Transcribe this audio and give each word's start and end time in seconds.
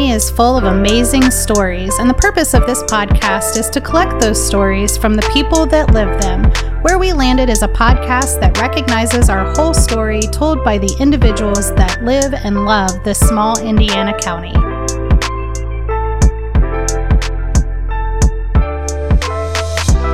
County 0.00 0.12
is 0.12 0.30
full 0.30 0.56
of 0.56 0.64
amazing 0.64 1.30
stories, 1.30 1.98
and 1.98 2.08
the 2.08 2.14
purpose 2.14 2.54
of 2.54 2.64
this 2.66 2.82
podcast 2.84 3.58
is 3.58 3.68
to 3.68 3.82
collect 3.82 4.18
those 4.18 4.42
stories 4.42 4.96
from 4.96 5.14
the 5.14 5.28
people 5.30 5.66
that 5.66 5.92
live 5.92 6.18
them. 6.22 6.44
Where 6.80 6.98
We 6.98 7.12
Landed 7.12 7.50
is 7.50 7.62
a 7.62 7.68
podcast 7.68 8.40
that 8.40 8.58
recognizes 8.58 9.28
our 9.28 9.52
whole 9.52 9.74
story 9.74 10.22
told 10.22 10.64
by 10.64 10.78
the 10.78 10.96
individuals 10.98 11.74
that 11.74 12.02
live 12.02 12.32
and 12.32 12.64
love 12.64 13.04
this 13.04 13.20
small 13.20 13.60
Indiana 13.60 14.18
county. 14.18 14.54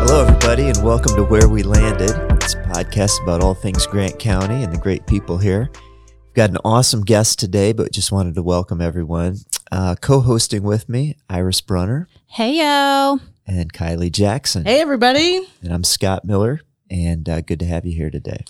Hello, 0.02 0.26
everybody, 0.26 0.68
and 0.68 0.82
welcome 0.82 1.14
to 1.14 1.22
Where 1.22 1.48
We 1.48 1.62
Landed. 1.62 2.10
It's 2.42 2.54
a 2.54 2.62
podcast 2.64 3.22
about 3.22 3.40
all 3.40 3.54
things 3.54 3.86
Grant 3.86 4.18
County 4.18 4.64
and 4.64 4.72
the 4.72 4.78
great 4.78 5.06
people 5.06 5.38
here. 5.38 5.70
We've 5.72 6.34
got 6.34 6.50
an 6.50 6.58
awesome 6.64 7.02
guest 7.02 7.38
today, 7.38 7.72
but 7.72 7.92
just 7.92 8.10
wanted 8.10 8.34
to 8.34 8.42
welcome 8.42 8.80
everyone. 8.80 9.38
Uh, 9.72 9.96
Co 10.00 10.20
hosting 10.20 10.62
with 10.62 10.88
me, 10.88 11.16
Iris 11.28 11.60
Brunner 11.60 12.08
Hey, 12.28 12.58
yo. 12.58 13.18
and 13.46 13.72
Kylie 13.72 14.12
Jackson. 14.12 14.64
Hey, 14.64 14.80
everybody. 14.80 15.40
And 15.62 15.72
I'm 15.72 15.82
Scott 15.84 16.24
Miller, 16.24 16.60
and 16.90 17.28
uh, 17.28 17.40
good 17.40 17.58
to 17.60 17.66
have 17.66 17.84
you 17.84 17.92
here 17.92 18.10
today. 18.10 18.44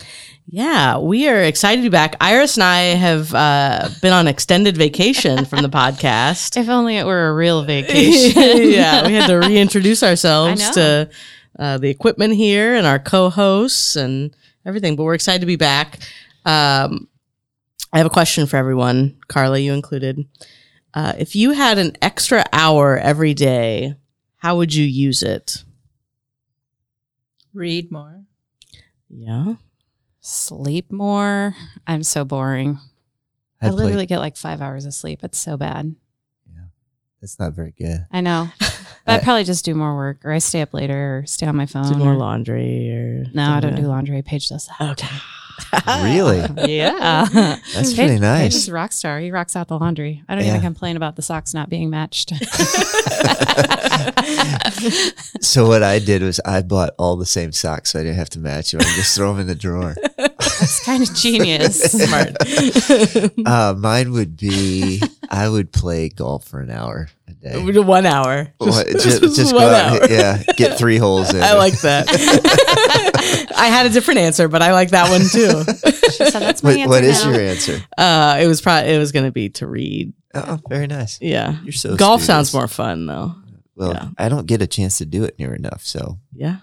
Yeah, 0.46 0.98
we 0.98 1.26
are 1.28 1.42
excited 1.42 1.80
to 1.80 1.88
be 1.88 1.92
back. 1.92 2.16
Iris 2.20 2.56
and 2.56 2.64
I 2.64 2.80
have 2.96 3.32
uh, 3.34 3.88
been 4.02 4.12
on 4.12 4.28
extended 4.28 4.76
vacation 4.76 5.46
from 5.46 5.62
the 5.62 5.68
podcast. 5.70 6.56
If 6.60 6.68
only 6.68 6.98
it 6.98 7.06
were 7.06 7.28
a 7.28 7.34
real 7.34 7.62
vacation. 7.64 8.42
yeah, 8.70 9.06
we 9.06 9.14
had 9.14 9.26
to 9.28 9.36
reintroduce 9.38 10.02
ourselves 10.02 10.68
to 10.70 11.08
uh, 11.58 11.78
the 11.78 11.88
equipment 11.88 12.34
here 12.34 12.74
and 12.74 12.86
our 12.86 12.98
co 12.98 13.30
hosts 13.30 13.96
and 13.96 14.36
everything, 14.66 14.96
but 14.96 15.04
we're 15.04 15.14
excited 15.14 15.40
to 15.40 15.46
be 15.46 15.56
back. 15.56 15.98
Um, 16.44 17.08
I 17.92 17.98
have 17.98 18.06
a 18.06 18.10
question 18.10 18.46
for 18.46 18.58
everyone, 18.58 19.16
Carla, 19.28 19.58
you 19.58 19.72
included. 19.72 20.26
Uh, 20.96 21.12
if 21.18 21.36
you 21.36 21.50
had 21.52 21.76
an 21.76 21.94
extra 22.00 22.42
hour 22.54 22.96
every 22.96 23.34
day, 23.34 23.94
how 24.38 24.56
would 24.56 24.74
you 24.74 24.84
use 24.84 25.22
it? 25.22 25.62
Read 27.52 27.92
more. 27.92 28.24
Yeah. 29.10 29.54
Sleep 30.20 30.90
more. 30.90 31.54
I'm 31.86 32.02
so 32.02 32.24
boring. 32.24 32.78
I 33.60 33.66
I'd 33.66 33.72
play- 33.74 33.84
literally 33.84 34.06
get 34.06 34.20
like 34.20 34.36
five 34.38 34.60
hours 34.62 34.86
of 34.86 34.94
sleep. 34.94 35.22
It's 35.22 35.38
so 35.38 35.56
bad. 35.58 35.94
Yeah 36.50 36.64
that's 37.20 37.38
not 37.38 37.52
very 37.52 37.74
good. 37.76 38.06
I 38.10 38.20
know. 38.22 38.48
But 39.04 39.20
I'd 39.20 39.22
probably 39.22 39.44
just 39.44 39.64
do 39.64 39.72
more 39.76 39.94
work 39.94 40.24
or 40.24 40.32
I 40.32 40.38
stay 40.38 40.62
up 40.62 40.74
later 40.74 41.18
or 41.18 41.26
stay 41.26 41.46
on 41.46 41.54
my 41.54 41.66
phone. 41.66 41.92
Do 41.92 41.96
more 41.96 42.14
or- 42.14 42.16
laundry 42.16 42.90
or 42.90 43.26
no, 43.32 43.50
I 43.52 43.60
don't 43.60 43.70
something 43.70 43.84
do 43.84 43.88
laundry. 43.88 44.20
Paige 44.22 44.48
does 44.48 44.66
that. 44.80 44.90
Okay. 44.98 45.16
Really? 45.86 46.44
Yeah. 46.66 47.26
That's 47.74 47.94
pretty 47.94 48.12
Paige 48.14 48.20
nice. 48.20 48.54
is 48.54 48.68
a 48.68 48.72
rock 48.72 48.92
star. 48.92 49.18
He 49.20 49.30
rocks 49.30 49.56
out 49.56 49.68
the 49.68 49.78
laundry. 49.78 50.22
I 50.28 50.34
don't 50.34 50.44
Yeah. 50.44 50.50
even 50.50 50.62
complain 50.62 50.96
about 50.96 51.16
the 51.16 51.22
socks 51.22 51.54
not 51.54 51.68
being 51.68 51.90
matched. 51.90 52.30
so, 55.40 55.66
what 55.66 55.82
I 55.82 55.98
did 55.98 56.22
was 56.22 56.40
I 56.44 56.62
bought 56.62 56.90
all 56.98 57.16
the 57.16 57.26
same 57.26 57.52
socks 57.52 57.92
so 57.92 58.00
I 58.00 58.02
didn't 58.02 58.16
have 58.18 58.30
to 58.30 58.38
match 58.38 58.72
them. 58.72 58.80
I 58.80 58.84
just 58.96 59.14
throw 59.14 59.32
them 59.32 59.40
in 59.40 59.46
the 59.46 59.54
drawer. 59.54 59.94
it's 60.18 60.84
kind 60.84 61.02
of 61.02 61.14
genius. 61.14 61.80
Smart. 61.92 62.36
Uh, 63.46 63.74
mine 63.78 64.12
would 64.12 64.36
be 64.36 65.02
I 65.30 65.48
would 65.48 65.72
play 65.72 66.08
golf 66.08 66.44
for 66.46 66.60
an 66.60 66.70
hour 66.70 67.08
day. 67.40 67.62
We 67.62 67.78
one 67.78 68.06
hour. 68.06 68.52
What, 68.58 68.86
Just, 68.88 69.02
just, 69.04 69.22
just 69.22 69.36
just 69.36 69.52
go 69.52 69.58
one 69.58 69.74
out 69.74 70.02
hour. 70.02 70.08
yeah, 70.10 70.42
get 70.56 70.78
three 70.78 70.96
holes 70.98 71.32
in. 71.34 71.42
I 71.42 71.54
like 71.54 71.80
that. 71.82 72.06
I 73.56 73.66
had 73.68 73.86
a 73.86 73.90
different 73.90 74.20
answer, 74.20 74.48
but 74.48 74.62
I 74.62 74.72
like 74.72 74.90
that 74.90 75.10
one 75.10 75.22
too. 75.28 75.90
She 76.06 76.24
said, 76.24 76.40
that's 76.40 76.62
my 76.62 76.70
What, 76.70 76.78
answer 76.78 76.88
what 76.88 77.04
is 77.04 77.24
now." 77.24 77.30
your 77.32 77.40
answer? 77.40 77.80
Uh, 77.98 78.38
it 78.40 78.46
was 78.46 78.60
probably 78.62 78.94
it 78.94 78.98
was 78.98 79.12
going 79.12 79.26
to 79.26 79.32
be 79.32 79.48
to 79.50 79.66
read. 79.66 80.12
Oh, 80.34 80.58
very 80.68 80.86
nice. 80.86 81.20
Yeah, 81.20 81.56
You're 81.62 81.72
so 81.72 81.96
golf 81.96 82.22
studious. 82.22 82.50
sounds 82.50 82.54
more 82.54 82.68
fun 82.68 83.06
though. 83.06 83.34
Well, 83.74 83.92
yeah. 83.92 84.08
I 84.16 84.28
don't 84.28 84.46
get 84.46 84.62
a 84.62 84.66
chance 84.66 84.98
to 84.98 85.04
do 85.04 85.24
it 85.24 85.38
near 85.38 85.52
enough, 85.54 85.82
so 85.84 86.18
Yeah. 86.32 86.58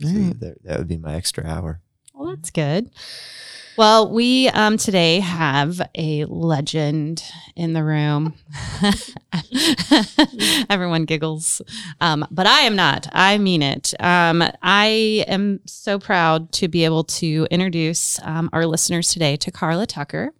see, 0.00 0.06
Mm. 0.08 0.40
that, 0.40 0.64
that 0.64 0.78
would 0.78 0.88
be 0.88 0.96
my 0.96 1.14
extra 1.14 1.46
hour. 1.46 1.80
Well, 2.14 2.34
that's 2.34 2.50
good. 2.50 2.90
Well, 3.80 4.10
we 4.10 4.46
um, 4.50 4.76
today 4.76 5.20
have 5.20 5.80
a 5.94 6.26
legend 6.26 7.24
in 7.56 7.72
the 7.72 7.82
room. 7.82 8.34
Everyone 10.68 11.06
giggles, 11.06 11.62
um, 11.98 12.26
but 12.30 12.46
I 12.46 12.60
am 12.60 12.76
not. 12.76 13.08
I 13.10 13.38
mean 13.38 13.62
it. 13.62 13.94
Um, 13.98 14.44
I 14.60 15.24
am 15.26 15.60
so 15.64 15.98
proud 15.98 16.52
to 16.52 16.68
be 16.68 16.84
able 16.84 17.04
to 17.04 17.48
introduce 17.50 18.20
um, 18.22 18.50
our 18.52 18.66
listeners 18.66 19.08
today 19.08 19.38
to 19.38 19.50
Carla 19.50 19.86
Tucker. 19.86 20.34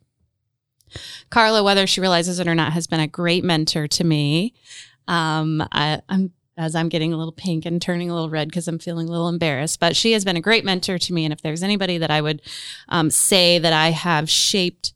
Carla, 1.31 1.63
whether 1.63 1.87
she 1.87 2.03
realizes 2.03 2.41
it 2.41 2.47
or 2.47 2.55
not, 2.55 2.75
has 2.75 2.87
been 2.87 3.01
a 3.01 3.09
great 3.09 3.43
mentor 3.43 3.89
to 3.89 4.05
me. 4.05 4.53
Um, 5.09 5.67
I, 5.73 6.03
I'm 6.11 6.31
as 6.61 6.75
I'm 6.75 6.91
getting 6.91 7.13
a 7.13 7.17
little 7.17 7.33
pink 7.33 7.65
and 7.65 7.81
turning 7.81 8.11
a 8.11 8.15
little 8.15 8.29
red 8.29 8.49
because 8.49 8.69
I'm 8.69 8.79
feeling 8.79 9.09
a 9.09 9.11
little 9.11 9.31
embarrassed. 9.31 9.81
But 9.81 9.97
she 9.97 10.13
has 10.13 10.27
been 10.27 10.37
a 10.37 10.43
great 10.43 10.63
mentor 10.63 10.99
to 10.99 11.13
me. 11.15 11.25
And 11.25 11.33
if 11.33 11.41
there's 11.41 11.63
anybody 11.63 11.97
that 11.97 12.11
I 12.11 12.21
would 12.21 12.43
um, 12.91 13.11
say 13.11 13.59
that 13.59 13.73
I 13.73 13.91
have 13.93 14.29
shaped 14.29 14.93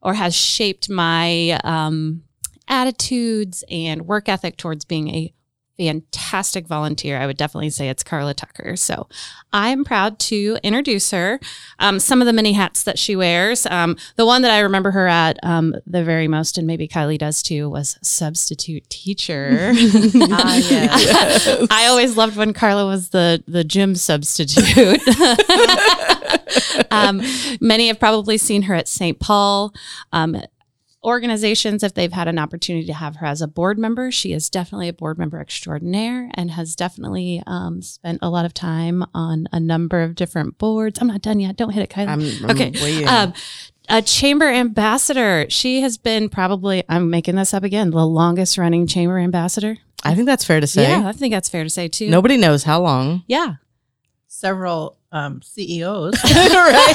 or 0.00 0.14
has 0.14 0.36
shaped 0.36 0.88
my 0.88 1.58
um, 1.64 2.22
attitudes 2.68 3.64
and 3.68 4.06
work 4.06 4.28
ethic 4.28 4.56
towards 4.56 4.84
being 4.84 5.08
a 5.08 5.34
fantastic 5.78 6.66
volunteer, 6.66 7.18
I 7.18 7.26
would 7.26 7.36
definitely 7.36 7.70
say 7.70 7.88
it's 7.88 8.02
Carla 8.02 8.34
Tucker. 8.34 8.76
So 8.76 9.06
I 9.52 9.68
am 9.68 9.84
proud 9.84 10.18
to 10.20 10.58
introduce 10.62 11.12
her. 11.12 11.38
Um, 11.78 12.00
some 12.00 12.20
of 12.20 12.26
the 12.26 12.32
many 12.32 12.52
hats 12.52 12.82
that 12.82 12.98
she 12.98 13.14
wears. 13.14 13.64
Um, 13.66 13.96
the 14.16 14.26
one 14.26 14.42
that 14.42 14.50
I 14.50 14.58
remember 14.60 14.90
her 14.90 15.06
at 15.06 15.38
um, 15.42 15.74
the 15.86 16.02
very 16.02 16.26
most, 16.26 16.58
and 16.58 16.66
maybe 16.66 16.88
Kylie 16.88 17.18
does 17.18 17.42
too, 17.42 17.70
was 17.70 17.96
substitute 18.02 18.88
teacher. 18.90 19.72
Ah, 20.30 20.56
yes. 20.56 21.66
I 21.70 21.86
always 21.86 22.16
loved 22.16 22.36
when 22.36 22.52
Carla 22.52 22.86
was 22.86 23.10
the 23.10 23.42
the 23.46 23.64
gym 23.64 23.94
substitute. 23.94 25.00
um, 26.90 27.22
many 27.60 27.88
have 27.88 27.98
probably 27.98 28.36
seen 28.38 28.62
her 28.62 28.74
at 28.74 28.88
St. 28.88 29.18
Paul. 29.18 29.72
Organizations, 31.04 31.84
if 31.84 31.94
they've 31.94 32.12
had 32.12 32.26
an 32.26 32.40
opportunity 32.40 32.84
to 32.86 32.92
have 32.92 33.16
her 33.16 33.26
as 33.26 33.40
a 33.40 33.46
board 33.46 33.78
member, 33.78 34.10
she 34.10 34.32
is 34.32 34.50
definitely 34.50 34.88
a 34.88 34.92
board 34.92 35.16
member 35.16 35.40
extraordinaire 35.40 36.28
and 36.34 36.50
has 36.50 36.74
definitely 36.74 37.40
um, 37.46 37.82
spent 37.82 38.18
a 38.20 38.28
lot 38.28 38.44
of 38.44 38.52
time 38.52 39.04
on 39.14 39.46
a 39.52 39.60
number 39.60 40.02
of 40.02 40.16
different 40.16 40.58
boards. 40.58 41.00
I'm 41.00 41.06
not 41.06 41.22
done 41.22 41.38
yet. 41.38 41.56
Don't 41.56 41.70
hit 41.70 41.84
it, 41.84 41.90
Kylie. 41.90 42.08
I'm, 42.08 42.44
I'm 42.44 42.50
Okay, 42.50 43.04
um, 43.04 43.32
a 43.88 44.02
chamber 44.02 44.48
ambassador. 44.48 45.46
She 45.48 45.82
has 45.82 45.98
been 45.98 46.28
probably, 46.28 46.82
I'm 46.88 47.10
making 47.10 47.36
this 47.36 47.54
up 47.54 47.62
again, 47.62 47.90
the 47.90 48.04
longest 48.04 48.58
running 48.58 48.88
chamber 48.88 49.18
ambassador. 49.18 49.78
I 50.02 50.14
think 50.14 50.26
that's 50.26 50.44
fair 50.44 50.60
to 50.60 50.66
say. 50.66 50.82
Yeah, 50.82 51.08
I 51.08 51.12
think 51.12 51.32
that's 51.32 51.48
fair 51.48 51.64
to 51.64 51.70
say 51.70 51.88
too. 51.88 52.10
Nobody 52.10 52.36
knows 52.36 52.64
how 52.64 52.80
long. 52.80 53.22
Yeah. 53.28 53.54
Several 54.26 54.97
um, 55.12 55.40
CEOs. 55.42 56.14
right. 56.24 56.94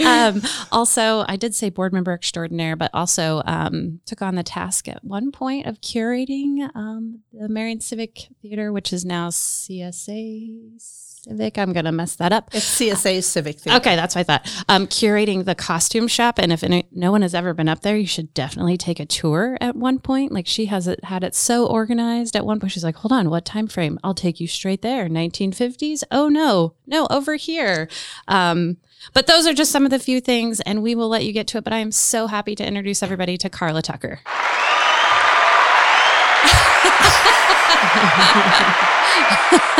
um, 0.00 0.42
also, 0.70 1.24
I 1.28 1.36
did 1.36 1.54
say 1.54 1.70
board 1.70 1.92
member 1.92 2.12
extraordinaire, 2.12 2.76
but 2.76 2.90
also 2.94 3.42
um, 3.46 4.00
took 4.06 4.22
on 4.22 4.34
the 4.34 4.42
task 4.42 4.88
at 4.88 5.04
one 5.04 5.32
point 5.32 5.66
of 5.66 5.80
curating 5.80 6.70
um, 6.74 7.20
the 7.32 7.48
Marion 7.48 7.80
Civic 7.80 8.28
Theater, 8.42 8.72
which 8.72 8.92
is 8.92 9.04
now 9.04 9.28
CSA 9.28 10.80
Civic. 11.24 11.58
I'm 11.58 11.72
going 11.72 11.86
to 11.86 11.92
mess 11.92 12.16
that 12.16 12.32
up. 12.32 12.50
it's 12.52 12.78
CSA 12.78 13.22
Civic 13.24 13.58
Theater. 13.58 13.78
Okay, 13.78 13.96
that's 13.96 14.14
what 14.14 14.20
I 14.20 14.24
thought. 14.24 14.64
Um, 14.68 14.86
curating 14.86 15.44
the 15.44 15.54
costume 15.54 16.06
shop, 16.06 16.38
and 16.38 16.52
if 16.52 16.62
any, 16.62 16.86
no 16.92 17.10
one 17.10 17.22
has 17.22 17.34
ever 17.34 17.54
been 17.54 17.68
up 17.68 17.80
there, 17.80 17.96
you 17.96 18.06
should 18.06 18.34
definitely 18.34 18.76
take 18.76 19.00
a 19.00 19.06
tour. 19.06 19.56
At 19.60 19.74
one 19.74 19.98
point, 19.98 20.32
like 20.32 20.46
she 20.46 20.66
has 20.66 20.86
it 20.86 21.02
had 21.04 21.24
it 21.24 21.34
so 21.34 21.66
organized. 21.66 22.36
At 22.36 22.44
one 22.44 22.60
point, 22.60 22.72
she's 22.72 22.84
like, 22.84 22.96
"Hold 22.96 23.12
on, 23.12 23.30
what 23.30 23.44
time 23.44 23.66
frame? 23.66 23.98
I'll 24.04 24.14
take 24.14 24.38
you 24.38 24.46
straight 24.46 24.82
there. 24.82 25.08
1950s? 25.08 26.04
Oh 26.10 26.28
no, 26.28 26.74
no, 26.86 27.06
over 27.08 27.36
here." 27.36 27.88
Um, 28.28 28.76
but 29.12 29.26
those 29.26 29.46
are 29.46 29.54
just 29.54 29.72
some 29.72 29.84
of 29.84 29.90
the 29.90 29.98
few 29.98 30.20
things, 30.20 30.60
and 30.60 30.82
we 30.82 30.94
will 30.94 31.08
let 31.08 31.24
you 31.24 31.32
get 31.32 31.46
to 31.48 31.58
it. 31.58 31.64
But 31.64 31.72
I 31.72 31.78
am 31.78 31.92
so 31.92 32.26
happy 32.26 32.54
to 32.56 32.66
introduce 32.66 33.02
everybody 33.02 33.38
to 33.38 33.48
Carla 33.48 33.82
Tucker. 33.82 34.20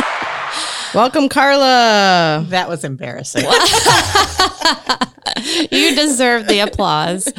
Welcome, 0.95 1.29
Carla. 1.29 2.47
That 2.51 2.69
was 2.69 2.85
embarrassing. 2.85 3.43
you 5.73 5.97
deserve 5.97 6.47
the 6.47 6.61
applause. 6.61 7.33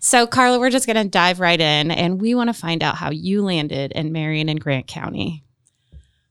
So, 0.00 0.26
Carla, 0.26 0.58
we're 0.58 0.70
just 0.70 0.86
going 0.86 0.96
to 0.96 1.08
dive 1.08 1.38
right 1.38 1.60
in, 1.60 1.92
and 1.92 2.20
we 2.20 2.34
want 2.34 2.48
to 2.48 2.54
find 2.54 2.82
out 2.82 2.96
how 2.96 3.10
you 3.10 3.42
landed 3.42 3.92
in 3.92 4.10
Marion 4.10 4.48
and 4.48 4.60
Grant 4.60 4.88
County. 4.88 5.44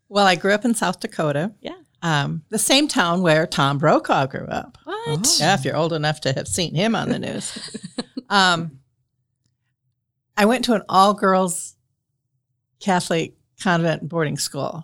well, 0.10 0.26
I 0.26 0.36
grew 0.36 0.52
up 0.52 0.66
in 0.66 0.76
South 0.76 1.00
Dakota. 1.00 1.54
Yeah. 1.62 1.78
Um, 2.02 2.44
the 2.50 2.60
same 2.60 2.90
town 2.90 3.22
where 3.22 3.48
Tom 3.48 3.78
Brokaw 3.78 4.28
grew 4.28 4.46
up. 4.46 4.78
What? 4.84 5.38
Yeah, 5.40 5.54
if 5.54 5.64
you're 5.64 5.78
old 5.78 5.94
enough 5.94 6.20
to 6.22 6.34
have 6.34 6.48
seen 6.48 6.76
him 6.76 6.94
on 6.94 7.08
the 7.08 7.20
news. 7.20 7.58
um, 8.30 8.80
I 10.36 10.46
went 10.46 10.66
to 10.66 10.74
an 10.74 10.84
all 10.90 11.14
girls 11.14 11.76
Catholic 12.82 13.34
convent 13.62 14.10
boarding 14.10 14.38
school. 14.38 14.84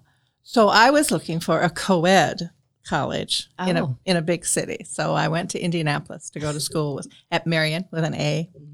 So 0.52 0.68
I 0.68 0.90
was 0.90 1.12
looking 1.12 1.40
for 1.40 1.62
a 1.62 1.70
co 1.70 2.04
ed 2.04 2.50
college 2.86 3.48
in 3.66 3.78
a 3.78 3.86
Oh. 3.86 3.98
in 4.04 4.18
a 4.18 4.22
big 4.22 4.46
city. 4.46 4.84
So 4.86 5.14
I 5.14 5.30
went 5.30 5.52
to 5.52 5.60
Indianapolis 5.60 6.30
to 6.32 6.42
go 6.42 6.52
to 6.52 6.60
school 6.60 6.94
with, 6.96 7.08
at 7.32 7.48
Marian 7.48 7.86
with 7.90 8.04
an 8.04 8.16
A. 8.16 8.50
Mm-hmm. 8.54 8.68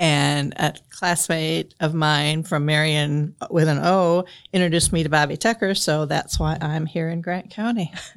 And 0.00 0.52
a 0.56 0.74
classmate 0.90 1.74
of 1.78 1.94
mine 1.94 2.42
from 2.42 2.66
Marion 2.66 3.36
uh, 3.40 3.46
with 3.50 3.68
an 3.68 3.78
O 3.78 4.24
introduced 4.52 4.92
me 4.92 5.04
to 5.04 5.08
Bobby 5.08 5.36
Tucker. 5.36 5.76
So 5.76 6.06
that's 6.06 6.40
why 6.40 6.58
I'm 6.60 6.86
here 6.86 7.08
in 7.08 7.20
Grant 7.20 7.50
County. 7.50 7.92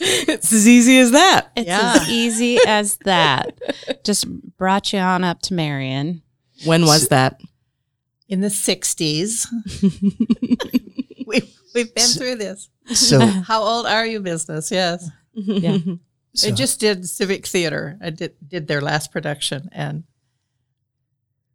it's 0.00 0.52
as 0.54 0.66
easy 0.66 0.98
as 0.98 1.10
that. 1.10 1.52
It's 1.56 1.66
Yeah. 1.68 1.98
as 2.00 2.08
easy 2.08 2.58
as 2.66 2.96
that. 3.04 3.52
Just 4.02 4.26
brought 4.56 4.94
you 4.94 4.98
on 4.98 5.24
up 5.24 5.42
to 5.42 5.54
Marion. 5.54 6.22
When 6.64 6.86
was 6.86 7.08
that? 7.08 7.38
In 8.28 8.40
the 8.40 8.48
60s, 8.48 9.46
we've, 11.26 11.54
we've 11.76 11.94
been 11.94 12.04
So- 12.04 12.18
through 12.20 12.34
this. 12.36 12.68
So, 12.92 13.20
How 13.46 13.62
old 13.62 13.86
are 13.86 14.04
you, 14.06 14.20
business? 14.20 14.70
Yes. 14.72 15.08
Yeah. 15.34 15.78
so 16.34 16.48
I 16.48 16.50
just 16.52 16.80
did 16.80 17.08
Civic 17.08 17.46
Theater. 17.46 17.96
I 18.02 18.10
did, 18.10 18.34
did 18.46 18.66
their 18.68 18.80
last 18.80 19.12
production. 19.12 19.68
And 19.72 20.04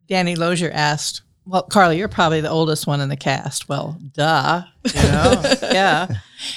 Danny 0.07 0.35
Lozier 0.35 0.71
asked, 0.73 1.21
Well, 1.45 1.63
Carly, 1.63 1.97
you're 1.97 2.07
probably 2.09 2.41
the 2.41 2.50
oldest 2.50 2.85
one 2.88 3.00
in 3.01 3.09
the 3.09 3.15
cast. 3.18 3.68
Well, 3.69 3.97
duh. 4.13 4.63
You 4.94 5.01
know? 5.03 5.41
yeah. 5.63 6.07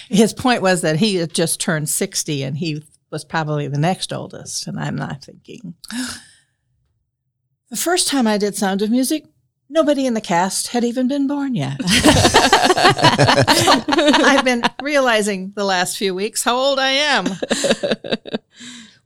His 0.08 0.32
point 0.32 0.60
was 0.62 0.80
that 0.82 0.96
he 0.96 1.16
had 1.16 1.32
just 1.32 1.60
turned 1.60 1.88
60 1.88 2.42
and 2.42 2.56
he 2.58 2.84
was 3.10 3.24
probably 3.24 3.68
the 3.68 3.78
next 3.78 4.12
oldest. 4.12 4.66
And 4.66 4.78
I'm 4.80 4.96
not 4.96 5.24
thinking. 5.24 5.74
The 7.70 7.76
first 7.80 8.06
time 8.06 8.26
I 8.28 8.38
did 8.38 8.54
Sound 8.54 8.82
of 8.82 8.90
Music, 8.90 9.24
nobody 9.68 10.06
in 10.06 10.14
the 10.14 10.20
cast 10.20 10.68
had 10.68 10.84
even 10.84 11.08
been 11.08 11.26
born 11.26 11.54
yet. 11.54 11.80
I've 14.26 14.44
been 14.44 14.62
realizing 14.82 15.52
the 15.54 15.64
last 15.64 15.96
few 15.96 16.14
weeks 16.14 16.42
how 16.42 16.56
old 16.56 16.78
I 16.78 16.90
am. 16.90 17.26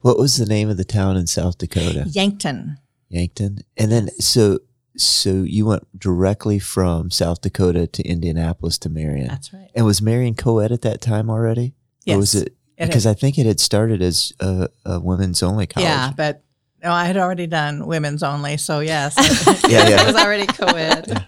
what 0.00 0.18
was 0.18 0.36
the 0.36 0.46
name 0.46 0.68
of 0.68 0.76
the 0.76 0.84
town 0.84 1.16
in 1.16 1.26
South 1.26 1.58
Dakota? 1.58 2.04
Yankton. 2.08 2.78
Yankton. 3.08 3.60
And 3.76 3.90
then, 3.90 4.08
so, 4.20 4.60
so 4.96 5.42
you 5.42 5.66
went 5.66 5.98
directly 5.98 6.58
from 6.58 7.10
South 7.10 7.40
Dakota 7.40 7.86
to 7.86 8.02
Indianapolis 8.02 8.78
to 8.78 8.88
Marian. 8.88 9.28
That's 9.28 9.52
right. 9.52 9.70
And 9.74 9.86
was 9.86 10.02
Marian 10.02 10.34
co-ed 10.34 10.72
at 10.72 10.82
that 10.82 11.00
time 11.00 11.30
already? 11.30 11.74
Yes. 12.04 12.14
Or 12.14 12.18
was 12.18 12.34
it? 12.34 12.54
It 12.76 12.86
because 12.86 13.06
I 13.06 13.14
think 13.14 13.38
it 13.38 13.46
had 13.46 13.58
started 13.58 14.00
as 14.02 14.32
a, 14.38 14.68
a 14.84 15.00
women's 15.00 15.42
only 15.42 15.66
college. 15.66 15.88
Yeah, 15.88 16.12
but 16.16 16.44
no, 16.82 16.90
I 16.92 17.04
had 17.06 17.16
already 17.16 17.46
done 17.46 17.86
women's 17.86 18.22
only, 18.22 18.56
so 18.56 18.80
yes, 18.80 19.14
Yeah, 19.68 19.88
yeah. 19.88 20.02
it 20.02 20.06
was 20.06 20.16
already 20.16 20.46
co-ed. 20.46 21.26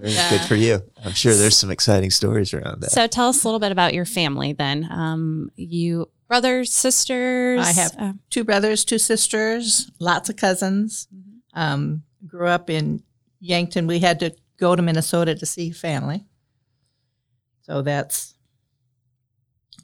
Very 0.00 0.12
Yeah. 0.12 0.30
good 0.30 0.40
for 0.42 0.54
you. 0.54 0.82
I'm 1.04 1.12
sure 1.12 1.34
there's 1.34 1.56
some 1.56 1.70
exciting 1.70 2.10
stories 2.10 2.54
around 2.54 2.80
that. 2.80 2.90
So 2.92 3.06
tell 3.06 3.28
us 3.28 3.44
a 3.44 3.46
little 3.46 3.60
bit 3.60 3.72
about 3.72 3.92
your 3.94 4.04
family 4.06 4.52
then. 4.54 4.88
Um, 4.90 5.50
you 5.56 6.08
brothers, 6.28 6.72
sisters. 6.74 7.60
I 7.60 7.72
have 7.72 7.94
uh, 7.98 8.12
two 8.30 8.42
brothers, 8.44 8.84
two 8.84 8.98
sisters, 8.98 9.90
lots 9.98 10.28
of 10.30 10.36
cousins. 10.36 11.08
Um, 11.54 12.02
grew 12.26 12.48
up 12.48 12.68
in 12.70 13.02
Yankton. 13.40 13.86
We 13.86 13.98
had 14.00 14.18
to 14.20 14.34
go 14.58 14.74
to 14.74 14.82
Minnesota 14.82 15.34
to 15.34 15.46
see 15.46 15.70
family, 15.70 16.24
so 17.62 17.82
that's 17.82 18.34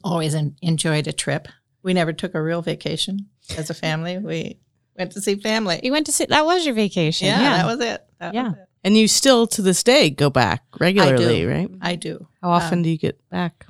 always 0.03 0.35
en- 0.35 0.55
enjoyed 0.61 1.07
a 1.07 1.13
trip. 1.13 1.47
We 1.83 1.93
never 1.93 2.13
took 2.13 2.33
a 2.35 2.41
real 2.41 2.61
vacation 2.61 3.29
as 3.57 3.69
a 3.69 3.73
family. 3.73 4.17
We 4.17 4.59
went 4.97 5.11
to 5.13 5.21
see 5.21 5.35
family. 5.35 5.79
you 5.83 5.91
went 5.91 6.05
to 6.05 6.11
see 6.11 6.25
that 6.25 6.45
was 6.45 6.65
your 6.65 6.75
vacation. 6.75 7.27
Yeah, 7.27 7.41
Yeah. 7.41 7.57
that 7.57 7.65
was 7.65 7.79
it. 7.85 8.05
That 8.19 8.33
Yeah. 8.33 8.43
was 8.49 8.53
it. 8.53 8.67
And 8.85 8.97
you 8.97 9.07
still 9.07 9.47
to 9.47 9.61
this 9.61 9.81
day 9.83 10.09
go 10.09 10.29
back 10.29 10.63
regularly, 10.79 11.45
right? 11.45 11.69
I 11.81 11.95
do. 11.95 12.27
How 12.41 12.49
often 12.51 12.79
Um, 12.79 12.83
do 12.83 12.89
you 12.89 12.97
get 12.97 13.17
back? 13.29 13.65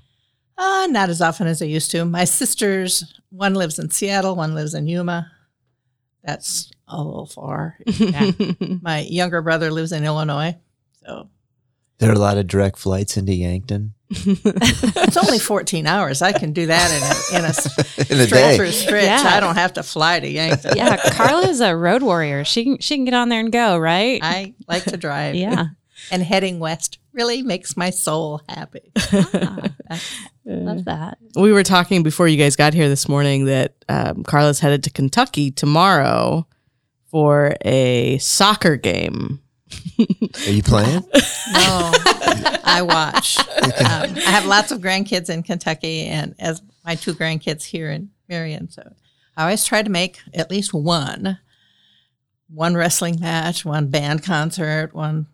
Uh, 0.57 0.87
not 0.89 1.09
as 1.09 1.21
often 1.21 1.47
as 1.47 1.61
I 1.61 1.65
used 1.65 1.91
to. 1.91 2.03
My 2.05 2.23
sisters, 2.25 3.19
one 3.29 3.53
lives 3.53 3.77
in 3.79 3.89
Seattle, 3.91 4.35
one 4.35 4.53
lives 4.55 4.73
in 4.73 4.87
Yuma. 4.87 5.31
That's 6.23 6.71
a 6.87 7.01
little 7.03 7.25
far. 7.25 7.77
My 8.81 8.99
younger 9.01 9.41
brother 9.41 9.71
lives 9.71 9.91
in 9.91 10.03
Illinois. 10.03 10.55
So 11.05 11.29
there 12.00 12.10
are 12.10 12.13
a 12.16 12.19
lot 12.19 12.38
of 12.38 12.48
direct 12.48 12.78
flights 12.78 13.18
into 13.18 13.34
Yankton 13.34 13.94
it's 14.25 15.18
only 15.18 15.40
14 15.40 15.88
hours. 15.88 16.22
I 16.22 16.34
can 16.34 16.54
do 16.54 16.68
that 16.68 16.92
in 17.31 17.36
a, 17.36 17.40
in 17.40 17.45
a 17.45 17.48
s- 17.48 17.98
in 18.12 18.19
a 18.19 18.25
straight 18.28 18.30
day. 18.42 18.57
through 18.57 18.72
stretch. 18.72 19.06
Yeah. 19.06 19.24
I 19.25 19.40
don't 19.40 19.56
have 19.56 19.74
to 19.74 19.81
fly 19.84 20.19
to 20.19 20.30
Yankton. 20.30 20.74
yeah, 20.78 20.98
Carla's 20.98 21.62
a 21.62 21.75
road 21.75 22.04
warrior. 22.04 22.44
She 22.44 22.63
can 22.63 22.78
she 22.78 22.95
can 22.95 23.06
get 23.06 23.16
on 23.16 23.30
there 23.30 23.40
and 23.40 23.51
go, 23.51 23.78
right? 23.78 24.19
I 24.22 24.54
like 24.68 24.84
to 24.84 24.98
drive. 24.98 25.34
yeah. 25.36 25.68
And 26.12 26.22
heading 26.22 26.60
west 26.60 27.00
really 27.13 27.42
makes 27.42 27.75
my 27.78 27.90
soul 27.90 28.42
happy. 28.50 28.92
Ah, 28.95 29.69
love 30.45 30.86
that. 30.86 31.18
we 31.36 31.51
were 31.54 31.63
talking 31.63 32.04
before 32.04 32.28
you 32.28 32.38
guys 32.38 32.56
got 32.56 32.74
here 32.75 32.90
this 32.90 33.07
morning 33.07 33.45
that 33.45 33.74
um, 33.90 34.24
Carla's 34.24 34.60
headed 34.60 34.84
to 34.84 34.90
Kentucky 34.92 35.50
tomorrow 35.50 36.45
for 37.10 37.56
a 37.66 38.18
soccer 38.19 38.75
game. 38.75 39.40
Are 40.47 40.51
you 40.51 40.63
playing? 40.63 41.03
No, 41.53 41.91
I 42.63 42.81
watch. 42.81 43.37
Um, 43.37 44.15
I 44.15 44.31
have 44.31 44.45
lots 44.45 44.71
of 44.71 44.79
grandkids 44.79 45.29
in 45.29 45.43
Kentucky, 45.43 46.05
and 46.05 46.33
as 46.39 46.61
my 46.85 46.95
two 46.95 47.13
grandkids 47.13 47.63
here 47.63 47.91
in 47.91 48.09
Marion, 48.29 48.69
so 48.69 48.93
I 49.35 49.43
always 49.43 49.65
try 49.65 49.83
to 49.83 49.89
make 49.89 50.19
at 50.33 50.49
least 50.49 50.73
one, 50.73 51.37
one 52.49 52.75
wrestling 52.75 53.19
match, 53.19 53.65
one 53.65 53.87
band 53.89 54.23
concert, 54.23 54.93
one 54.93 55.27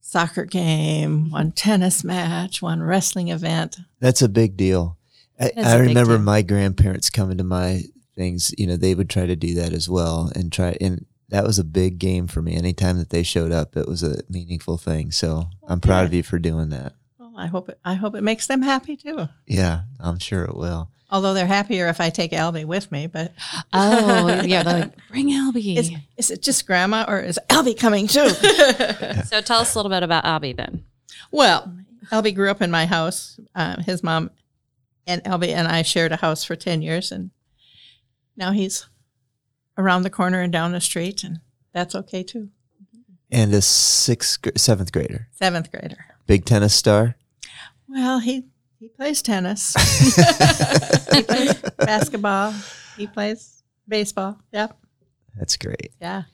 soccer 0.00 0.44
game, 0.44 1.30
one 1.30 1.52
tennis 1.52 2.02
match, 2.02 2.62
one 2.62 2.82
wrestling 2.82 3.28
event. 3.28 3.78
That's 4.00 4.22
a 4.22 4.28
big 4.28 4.56
deal. 4.56 4.98
I, 5.40 5.52
I 5.56 5.76
remember 5.76 6.16
deal. 6.16 6.24
my 6.24 6.42
grandparents 6.42 7.10
coming 7.10 7.38
to 7.38 7.44
my 7.44 7.82
things. 8.16 8.54
You 8.58 8.66
know, 8.66 8.76
they 8.76 8.94
would 8.94 9.10
try 9.10 9.26
to 9.26 9.36
do 9.36 9.54
that 9.54 9.72
as 9.72 9.88
well, 9.88 10.30
and 10.34 10.52
try. 10.52 10.76
And 10.80 11.06
that 11.32 11.44
was 11.44 11.58
a 11.58 11.64
big 11.64 11.98
game 11.98 12.26
for 12.28 12.42
me. 12.42 12.54
Anytime 12.54 12.98
that 12.98 13.08
they 13.08 13.22
showed 13.22 13.52
up, 13.52 13.74
it 13.74 13.88
was 13.88 14.02
a 14.02 14.20
meaningful 14.28 14.76
thing. 14.76 15.10
So 15.10 15.46
I'm 15.66 15.80
proud 15.80 16.04
of 16.04 16.12
you 16.12 16.22
for 16.22 16.38
doing 16.38 16.68
that. 16.68 16.92
Well, 17.18 17.32
I 17.38 17.46
hope 17.46 17.70
it. 17.70 17.78
I 17.82 17.94
hope 17.94 18.14
it 18.14 18.22
makes 18.22 18.46
them 18.46 18.60
happy 18.60 18.96
too. 18.96 19.28
Yeah, 19.46 19.84
I'm 19.98 20.18
sure 20.18 20.44
it 20.44 20.54
will. 20.54 20.90
Although 21.10 21.32
they're 21.32 21.46
happier 21.46 21.88
if 21.88 22.02
I 22.02 22.10
take 22.10 22.32
Albie 22.32 22.66
with 22.66 22.92
me, 22.92 23.06
but 23.06 23.32
Oh, 23.72 24.42
yeah. 24.44 24.62
They're 24.62 24.80
like, 24.80 25.08
bring 25.08 25.30
Albie. 25.30 25.78
is, 25.78 25.90
is 26.18 26.30
it 26.30 26.42
just 26.42 26.66
Grandma 26.66 27.06
or 27.08 27.18
is 27.20 27.40
Albie 27.48 27.78
coming 27.78 28.06
too? 28.06 28.28
so 29.24 29.40
tell 29.40 29.60
us 29.60 29.74
a 29.74 29.78
little 29.78 29.90
bit 29.90 30.02
about 30.02 30.24
Albie 30.24 30.54
then. 30.56 30.84
Well, 31.30 31.74
Albie 32.10 32.34
grew 32.34 32.50
up 32.50 32.60
in 32.60 32.70
my 32.70 32.84
house. 32.84 33.40
Um, 33.54 33.80
his 33.80 34.02
mom 34.02 34.30
and 35.06 35.24
Albie 35.24 35.54
and 35.54 35.66
I 35.66 35.80
shared 35.80 36.12
a 36.12 36.16
house 36.16 36.44
for 36.44 36.56
10 36.56 36.82
years, 36.82 37.10
and 37.10 37.30
now 38.36 38.52
he's 38.52 38.86
around 39.78 40.02
the 40.02 40.10
corner 40.10 40.40
and 40.40 40.52
down 40.52 40.72
the 40.72 40.80
street, 40.80 41.24
and 41.24 41.40
that's 41.72 41.94
okay 41.94 42.22
too. 42.22 42.48
And 43.30 43.52
a 43.54 43.62
sixth, 43.62 44.42
gr- 44.42 44.50
seventh 44.56 44.92
grader, 44.92 45.28
Seventh 45.32 45.70
grader. 45.72 46.04
big 46.26 46.44
tennis 46.44 46.74
star. 46.74 47.16
Well, 47.88 48.18
he, 48.20 48.44
he 48.78 48.88
plays 48.88 49.22
tennis, 49.22 49.74
he 51.14 51.22
plays 51.22 51.54
basketball, 51.78 52.54
he 52.96 53.06
plays 53.06 53.62
baseball. 53.88 54.38
Yep. 54.52 54.76
That's 55.36 55.56
great. 55.56 55.92
Yeah. 56.00 56.24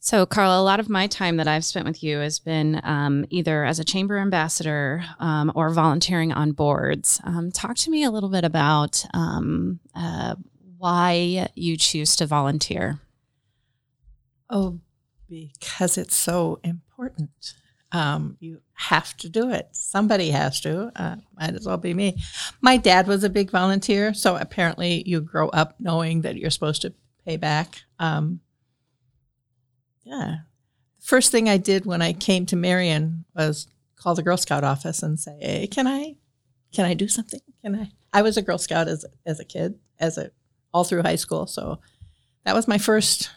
So, 0.00 0.26
Carla, 0.26 0.60
a 0.60 0.62
lot 0.62 0.80
of 0.80 0.90
my 0.90 1.06
time 1.06 1.38
that 1.38 1.48
I've 1.48 1.64
spent 1.64 1.86
with 1.86 2.02
you 2.02 2.18
has 2.18 2.38
been 2.38 2.78
um, 2.84 3.24
either 3.30 3.64
as 3.64 3.78
a 3.78 3.84
chamber 3.84 4.18
ambassador 4.18 5.02
um, 5.18 5.50
or 5.54 5.70
volunteering 5.70 6.30
on 6.30 6.52
boards. 6.52 7.20
Um, 7.24 7.50
talk 7.50 7.76
to 7.78 7.90
me 7.90 8.04
a 8.04 8.10
little 8.10 8.28
bit 8.28 8.44
about 8.44 9.02
um, 9.14 9.80
uh, 9.94 10.34
why 10.84 11.48
you 11.54 11.78
choose 11.78 12.14
to 12.14 12.26
volunteer. 12.26 13.00
Oh, 14.50 14.80
because 15.30 15.96
it's 15.96 16.14
so 16.14 16.60
important. 16.62 17.54
Um, 17.90 18.36
you 18.38 18.60
have 18.74 19.16
to 19.18 19.30
do 19.30 19.50
it. 19.50 19.68
Somebody 19.72 20.28
has 20.28 20.60
to. 20.60 20.92
Uh, 20.94 21.16
might 21.40 21.54
as 21.54 21.66
well 21.66 21.78
be 21.78 21.94
me. 21.94 22.22
My 22.60 22.76
dad 22.76 23.06
was 23.06 23.24
a 23.24 23.30
big 23.30 23.50
volunteer, 23.50 24.12
so 24.12 24.36
apparently 24.36 25.02
you 25.06 25.22
grow 25.22 25.48
up 25.48 25.76
knowing 25.80 26.20
that 26.20 26.36
you're 26.36 26.50
supposed 26.50 26.82
to 26.82 26.92
pay 27.24 27.38
back. 27.38 27.84
Um, 27.98 28.40
yeah. 30.02 30.40
First 31.00 31.32
thing 31.32 31.48
I 31.48 31.56
did 31.56 31.86
when 31.86 32.02
I 32.02 32.12
came 32.12 32.44
to 32.44 32.56
Marion 32.56 33.24
was 33.34 33.68
call 33.96 34.14
the 34.14 34.22
Girl 34.22 34.36
Scout 34.36 34.64
office 34.64 35.02
and 35.02 35.18
say, 35.18 35.38
hey, 35.40 35.66
"Can 35.66 35.86
I, 35.86 36.16
can 36.74 36.84
I 36.84 36.92
do 36.92 37.08
something? 37.08 37.40
Can 37.62 37.74
I?" 37.74 37.90
I 38.12 38.20
was 38.20 38.36
a 38.36 38.42
Girl 38.42 38.58
Scout 38.58 38.86
as 38.86 39.06
as 39.24 39.40
a 39.40 39.46
kid, 39.46 39.78
as 39.98 40.18
a 40.18 40.30
all 40.74 40.84
through 40.84 41.02
high 41.02 41.16
school, 41.16 41.46
so 41.46 41.78
that 42.44 42.54
was 42.54 42.68
my 42.68 42.76
first 42.76 43.30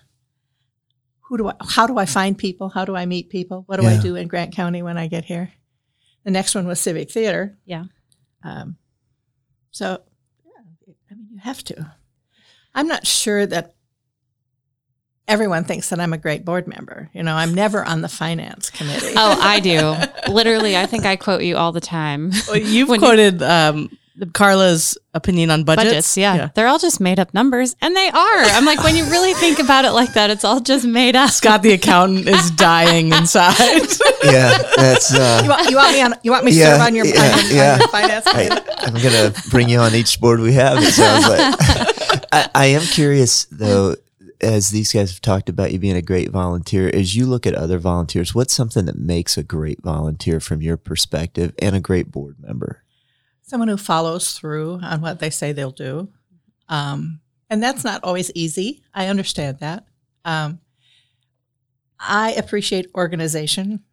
who 1.21 1.37
do 1.37 1.47
I 1.49 1.53
how 1.61 1.87
do 1.87 1.97
I 1.97 2.05
find 2.05 2.37
people? 2.37 2.69
How 2.69 2.83
do 2.83 2.95
I 2.95 3.05
meet 3.05 3.29
people? 3.29 3.63
What 3.67 3.79
do 3.79 3.85
I 3.87 3.97
do 3.97 4.15
in 4.15 4.27
Grant 4.27 4.53
County 4.55 4.81
when 4.81 4.97
I 4.97 5.07
get 5.07 5.23
here? 5.25 5.51
The 6.25 6.31
next 6.31 6.55
one 6.55 6.67
was 6.67 6.79
Civic 6.79 7.11
Theater. 7.11 7.57
Yeah. 7.65 7.85
Um, 8.43 8.77
so 9.71 10.01
yeah, 10.45 10.95
I 11.11 11.13
mean 11.15 11.27
you 11.31 11.39
have 11.39 11.63
to. 11.65 11.91
I'm 12.73 12.87
not 12.87 13.05
sure 13.07 13.45
that 13.45 13.75
everyone 15.27 15.63
thinks 15.65 15.89
that 15.89 15.99
I'm 15.99 16.13
a 16.13 16.17
great 16.17 16.45
board 16.45 16.67
member. 16.67 17.09
You 17.13 17.23
know, 17.23 17.35
I'm 17.35 17.53
never 17.53 17.83
on 17.83 18.01
the 18.01 18.07
finance 18.09 18.69
committee. 18.69 19.13
Oh, 19.15 19.37
I 19.41 19.59
do. 19.59 19.95
Literally, 20.31 20.77
I 20.77 20.85
think 20.85 21.05
I 21.05 21.15
quote 21.17 21.41
you 21.43 21.57
all 21.57 21.71
the 21.71 21.81
time. 21.81 22.31
Well, 22.47 22.57
you've 22.57 22.87
When 22.89 22.99
you- 23.01 23.05
quoted 23.05 23.41
um, 23.43 23.89
Carla's 24.33 24.97
opinion 25.13 25.51
on 25.51 25.63
budgets. 25.63 25.89
budgets. 25.89 26.17
Yeah. 26.17 26.49
They're 26.55 26.67
all 26.67 26.79
just 26.79 26.99
made 26.99 27.19
up 27.19 27.33
numbers. 27.33 27.75
And 27.81 27.95
they 27.95 28.07
are. 28.09 28.13
I'm 28.53 28.65
like, 28.65 28.83
when 28.83 28.95
you 28.95 29.05
really 29.05 29.33
think 29.35 29.59
about 29.59 29.85
it 29.85 29.91
like 29.91 30.13
that, 30.13 30.29
it's 30.29 30.43
all 30.43 30.59
just 30.59 30.85
made 30.85 31.15
up. 31.15 31.29
Scott, 31.29 31.61
the 31.61 31.73
accountant, 31.73 32.27
is 32.27 32.51
dying 32.55 33.11
inside. 33.13 33.55
Yeah, 34.23 34.57
that's. 34.75 35.13
Uh, 35.13 35.41
You 35.43 35.49
want, 35.49 35.69
you 35.69 35.75
want 35.77 35.91
me 35.93 36.01
on? 36.01 36.13
You 36.23 36.31
want 36.31 36.43
me 36.45 36.51
to 36.51 36.57
Yeah, 36.57 36.73
serve 36.73 36.81
on 36.81 36.95
your, 36.95 37.05
yeah, 37.05 37.21
on 37.21 37.55
yeah. 37.55 37.73
on 37.73 37.79
your 37.79 37.87
finance? 37.89 38.25
I, 38.27 38.61
I'm 38.79 38.93
gonna 38.95 39.31
bring 39.51 39.69
you 39.69 39.79
on 39.79 39.93
each 39.93 40.19
board 40.19 40.39
we 40.39 40.53
have. 40.53 40.79
It 40.81 40.91
sounds 40.91 41.27
like. 41.27 42.25
I, 42.33 42.49
I 42.55 42.65
am 42.67 42.81
curious 42.81 43.45
though, 43.51 43.95
as 44.41 44.71
these 44.71 44.91
guys 44.91 45.11
have 45.11 45.21
talked 45.21 45.49
about 45.49 45.71
you 45.71 45.79
being 45.79 45.95
a 45.95 46.01
great 46.01 46.31
volunteer. 46.31 46.89
As 46.93 47.15
you 47.15 47.25
look 47.27 47.45
at 47.45 47.53
other 47.53 47.77
volunteers, 47.77 48.33
what's 48.35 48.53
something 48.53 48.85
that 48.85 48.97
makes 48.97 49.37
a 49.37 49.43
great 49.43 49.81
volunteer 49.81 50.39
from 50.39 50.61
your 50.61 50.75
perspective 50.77 51.53
and 51.59 51.75
a 51.75 51.79
great 51.79 52.11
board 52.11 52.35
member? 52.41 52.81
Someone 53.47 53.69
who 53.69 53.77
follows 53.77 54.33
through 54.33 54.79
on 54.83 55.01
what 55.01 55.19
they 55.19 55.29
say 55.29 55.51
they'll 55.53 55.71
do, 55.71 56.09
um, 56.69 57.21
and 57.49 57.63
that's 57.63 57.83
not 57.83 58.03
always 58.03 58.29
easy. 58.35 58.83
I 58.93 59.07
understand 59.07 59.59
that. 59.59 59.85
Um, 60.25 60.59
I 61.99 62.33
appreciate 62.33 62.87
organization 62.93 63.83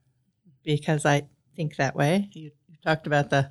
because 0.65 1.07
I 1.07 1.29
think 1.57 1.77
that 1.77 1.95
way. 1.95 2.29
You, 2.33 2.51
you 2.69 2.77
talked 2.85 3.07
about 3.07 3.31
the 3.31 3.51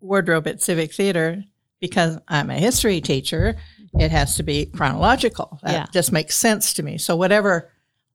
wardrobe 0.00 0.46
at 0.46 0.62
Civic 0.62 0.92
Theater 0.92 1.44
because 1.80 2.18
I'm 2.28 2.50
a 2.50 2.54
history 2.58 3.00
teacher. 3.00 3.56
It 3.98 4.10
has 4.10 4.36
to 4.36 4.42
be 4.42 4.66
chronological. 4.66 5.58
That 5.62 5.72
Yeah. 5.72 5.86
just 5.92 6.12
makes 6.12 6.36
sense 6.36 6.74
to 6.74 6.82
me. 6.82 6.98
So 6.98 7.16
whatever 7.16 7.70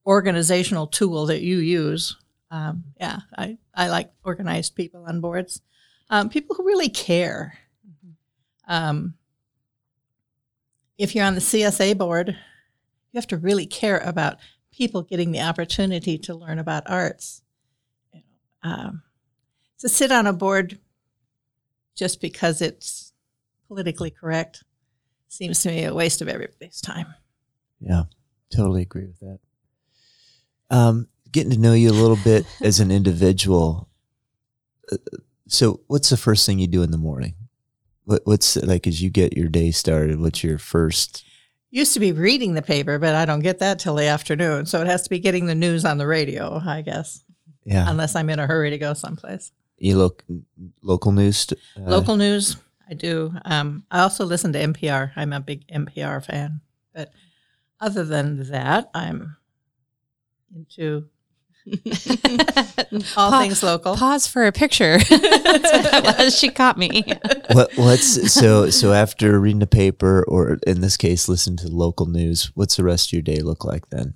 organizational 0.06 0.86
tool 0.86 1.26
that 1.26 1.42
you 1.42 1.58
use, 1.58 2.16
um, 2.50 2.84
yeah, 3.00 3.20
I, 3.36 3.58
I 3.74 3.88
like 3.88 4.10
organized 4.24 4.76
people 4.76 5.04
on 5.06 5.20
boards, 5.20 5.60
um, 6.10 6.28
people 6.28 6.56
who 6.56 6.66
really 6.66 6.88
care. 6.88 7.58
Um, 8.68 9.14
if 10.98 11.14
you're 11.14 11.24
on 11.24 11.34
the 11.34 11.40
CSA 11.40 11.96
board, 11.98 12.28
you 12.28 13.18
have 13.18 13.26
to 13.28 13.36
really 13.36 13.66
care 13.66 13.98
about 13.98 14.38
people 14.72 15.02
getting 15.02 15.32
the 15.32 15.40
opportunity 15.40 16.18
to 16.18 16.34
learn 16.34 16.58
about 16.58 16.88
arts. 16.88 17.42
Um, 18.62 19.02
to 19.78 19.88
sit 19.88 20.10
on 20.10 20.26
a 20.26 20.32
board 20.32 20.78
just 21.94 22.20
because 22.20 22.60
it's 22.60 23.12
politically 23.68 24.10
correct 24.10 24.64
seems 25.28 25.60
to 25.60 25.68
me 25.68 25.84
a 25.84 25.94
waste 25.94 26.22
of 26.22 26.28
everybody's 26.28 26.80
time. 26.80 27.14
Yeah, 27.80 28.04
totally 28.54 28.82
agree 28.82 29.06
with 29.06 29.20
that. 29.20 29.38
Um, 30.70 31.08
getting 31.30 31.52
to 31.52 31.58
know 31.58 31.74
you 31.74 31.90
a 31.90 31.92
little 31.92 32.18
bit 32.24 32.46
as 32.62 32.80
an 32.80 32.90
individual. 32.90 33.88
uh, 34.90 34.96
So, 35.48 35.80
what's 35.86 36.10
the 36.10 36.16
first 36.16 36.44
thing 36.46 36.58
you 36.58 36.66
do 36.66 36.82
in 36.82 36.90
the 36.90 36.98
morning? 36.98 37.34
What, 38.04 38.22
what's 38.24 38.56
like 38.56 38.86
as 38.86 39.02
you 39.02 39.10
get 39.10 39.36
your 39.36 39.48
day 39.48 39.70
started? 39.70 40.20
What's 40.20 40.42
your 40.44 40.58
first? 40.58 41.24
Used 41.70 41.94
to 41.94 42.00
be 42.00 42.12
reading 42.12 42.54
the 42.54 42.62
paper, 42.62 42.98
but 42.98 43.14
I 43.14 43.24
don't 43.24 43.40
get 43.40 43.58
that 43.58 43.78
till 43.78 43.96
the 43.96 44.06
afternoon. 44.06 44.66
So 44.66 44.80
it 44.80 44.86
has 44.86 45.02
to 45.02 45.10
be 45.10 45.18
getting 45.18 45.46
the 45.46 45.54
news 45.54 45.84
on 45.84 45.98
the 45.98 46.06
radio, 46.06 46.60
I 46.64 46.82
guess, 46.82 47.22
Yeah, 47.64 47.84
unless 47.88 48.14
I'm 48.14 48.30
in 48.30 48.38
a 48.38 48.46
hurry 48.46 48.70
to 48.70 48.78
go 48.78 48.94
someplace. 48.94 49.52
you 49.78 49.96
look 49.98 50.24
local 50.82 51.12
news. 51.12 51.46
Uh, 51.76 51.80
Local 51.90 52.16
news, 52.16 52.56
I 52.88 52.94
do. 52.94 53.32
Um, 53.44 53.84
I 53.90 54.00
also 54.00 54.24
listen 54.24 54.52
to 54.52 54.58
NPR. 54.60 55.12
I'm 55.16 55.32
a 55.32 55.40
big 55.40 55.66
NPR 55.68 56.24
fan. 56.24 56.60
But 56.94 57.12
other 57.80 58.04
than 58.04 58.48
that, 58.50 58.88
I'm 58.94 59.36
into 60.54 61.08
all 63.16 63.30
Pa- 63.30 63.40
things 63.40 63.62
local. 63.62 63.96
Pause 63.96 64.28
for 64.28 64.46
a 64.46 64.52
picture. 64.52 64.98
That's 65.10 65.12
what 65.12 65.82
that 65.90 66.16
was. 66.18 66.38
She 66.38 66.48
caught 66.50 66.78
me. 66.78 67.02
what 67.52 67.70
what's 67.76 68.32
so 68.32 68.70
so 68.70 68.92
after 68.92 69.40
reading 69.40 69.58
the 69.58 69.66
paper 69.66 70.24
or 70.28 70.58
in 70.66 70.80
this 70.80 70.96
case 70.96 71.28
listen 71.28 71.56
to 71.56 71.68
local 71.68 72.06
news 72.06 72.52
what's 72.54 72.76
the 72.76 72.84
rest 72.84 73.08
of 73.08 73.12
your 73.14 73.22
day 73.22 73.38
look 73.38 73.64
like 73.64 73.90
then 73.90 74.14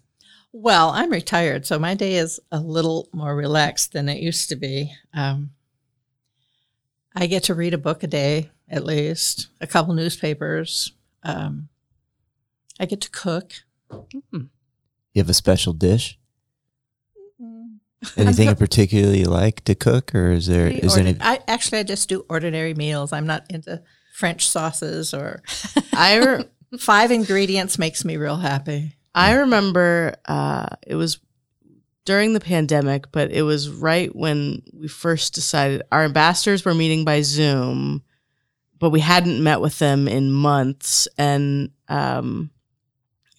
Well, 0.52 0.90
I'm 0.90 1.10
retired, 1.10 1.66
so 1.66 1.78
my 1.78 1.94
day 1.94 2.16
is 2.16 2.38
a 2.52 2.60
little 2.60 3.08
more 3.12 3.34
relaxed 3.34 3.92
than 3.92 4.08
it 4.08 4.22
used 4.22 4.48
to 4.50 4.56
be. 4.56 4.92
Um, 5.12 5.50
I 7.16 7.26
get 7.26 7.44
to 7.44 7.54
read 7.54 7.74
a 7.74 7.78
book 7.78 8.02
a 8.04 8.06
day, 8.06 8.50
at 8.68 8.84
least, 8.84 9.48
a 9.60 9.66
couple 9.66 9.94
newspapers. 9.94 10.92
Um, 11.24 11.68
I 12.78 12.86
get 12.86 13.00
to 13.02 13.10
cook. 13.10 13.52
you 14.32 14.48
have 15.16 15.28
a 15.28 15.34
special 15.34 15.72
dish 15.72 16.18
anything 18.16 18.48
in 18.48 18.56
particular 18.56 19.14
you 19.14 19.26
like 19.26 19.62
to 19.64 19.74
cook 19.74 20.14
or 20.14 20.32
is 20.32 20.46
there 20.46 20.70
Pretty 20.70 20.86
is 20.86 20.94
there 20.94 21.06
any 21.06 21.18
I 21.20 21.40
actually 21.46 21.80
I 21.80 21.82
just 21.82 22.08
do 22.08 22.24
ordinary 22.28 22.74
meals. 22.74 23.12
I'm 23.12 23.26
not 23.26 23.44
into 23.50 23.82
French 24.14 24.48
sauces 24.48 25.12
or 25.12 25.42
I 25.92 26.16
re- 26.16 26.44
five 26.78 27.10
ingredients 27.10 27.78
makes 27.78 28.04
me 28.04 28.16
real 28.16 28.36
happy. 28.36 28.96
I 29.14 29.32
remember 29.32 30.14
uh, 30.26 30.68
it 30.86 30.94
was 30.94 31.18
during 32.04 32.32
the 32.32 32.40
pandemic, 32.40 33.12
but 33.12 33.30
it 33.30 33.42
was 33.42 33.68
right 33.68 34.14
when 34.14 34.62
we 34.72 34.88
first 34.88 35.34
decided 35.34 35.82
our 35.92 36.04
ambassadors 36.04 36.64
were 36.64 36.74
meeting 36.74 37.04
by 37.04 37.20
Zoom, 37.20 38.02
but 38.78 38.90
we 38.90 39.00
hadn't 39.00 39.42
met 39.42 39.60
with 39.60 39.78
them 39.78 40.08
in 40.08 40.32
months, 40.32 41.06
and 41.18 41.70
um, 41.88 42.50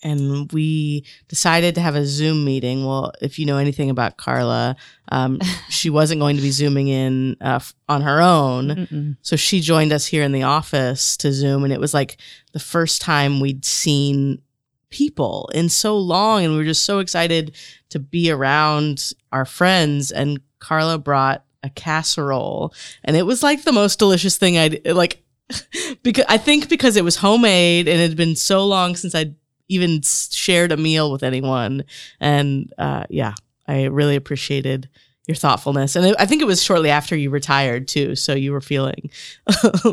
and 0.04 0.52
we 0.52 1.06
decided 1.28 1.76
to 1.76 1.82
have 1.82 1.96
a 1.96 2.06
Zoom 2.06 2.44
meeting. 2.44 2.86
Well, 2.86 3.12
if 3.22 3.38
you 3.38 3.46
know 3.46 3.58
anything 3.58 3.90
about 3.90 4.18
Carla, 4.18 4.76
um, 5.12 5.40
she 5.70 5.90
wasn't 5.90 6.22
going 6.22 6.36
to 6.36 6.42
be 6.42 6.52
zooming 6.52 6.88
in 6.88 7.38
uh, 7.42 7.60
on 7.88 8.02
her 8.02 8.22
own. 8.22 8.68
Mm-mm. 8.70 9.18
So 9.22 9.36
she 9.36 9.60
joined 9.60 9.94
us 9.94 10.06
here 10.06 10.24
in 10.24 10.32
the 10.32 10.44
office 10.44 11.18
to 11.18 11.32
Zoom, 11.32 11.64
and 11.64 11.74
it 11.74 11.80
was 11.80 11.94
like 11.94 12.18
the 12.54 12.60
first 12.60 13.02
time 13.02 13.40
we'd 13.40 13.66
seen 13.66 14.42
people 14.90 15.50
in 15.54 15.70
so 15.70 15.98
long, 15.98 16.44
and 16.44 16.54
we 16.54 16.60
were 16.60 16.66
just 16.66 16.86
so 16.86 17.00
excited 17.00 17.56
to 17.90 18.00
be 18.00 18.32
around 18.32 19.14
our 19.32 19.46
friends. 19.46 20.12
And 20.12 20.40
Carla 20.60 20.98
brought 20.98 21.46
a 21.64 21.70
casserole, 21.70 22.74
and 23.04 23.16
it 23.16 23.26
was 23.26 23.44
like 23.44 23.64
the 23.64 23.72
most 23.72 24.00
delicious 24.00 24.38
thing 24.38 24.58
I'd 24.58 24.88
like. 24.88 25.24
because 26.04 26.24
I 26.30 26.38
think 26.38 26.70
because 26.70 26.96
it 26.96 27.04
was 27.04 27.18
homemade 27.18 27.90
and 27.90 28.00
it 28.00 28.08
had 28.08 28.16
been 28.16 28.38
so 28.38 28.66
long 28.66 28.96
since 28.96 29.14
I'd 29.14 29.36
even 29.72 30.02
shared 30.04 30.72
a 30.72 30.78
meal 30.78 31.12
with 31.12 31.24
anyone, 31.24 31.84
and 32.20 32.72
uh, 32.78 33.06
yeah, 33.10 33.34
I 33.68 33.86
really 33.86 34.16
appreciated 34.16 34.90
your 35.28 35.36
thoughtfulness. 35.36 35.96
And 35.96 36.16
I 36.20 36.26
think 36.26 36.42
it 36.42 36.46
was 36.46 36.62
shortly 36.62 36.90
after 36.90 37.16
you 37.16 37.30
retired 37.30 37.88
too, 37.88 38.16
so 38.16 38.34
you 38.34 38.52
were 38.52 38.62
feeling 38.62 39.10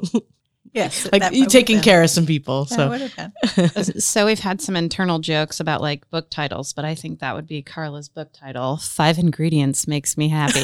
Yes, 0.73 1.09
like 1.11 1.33
you 1.33 1.43
would 1.43 1.51
taking 1.51 1.81
care 1.81 2.03
of 2.03 2.11
some 2.11 2.27
people. 2.27 2.65
that 2.67 2.75
So 2.75 2.89
would 2.89 3.01
have 3.01 3.17
been. 3.17 3.93
So 4.01 4.27
we've 4.27 4.39
had 4.39 4.61
some 4.61 4.77
internal 4.77 5.19
jokes 5.19 5.61
about 5.61 5.81
like 5.81 6.09
book 6.11 6.31
titles, 6.31 6.73
but 6.73 6.85
I 6.85 6.95
think 6.95 7.21
that 7.21 7.35
would 7.35 7.47
be 7.47 7.63
Carla's 7.63 8.09
book 8.09 8.31
title. 8.33 8.77
Five 8.77 9.19
ingredients 9.19 9.89
makes 9.89 10.17
me 10.17 10.29
happy. 10.29 10.61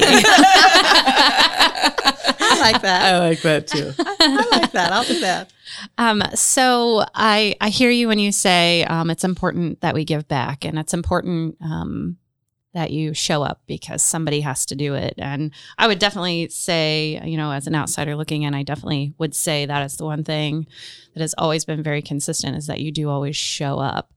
I 2.55 2.71
like 2.71 2.81
that. 2.81 3.13
I 3.13 3.19
like 3.19 3.41
that 3.41 3.67
too. 3.67 3.93
I 3.99 4.47
like 4.51 4.71
that. 4.71 4.91
I'll 4.91 5.03
do 5.03 5.19
that. 5.19 5.51
Um, 5.97 6.23
so 6.33 7.03
I 7.13 7.55
I 7.61 7.69
hear 7.69 7.89
you 7.89 8.07
when 8.07 8.19
you 8.19 8.31
say 8.31 8.83
um, 8.85 9.09
it's 9.09 9.23
important 9.23 9.81
that 9.81 9.93
we 9.93 10.05
give 10.05 10.27
back, 10.27 10.65
and 10.65 10.79
it's 10.79 10.93
important 10.93 11.57
um, 11.61 12.17
that 12.75 12.91
you 12.91 13.13
show 13.13 13.41
up 13.41 13.61
because 13.65 14.03
somebody 14.03 14.41
has 14.41 14.65
to 14.67 14.75
do 14.75 14.93
it. 14.93 15.15
And 15.17 15.51
I 15.77 15.87
would 15.87 15.97
definitely 15.97 16.49
say, 16.49 17.19
you 17.23 17.37
know, 17.37 17.51
as 17.51 17.67
an 17.67 17.73
outsider 17.73 18.15
looking 18.15 18.43
in, 18.43 18.53
I 18.53 18.63
definitely 18.63 19.13
would 19.17 19.33
say 19.33 19.65
that 19.65 19.83
is 19.83 19.95
the 19.95 20.05
one 20.05 20.23
thing 20.23 20.67
that 21.13 21.21
has 21.21 21.33
always 21.37 21.63
been 21.65 21.81
very 21.81 22.01
consistent 22.01 22.57
is 22.57 22.67
that 22.67 22.81
you 22.81 22.91
do 22.91 23.09
always 23.09 23.35
show 23.35 23.79
up. 23.79 24.11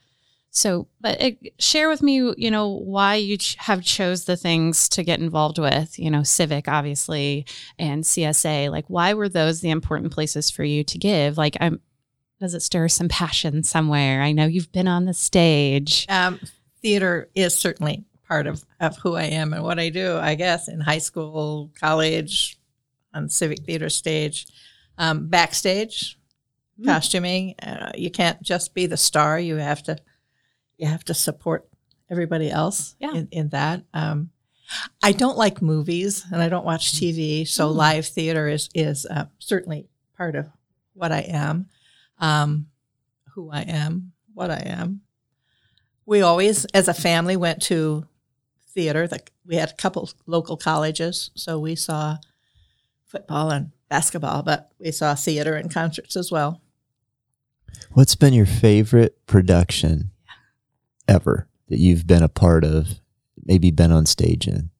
So, 0.50 0.88
but 1.00 1.20
it, 1.20 1.54
share 1.58 1.88
with 1.88 2.02
me, 2.02 2.16
you 2.36 2.50
know, 2.50 2.68
why 2.68 3.16
you 3.16 3.36
ch- 3.36 3.56
have 3.56 3.82
chose 3.82 4.24
the 4.24 4.36
things 4.36 4.88
to 4.90 5.04
get 5.04 5.20
involved 5.20 5.58
with, 5.58 5.98
you 5.98 6.10
know, 6.10 6.22
civic, 6.22 6.68
obviously, 6.68 7.46
and 7.78 8.02
CSA. 8.02 8.70
Like, 8.70 8.86
why 8.88 9.14
were 9.14 9.28
those 9.28 9.60
the 9.60 9.70
important 9.70 10.12
places 10.12 10.50
for 10.50 10.64
you 10.64 10.82
to 10.84 10.98
give? 10.98 11.36
Like, 11.36 11.56
I'm, 11.60 11.80
does 12.40 12.54
it 12.54 12.62
stir 12.62 12.88
some 12.88 13.08
passion 13.08 13.62
somewhere? 13.62 14.22
I 14.22 14.32
know 14.32 14.46
you've 14.46 14.72
been 14.72 14.88
on 14.88 15.04
the 15.04 15.14
stage. 15.14 16.06
Um, 16.08 16.40
theater 16.80 17.28
is 17.34 17.54
certainly 17.54 18.04
part 18.26 18.46
of, 18.46 18.64
of 18.80 18.96
who 18.98 19.16
I 19.16 19.24
am 19.24 19.52
and 19.52 19.62
what 19.62 19.78
I 19.78 19.90
do, 19.90 20.16
I 20.16 20.34
guess, 20.34 20.68
in 20.68 20.80
high 20.80 20.98
school, 20.98 21.70
college, 21.78 22.58
on 23.12 23.28
civic 23.28 23.64
theater 23.64 23.88
stage, 23.88 24.46
um, 24.96 25.28
backstage, 25.28 26.18
costuming. 26.84 27.54
Uh, 27.62 27.90
you 27.96 28.10
can't 28.10 28.40
just 28.42 28.74
be 28.74 28.86
the 28.86 28.96
star. 28.96 29.38
You 29.38 29.56
have 29.56 29.82
to 29.84 29.98
you 30.78 30.86
have 30.86 31.04
to 31.04 31.14
support 31.14 31.68
everybody 32.10 32.50
else 32.50 32.94
Yeah. 32.98 33.12
in, 33.14 33.28
in 33.30 33.48
that. 33.50 33.84
Um, 33.92 34.30
I 35.02 35.12
don't 35.12 35.36
like 35.38 35.60
movies 35.62 36.24
and 36.32 36.40
I 36.42 36.48
don't 36.48 36.64
watch 36.64 36.92
TV, 36.92 37.46
so 37.46 37.70
live 37.70 38.06
theater 38.06 38.48
is 38.48 38.68
is 38.74 39.06
uh, 39.06 39.26
certainly 39.38 39.88
part 40.16 40.34
of 40.36 40.46
what 40.94 41.10
I 41.12 41.20
am, 41.20 41.66
um, 42.18 42.66
who 43.34 43.50
I 43.50 43.62
am, 43.62 44.12
what 44.34 44.50
I 44.50 44.62
am. 44.66 45.02
We 46.04 46.22
always, 46.22 46.64
as 46.66 46.88
a 46.88 46.94
family, 46.94 47.36
went 47.36 47.62
to 47.64 48.06
theater. 48.74 49.06
The, 49.06 49.20
we 49.46 49.56
had 49.56 49.70
a 49.70 49.74
couple 49.76 50.10
local 50.26 50.56
colleges, 50.56 51.30
so 51.34 51.58
we 51.58 51.74
saw 51.74 52.18
football 53.06 53.50
and 53.50 53.72
basketball, 53.88 54.42
but 54.42 54.70
we 54.78 54.90
saw 54.90 55.14
theater 55.14 55.54
and 55.54 55.72
concerts 55.72 56.14
as 56.16 56.30
well. 56.30 56.60
What's 57.92 58.16
been 58.16 58.34
your 58.34 58.46
favorite 58.46 59.24
production 59.26 60.10
ever 61.08 61.48
that 61.68 61.78
you've 61.78 62.06
been 62.06 62.22
a 62.22 62.28
part 62.28 62.64
of, 62.64 63.00
maybe 63.44 63.70
been 63.70 63.90
on 63.92 64.06
stage 64.06 64.46
in? 64.46 64.70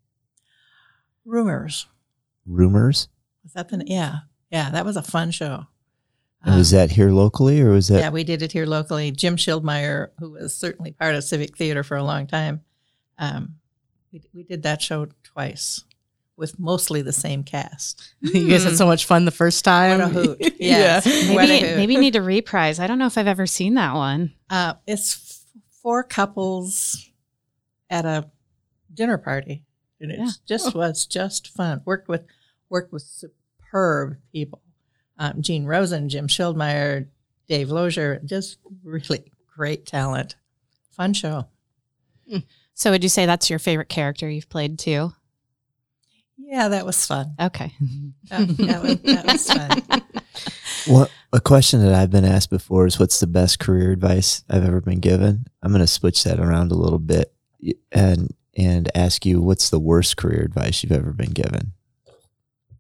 Rumors. 1.25 1.87
Rumors? 2.47 3.09
Was 3.45 3.53
that 3.55 3.69
the 3.69 3.83
yeah. 3.87 4.21
Yeah, 4.51 4.71
that 4.71 4.85
was 4.85 4.97
a 4.97 5.03
fun 5.03 5.31
show. 5.31 5.67
And 6.43 6.57
was 6.57 6.73
Um, 6.73 6.79
that 6.79 6.91
here 6.93 7.11
locally 7.11 7.61
or 7.61 7.71
was 7.73 7.89
that? 7.89 7.99
yeah, 8.01 8.11
we 8.11 8.25
did 8.25 8.43
it 8.43 8.53
here 8.53 8.65
locally. 8.67 9.11
Jim 9.11 9.37
Schildmeyer, 9.37 10.09
who 10.19 10.31
was 10.31 10.55
certainly 10.57 10.93
part 10.93 11.15
of 11.15 11.25
Civic 11.25 11.57
Theater 11.57 11.83
for 11.83 11.97
a 11.97 12.05
long 12.05 12.27
time, 12.27 12.63
um, 13.19 13.57
we, 14.13 14.23
we 14.33 14.43
did 14.45 14.63
that 14.63 14.81
show 14.81 15.09
twice 15.25 15.85
with 16.37 16.59
mostly 16.59 17.03
the 17.03 17.13
same 17.13 17.43
cast. 17.43 18.15
you 18.21 18.49
guys 18.49 18.65
had 18.65 18.77
so 18.77 18.87
much 18.87 19.05
fun 19.05 19.25
the 19.25 19.31
first 19.33 19.65
time. 19.65 19.99
What 20.01 20.11
a 20.11 20.13
hoot. 20.13 20.55
Yes. 20.61 21.05
yeah. 21.07 21.35
What 21.35 21.45
a 21.45 21.49
Maybe 21.49 21.67
hoot. 21.67 21.77
maybe 21.77 21.97
need 21.97 22.13
to 22.15 22.23
reprise. 22.23 22.79
I 22.81 22.87
don't 22.87 22.99
know 22.99 23.07
if 23.07 23.19
I've 23.19 23.27
ever 23.27 23.47
seen 23.47 23.75
that 23.75 23.95
one. 23.95 24.33
Uh, 24.49 24.75
it's 24.87 25.15
f- 25.17 25.38
four 25.89 26.03
couples 26.05 27.09
at 27.89 28.05
a 28.05 28.31
dinner 28.93 29.17
party, 29.17 29.65
and 29.99 30.13
it 30.13 30.19
Yeah. 30.19 30.29
just 30.47 30.75
was 30.75 31.07
just 31.07 31.49
fun. 31.49 31.81
Worked 31.87 32.09
with 32.09 32.27
worked 32.69 32.93
with 32.93 33.03
superb 33.03 34.19
people, 34.31 34.61
um, 35.17 35.41
Gene 35.41 35.65
Rosen, 35.65 36.11
Jim 36.11 36.29
Schildmeyer, 36.29 37.09
Dave 37.49 37.71
Lozier, 37.71 38.21
just 38.27 38.59
really 38.85 39.33
great 39.57 39.87
talent. 39.87 40.37
Fun 40.91 41.15
show. 41.15 41.47
So 42.75 42.91
would 42.91 43.03
you 43.03 43.09
say 43.09 43.25
that's 43.25 43.49
your 43.49 43.59
favorite 43.59 43.89
character 43.89 44.29
you've 44.29 44.51
played 44.51 44.79
too? 44.79 45.15
Yeah, 46.37 46.69
that 46.69 46.85
was 46.85 47.07
fun. 47.07 47.35
Okay. 47.41 47.73
Oh, 48.31 48.45
that, 48.45 48.83
was, 48.83 49.01
that 49.01 49.27
was 49.27 49.51
fun. 49.51 50.03
What 50.87 51.11
a 51.33 51.41
question 51.41 51.83
that 51.83 51.95
I've 51.95 52.11
been 52.11 52.25
asked 52.25 52.51
before 52.51 52.87
is 52.87 52.99
what's 52.99 53.21
the 53.21 53.27
best 53.27 53.59
career 53.59 53.93
advice 53.93 54.45
I've 54.49 54.65
ever 54.65 54.81
been 54.81 55.01
given? 55.01 55.47
I'm 55.63 55.71
going 55.71 55.81
to 55.81 55.87
switch 55.87 56.25
that 56.25 56.41
around 56.41 56.73
a 56.73 56.77
little 56.77 56.99
bit 56.99 57.33
and 57.93 58.35
and 58.57 58.91
ask 58.95 59.25
you 59.25 59.41
what's 59.41 59.71
the 59.71 59.79
worst 59.79 60.17
career 60.17 60.43
advice 60.43 60.83
you've 60.83 60.93
ever 60.93 61.13
been 61.13 61.31
given? 61.31 61.73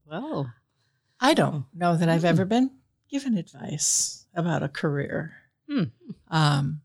Whoa. 0.04 0.46
I 1.20 1.34
don't 1.34 1.66
know 1.74 1.96
that 1.96 2.08
I've 2.08 2.24
ever 2.24 2.44
been 2.44 2.70
given 3.08 3.36
advice 3.36 4.26
about 4.34 4.62
a 4.62 4.68
career. 4.68 5.34
Hmm. 5.68 5.84
Um, 6.28 6.80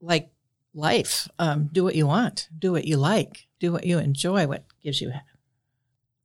like 0.00 0.30
life, 0.74 1.28
um, 1.38 1.68
do 1.72 1.84
what 1.84 1.94
you 1.94 2.06
want, 2.06 2.48
do 2.56 2.72
what 2.72 2.84
you 2.84 2.96
like, 2.96 3.46
do 3.58 3.72
what 3.72 3.84
you 3.84 3.98
enjoy, 3.98 4.46
what 4.46 4.64
gives 4.82 5.00
you 5.00 5.12
ha- 5.12 5.22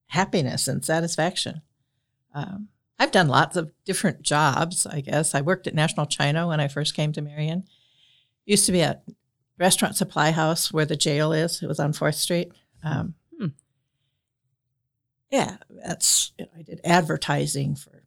happiness 0.08 0.68
and 0.68 0.84
satisfaction. 0.84 1.62
Um, 2.34 2.70
I've 3.00 3.12
done 3.12 3.28
lots 3.28 3.56
of 3.56 3.72
different 3.86 4.22
jobs, 4.24 4.86
I 4.88 5.02
guess. 5.02 5.36
I 5.36 5.42
worked 5.42 5.68
at 5.68 5.76
National 5.76 6.06
China 6.08 6.48
when 6.48 6.60
I 6.60 6.68
first 6.68 6.96
came 6.96 7.12
to 7.14 7.22
Marion. 7.22 7.64
Used 8.46 8.66
to 8.66 8.72
be 8.72 8.82
a 8.82 9.02
restaurant 9.60 9.96
supply 9.96 10.32
house 10.32 10.72
where 10.74 10.86
the 10.86 10.96
jail 10.96 11.32
is. 11.34 11.62
It 11.62 11.68
was 11.68 11.80
on 11.80 11.94
4th 11.94 12.16
Street. 12.16 12.52
Um, 12.84 13.14
Hmm. 13.38 13.48
Yeah, 15.32 15.58
that's, 15.86 16.32
you 16.40 16.46
know, 16.46 16.52
I 16.58 16.62
did 16.64 16.82
advertising 16.84 17.76
for 17.76 18.04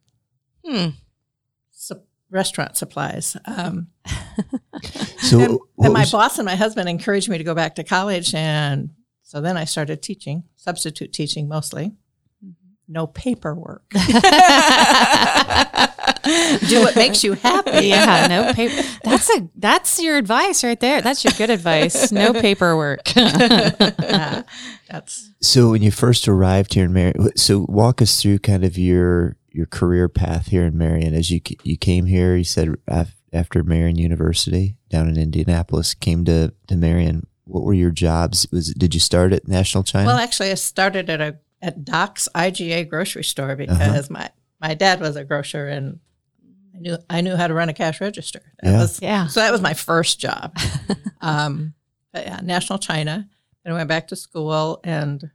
Hmm. 0.65 0.89
sup- 1.71 2.05
restaurant 2.29 2.77
supplies. 2.77 3.37
Um, 3.45 3.87
So 5.19 5.39
and, 5.39 5.59
and 5.77 5.93
my 5.93 5.99
was- 6.01 6.11
boss 6.11 6.39
and 6.39 6.45
my 6.47 6.55
husband 6.55 6.89
encouraged 6.89 7.29
me 7.29 7.37
to 7.37 7.43
go 7.43 7.53
back 7.53 7.75
to 7.75 7.83
college, 7.83 8.33
and 8.33 8.89
so 9.21 9.39
then 9.39 9.55
I 9.55 9.65
started 9.65 10.01
teaching, 10.01 10.43
substitute 10.55 11.13
teaching 11.13 11.47
mostly. 11.47 11.91
No 12.91 13.07
paperwork. 13.07 13.83
Do 16.67 16.81
what 16.81 16.95
makes 16.95 17.23
you 17.23 17.33
happy. 17.33 17.87
yeah, 17.87 18.27
no 18.27 18.53
paper. 18.55 18.87
That's 19.03 19.29
a 19.29 19.49
that's 19.55 20.01
your 20.01 20.17
advice 20.17 20.61
right 20.63 20.79
there. 20.79 21.01
That's 21.01 21.23
your 21.23 21.33
good 21.37 21.49
advice. 21.49 22.11
No 22.11 22.33
paperwork. 22.33 23.15
Yeah, 23.15 24.43
that's 24.89 25.31
So 25.41 25.71
when 25.71 25.81
you 25.81 25.89
first 25.91 26.27
arrived 26.27 26.73
here 26.73 26.85
in 26.85 26.93
Marion, 26.93 27.35
so 27.37 27.65
walk 27.69 28.01
us 28.01 28.21
through 28.21 28.39
kind 28.39 28.65
of 28.65 28.77
your 28.77 29.37
your 29.51 29.65
career 29.67 30.09
path 30.09 30.47
here 30.47 30.65
in 30.65 30.77
Marion 30.77 31.13
as 31.13 31.31
you 31.31 31.39
you 31.63 31.77
came 31.77 32.05
here. 32.05 32.35
You 32.35 32.43
said 32.43 32.75
after 33.31 33.63
Marian 33.63 33.97
University 33.97 34.75
down 34.89 35.07
in 35.07 35.17
Indianapolis, 35.17 35.93
came 35.93 36.25
to 36.25 36.53
to 36.67 36.75
Marion. 36.75 37.25
What 37.45 37.63
were 37.63 37.73
your 37.73 37.91
jobs? 37.91 38.47
Was 38.51 38.73
did 38.73 38.93
you 38.93 38.99
start 38.99 39.31
at 39.33 39.47
National 39.47 39.83
China? 39.83 40.07
well. 40.07 40.17
Actually, 40.17 40.51
I 40.51 40.55
started 40.55 41.09
at 41.09 41.21
a 41.21 41.37
at 41.61 41.83
Doc's 41.85 42.27
IGA 42.35 42.89
grocery 42.89 43.23
store 43.23 43.55
because 43.55 44.09
my 44.09 44.29
my 44.59 44.73
dad 44.73 44.99
was 44.99 45.15
a 45.15 45.23
grocer 45.23 45.67
and 45.67 45.99
I 46.75 46.79
knew 46.79 46.97
I 47.09 47.21
knew 47.21 47.35
how 47.35 47.47
to 47.47 47.53
run 47.53 47.69
a 47.69 47.73
cash 47.73 48.01
register. 48.01 48.41
That 48.61 48.71
Yeah. 48.71 48.77
was 48.79 49.01
yeah. 49.01 49.27
So 49.27 49.39
that 49.39 49.51
was 49.51 49.61
my 49.61 49.73
first 49.73 50.19
job. 50.19 50.55
um, 51.21 51.73
but 52.13 52.25
yeah, 52.25 52.39
National 52.43 52.79
China. 52.79 53.27
Then 53.63 53.73
I 53.73 53.77
went 53.77 53.89
back 53.89 54.07
to 54.07 54.15
school 54.15 54.79
and 54.83 55.29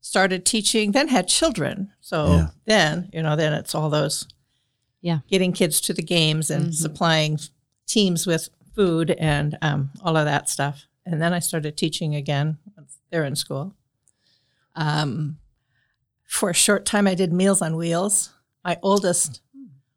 started 0.00 0.44
teaching. 0.46 0.92
Then 0.92 1.08
had 1.08 1.28
children. 1.28 1.92
So 2.00 2.26
Yeah. 2.28 2.46
then, 2.66 3.10
you 3.12 3.22
know, 3.22 3.36
then 3.36 3.52
it's 3.52 3.74
all 3.74 3.90
those, 3.90 4.26
Yeah. 5.00 5.18
getting 5.28 5.52
kids 5.52 5.80
to 5.82 5.92
the 5.92 6.02
games 6.02 6.50
and 6.50 6.66
Mhm. 6.68 6.74
supplying 6.74 7.38
teams 7.86 8.26
with 8.26 8.48
food 8.74 9.10
and 9.12 9.58
um, 9.62 9.90
all 10.02 10.16
of 10.16 10.24
that 10.24 10.48
stuff. 10.48 10.86
And 11.04 11.20
then 11.20 11.32
I 11.32 11.40
started 11.40 11.76
teaching 11.76 12.14
again. 12.14 12.58
once 12.76 12.98
They're 13.10 13.24
in 13.24 13.34
school. 13.36 13.74
Um, 14.78 15.38
for 16.24 16.50
a 16.50 16.54
short 16.54 16.86
time, 16.86 17.06
I 17.06 17.14
did 17.14 17.32
Meals 17.32 17.60
on 17.60 17.76
Wheels. 17.76 18.30
My 18.64 18.78
oldest 18.82 19.42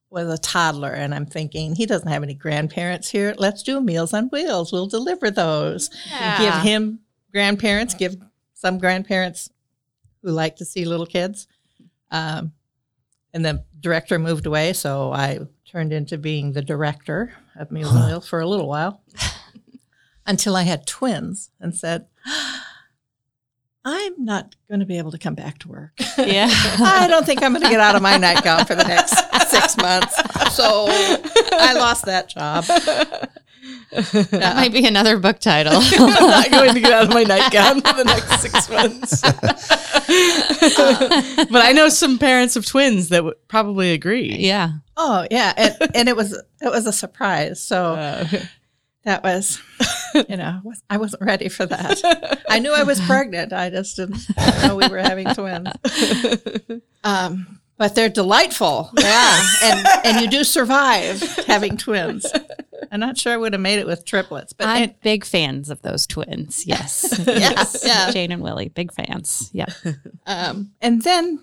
was 0.10 0.28
a 0.28 0.38
toddler, 0.38 0.90
and 0.92 1.14
I'm 1.14 1.26
thinking 1.28 1.76
he 1.76 1.86
doesn't 1.86 2.08
have 2.08 2.24
any 2.24 2.34
grandparents 2.34 3.10
here. 3.10 3.36
Let's 3.38 3.64
do 3.64 3.80
Meals 3.80 4.14
on 4.14 4.28
Wheels. 4.30 4.72
We'll 4.72 4.88
deliver 4.88 5.30
those. 5.30 5.90
Give 6.40 6.54
him 6.64 7.00
grandparents. 7.32 7.94
Give 7.94 8.16
some 8.54 8.80
grandparents 8.80 9.50
who 10.24 10.32
like 10.32 10.56
to 10.58 10.66
see 10.66 10.84
little 10.84 11.06
kids. 11.06 11.48
Um, 12.10 12.54
and 13.34 13.46
the 13.46 13.64
director 13.80 14.18
moved 14.20 14.46
away, 14.48 14.74
so 14.74 15.14
I 15.14 15.40
turned 15.66 15.94
into 15.94 16.18
being 16.18 16.54
the 16.54 16.62
director 16.62 17.34
of 17.56 17.72
Meals 17.72 17.96
on 17.96 18.08
Wheels 18.08 18.28
for 18.28 18.40
a 18.40 18.48
little 18.48 18.68
while, 18.68 19.02
until 20.26 20.56
I 20.56 20.64
had 20.64 20.88
twins 20.88 21.52
and 21.60 21.76
said. 21.76 22.08
I'm 23.84 24.26
not 24.26 24.56
going 24.70 24.80
to 24.82 24.86
be 24.86 25.00
able 25.00 25.10
to 25.12 25.18
come 25.18 25.34
back 25.34 25.58
to 25.60 25.68
work. 25.68 25.94
Yeah. 26.18 26.48
I 26.52 27.08
don't 27.10 27.26
think 27.26 27.42
I'm 27.42 27.52
going 27.54 27.64
to 27.64 27.70
get 27.70 27.80
out 27.80 27.96
of 27.96 28.02
my 28.02 28.18
nightgown 28.18 28.66
for 28.66 28.76
the 28.76 28.84
next 28.84 29.16
six 29.50 29.76
months. 29.78 30.16
So 30.56 30.86
I 30.90 31.74
lost 31.74 32.06
that 32.06 32.30
job. 32.30 32.66
That 33.92 34.54
might 34.56 34.72
be 34.72 34.86
another 34.86 35.18
book 35.18 35.40
title. 35.40 35.74
I'm 35.76 36.30
not 36.30 36.52
going 36.52 36.74
to 36.76 36.80
get 36.80 36.94
out 36.94 37.06
of 37.06 37.10
my 37.14 37.24
nightgown 37.24 37.82
for 37.82 37.94
the 37.94 38.04
next 38.04 38.40
six 38.42 38.70
months. 38.70 39.22
but 41.52 41.66
I 41.66 41.72
know 41.74 41.90
some 41.90 42.18
parents 42.18 42.56
of 42.56 42.66
twins 42.66 43.10
that 43.10 43.24
would 43.24 43.48
probably 43.48 43.92
agree. 43.94 44.36
yeah. 44.40 44.74
Oh 44.98 45.26
yeah, 45.32 45.54
and, 45.58 45.76
and 45.96 46.10
it 46.10 46.16
was 46.16 46.34
it 46.34 46.70
was 46.72 46.86
a 46.86 46.94
surprise. 46.94 47.62
So 47.62 47.96
Uh, 47.96 48.28
that 49.04 49.24
was, 49.24 49.60
you 50.30 50.38
know, 50.38 50.62
I 50.90 50.98
wasn't 50.98 51.24
ready 51.24 51.50
for 51.50 51.66
that. 51.66 52.42
I 52.50 52.60
knew 52.60 52.72
I 52.74 52.84
was 52.84 53.00
pregnant. 53.06 53.52
I 53.54 53.70
just 53.70 53.96
didn't 53.96 54.20
know 54.64 54.76
we 54.76 54.88
were 54.88 55.00
having 55.00 55.28
twins. 55.34 55.70
Um, 57.04 57.60
but 57.78 57.96
they're 57.96 58.10
delightful. 58.10 58.92
Yeah, 58.96 59.44
and 59.64 59.88
and 60.06 60.22
you 60.22 60.30
do 60.30 60.44
survive 60.44 61.20
having 61.48 61.78
twins. 61.78 62.32
I'm 62.92 63.00
not 63.00 63.18
sure 63.18 63.34
I 63.34 63.38
would 63.38 63.54
have 63.54 63.62
made 63.62 63.80
it 63.80 63.88
with 63.88 64.06
triplets, 64.06 64.54
but 64.54 64.68
I'm 64.68 64.84
it- 64.84 65.02
big 65.02 65.26
fans 65.26 65.72
of 65.72 65.82
those 65.82 66.06
twins. 66.06 66.68
Yes. 66.68 67.24
Yeah, 67.26 67.64
yeah. 67.84 68.12
Jane 68.12 68.32
and 68.32 68.44
Willie, 68.44 68.70
big 68.70 68.94
fans. 68.94 69.50
Yeah. 69.52 69.66
Um, 70.28 70.74
and 70.80 71.02
then 71.02 71.40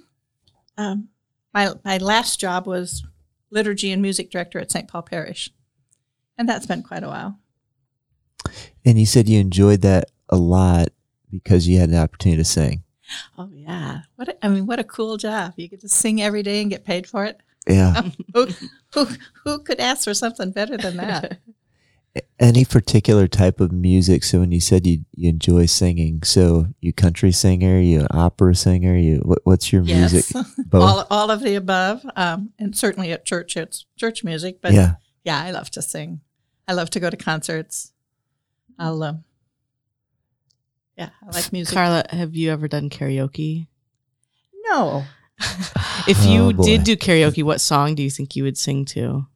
um, 0.77 1.09
my 1.53 1.73
my 1.85 1.99
last 1.99 2.39
job 2.39 2.69
was 2.69 3.05
liturgy 3.51 3.91
and 3.91 4.01
music 4.01 4.31
director 4.31 4.61
at 4.61 4.71
St. 4.71 4.87
Paul 4.87 5.03
Parish, 5.03 5.51
and 6.37 6.49
that's 6.49 6.67
been 6.67 6.85
quite 6.85 7.03
a 7.03 7.09
while. 7.09 7.37
And 8.85 8.99
you 8.99 9.07
said 9.07 9.29
you 9.29 9.41
enjoyed 9.41 9.83
that 9.83 10.11
a 10.29 10.37
lot 10.37 10.89
because 11.31 11.69
you 11.69 11.79
had 11.79 11.91
an 11.91 11.97
opportunity 11.97 12.41
to 12.41 12.45
sing. 12.45 12.83
Oh 13.37 13.49
yeah, 13.53 14.01
what 14.17 14.29
a, 14.29 14.45
I 14.45 14.49
mean, 14.49 14.67
what 14.67 14.79
a 14.79 14.85
cool 14.85 15.17
job! 15.17 15.55
You 15.57 15.69
get 15.69 15.81
to 15.81 15.89
sing 15.89 16.21
every 16.21 16.43
day 16.43 16.61
and 16.61 16.71
get 16.71 16.85
paid 16.85 17.07
for 17.07 17.25
it. 17.25 17.41
Yeah. 17.67 18.03
Who 18.35 18.49
who, 18.95 19.07
who 19.45 19.59
could 19.59 19.81
ask 19.81 20.05
for 20.05 20.15
something 20.15 20.51
better 20.51 20.77
than 20.77 20.97
that? 20.97 21.39
Any 22.41 22.65
particular 22.65 23.29
type 23.29 23.61
of 23.61 23.71
music? 23.71 24.25
So 24.25 24.41
when 24.41 24.51
you 24.51 24.61
said 24.61 24.87
you, 24.87 25.05
you 25.15 25.29
enjoy 25.29 25.67
singing, 25.67 26.23
so 26.23 26.69
you 26.81 26.93
country 26.93 27.33
singer, 27.33 27.79
you 27.79 28.01
an 28.01 28.07
opera 28.11 28.55
singer, 28.55 28.97
you 28.97 29.19
what, 29.19 29.41
what's 29.45 29.73
your 29.73 29.83
music? 29.83 30.25
Both. 30.67 30.83
all 30.83 31.07
all 31.11 31.31
of 31.31 31.43
the 31.43 31.55
above, 31.55 32.05
um, 32.17 32.51
and 32.59 32.77
certainly 32.77 33.13
at 33.13 33.25
church 33.25 33.57
it's 33.57 33.85
church 33.97 34.25
music. 34.25 34.61
But 34.63 34.73
yeah. 34.73 34.95
yeah. 35.23 35.43
I 35.43 35.51
love 35.51 35.71
to 35.73 35.83
sing. 35.83 36.21
I 36.67 36.73
love 36.73 36.91
to 36.91 37.01
go 37.01 37.11
to 37.11 37.17
concerts. 37.17 37.93
I'll 38.79 39.03
um, 39.03 39.25
yeah, 40.97 41.11
I 41.23 41.31
like 41.31 41.53
music. 41.53 41.75
Carla, 41.75 42.05
have 42.11 42.35
you 42.35 42.51
ever 42.51 42.69
done 42.69 42.91
karaoke? 42.91 43.67
No. 44.67 45.05
If 46.07 46.25
you 46.25 46.45
Oh, 46.45 46.53
did 46.53 46.85
do 46.85 46.97
karaoke, 46.97 47.43
what 47.43 47.61
song 47.61 47.95
do 47.95 48.03
you 48.03 48.09
think 48.09 48.35
you 48.35 48.43
would 48.45 48.57
sing 48.57 48.87
to? 48.87 49.27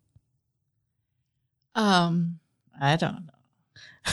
Um, 1.74 2.38
I 2.80 2.96
don't 2.96 3.26
know. 3.26 4.12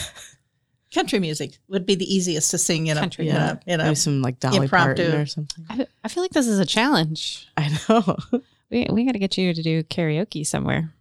Country 0.94 1.20
music 1.20 1.58
would 1.68 1.86
be 1.86 1.94
the 1.94 2.12
easiest 2.12 2.50
to 2.50 2.58
sing 2.58 2.88
in 2.88 2.98
a 2.98 3.00
Country, 3.00 3.28
in 3.28 3.34
yeah. 3.34 3.56
a, 3.66 3.72
in 3.72 3.78
Maybe 3.78 3.90
a 3.92 3.96
some 3.96 4.20
like 4.22 4.40
Dolly 4.40 4.58
impromptu. 4.58 5.02
Parton 5.04 5.20
or 5.20 5.26
something. 5.26 5.64
I, 5.70 5.86
I 6.04 6.08
feel 6.08 6.22
like 6.22 6.32
this 6.32 6.48
is 6.48 6.58
a 6.58 6.66
challenge. 6.66 7.48
I 7.56 7.76
know. 7.88 8.16
We, 8.70 8.86
we 8.88 9.04
got 9.04 9.12
to 9.14 9.18
get 9.18 9.36
you 9.36 9.52
to 9.52 9.62
do 9.64 9.82
karaoke 9.82 10.46
somewhere. 10.46 10.92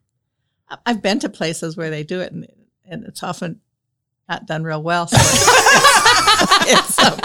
I've 0.88 1.04
been 1.04 1.20
to 1.20 1.30
places 1.30 1.78
where 1.78 1.92
they 1.92 2.02
do 2.02 2.20
it, 2.20 2.32
and, 2.32 2.48
and 2.84 3.06
it's 3.06 3.22
often 3.22 3.62
not 4.30 4.46
done 4.46 4.63
real 4.63 4.82
well. 4.84 5.08
So 5.08 5.18
it's, 6.72 7.00
um, 7.00 7.20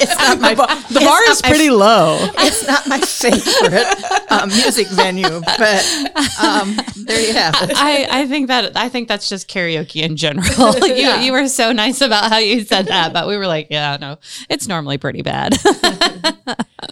it's 0.00 0.16
not 0.18 0.40
my 0.40 0.50
the 0.50 0.56
bar, 0.56 0.66
the 0.90 1.00
bar 1.00 1.20
not 1.20 1.28
is 1.28 1.42
my- 1.42 1.48
pretty 1.48 1.70
low. 1.70 2.18
It's 2.38 2.66
not 2.66 2.86
my 2.86 3.00
favorite 3.00 4.30
um, 4.30 4.48
music 4.50 4.86
venue, 4.88 5.40
but 5.40 5.84
um, 6.42 6.76
there 7.06 7.20
you 7.26 7.32
have 7.32 7.54
it. 7.62 7.72
I, 7.76 8.06
I 8.22 8.26
think 8.26 8.48
that 8.48 8.76
I 8.76 8.88
think 8.88 9.08
that's 9.08 9.28
just 9.28 9.48
karaoke 9.48 10.02
in 10.02 10.16
general. 10.16 10.76
you, 10.86 10.94
Yeah. 10.94 11.20
you 11.22 11.32
were 11.32 11.48
so 11.48 11.72
nice 11.72 12.00
about 12.00 12.30
how 12.30 12.38
you 12.38 12.60
said 12.64 12.86
that, 12.86 13.12
but 13.12 13.26
we 13.26 13.36
were 13.38 13.46
like, 13.46 13.68
yeah, 13.70 13.96
no, 14.00 14.18
it's 14.50 14.68
normally 14.68 14.98
pretty 14.98 15.22
bad. 15.22 15.54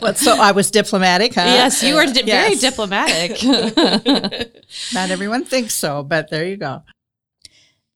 But 0.01 0.17
so 0.17 0.41
I 0.41 0.53
was 0.53 0.71
diplomatic, 0.71 1.35
huh? 1.35 1.43
yes, 1.45 1.83
you 1.83 1.97
were 1.97 2.07
di- 2.07 2.23
very 2.23 2.55
diplomatic. 2.55 3.43
Not 4.95 5.11
everyone 5.11 5.45
thinks 5.45 5.75
so, 5.75 6.03
but 6.03 6.31
there 6.31 6.47
you 6.47 6.57
go. 6.57 6.83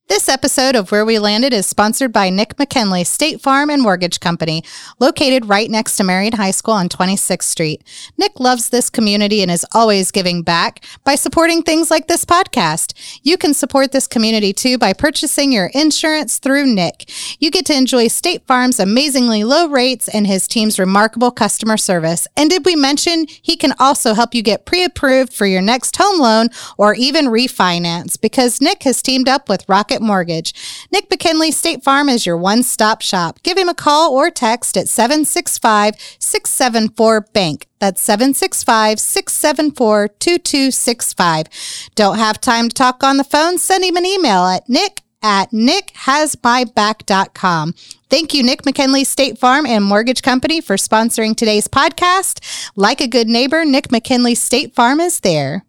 This 0.07 0.29
episode 0.29 0.77
of 0.77 0.93
Where 0.93 1.07
We 1.07 1.19
Landed 1.19 1.55
is 1.55 1.67
sponsored 1.67 2.13
by 2.13 2.29
Nick 2.29 2.59
McKinley 2.59 3.05
State 3.05 3.41
Farm 3.41 3.71
and 3.71 3.81
Mortgage 3.81 4.21
Company, 4.21 4.63
located 5.01 5.47
right 5.47 5.71
next 5.71 5.97
to 5.97 6.05
Marion 6.05 6.35
High 6.35 6.51
School 6.51 6.75
on 6.75 6.91
26th 6.91 7.45
Street. 7.45 7.83
Nick 8.19 8.39
loves 8.39 8.69
this 8.69 8.91
community 8.91 9.41
and 9.41 9.51
is 9.51 9.65
always 9.73 10.11
giving 10.11 10.43
back 10.43 10.85
by 11.05 11.15
supporting 11.15 11.63
things 11.63 11.91
like 11.91 12.07
this 12.07 12.27
podcast. 12.27 12.93
You 13.23 13.39
can 13.39 13.55
support 13.55 13.93
this 13.93 14.07
community 14.07 14.53
too 14.53 14.77
by 14.77 14.93
purchasing 14.93 15.53
your 15.53 15.71
insurance 15.73 16.39
through 16.39 16.67
Nick. 16.67 17.11
You 17.41 17.51
get 17.51 17.65
to 17.67 17.75
enjoy 17.75 18.09
State 18.09 18.47
Farm's 18.47 18.79
amazingly 18.79 19.43
low 19.43 19.69
rates 19.69 20.07
and 20.09 20.27
his 20.27 20.47
team's 20.47 20.79
remarkable 20.79 21.31
customer 21.31 21.79
service. 21.79 22.29
And 22.37 22.51
did 22.51 22.67
we 22.67 22.77
mention 22.77 23.25
he 23.41 23.57
can 23.57 23.73
also 23.79 24.13
help 24.13 24.35
you 24.35 24.43
get 24.43 24.67
pre 24.67 24.85
approved 24.85 25.33
for 25.33 25.47
your 25.47 25.63
next 25.63 25.97
home 25.97 26.21
loan 26.21 26.49
or 26.77 26.93
even 26.93 27.29
refinance 27.29 28.21
because 28.21 28.61
Nick 28.61 28.83
has 28.83 29.01
teamed 29.01 29.31
up 29.31 29.49
with 29.49 29.67
Rocket 29.67 29.95
Mortgage. 30.05 30.55
Nick 30.93 31.11
McKinley 31.11 31.51
State 31.51 31.83
Farm 31.83 32.09
is 32.09 32.25
your 32.25 32.37
one 32.37 32.63
stop 32.63 33.03
shop. 33.03 33.43
Give 33.43 33.59
him 33.59 33.69
a 33.69 33.75
call 33.75 34.13
or 34.13 34.31
text 34.31 34.77
at 34.77 34.89
765 34.89 35.95
674 36.19 37.23
BANK. 37.33 37.67
That's 37.81 38.03
765 38.03 39.01
674 39.01 40.09
2265. 40.09 41.47
Don't 41.95 42.19
have 42.19 42.41
time 42.41 42.69
to 42.69 42.75
talk 42.75 43.03
on 43.03 43.17
the 43.17 43.25
phone? 43.25 43.59
Send 43.59 43.85
him 43.85 43.97
an 43.97 44.07
email 44.07 44.45
at 44.45 44.69
nick 44.69 45.05
at 45.25 45.51
nickhasmyback.com. 45.51 47.75
Thank 48.11 48.35
you, 48.35 48.43
Nick 48.45 48.67
McKinley 48.67 49.05
State 49.05 49.39
Farm 49.39 49.65
and 49.67 49.83
Mortgage 49.83 50.23
Company, 50.23 50.61
for 50.61 50.77
sponsoring 50.77 51.35
today's 51.35 51.67
podcast. 51.67 52.71
Like 52.77 53.01
a 53.01 53.09
good 53.09 53.27
neighbor, 53.27 53.65
Nick 53.65 53.91
McKinley 53.91 54.37
State 54.37 54.75
Farm 54.75 55.01
is 55.01 55.21
there. 55.21 55.65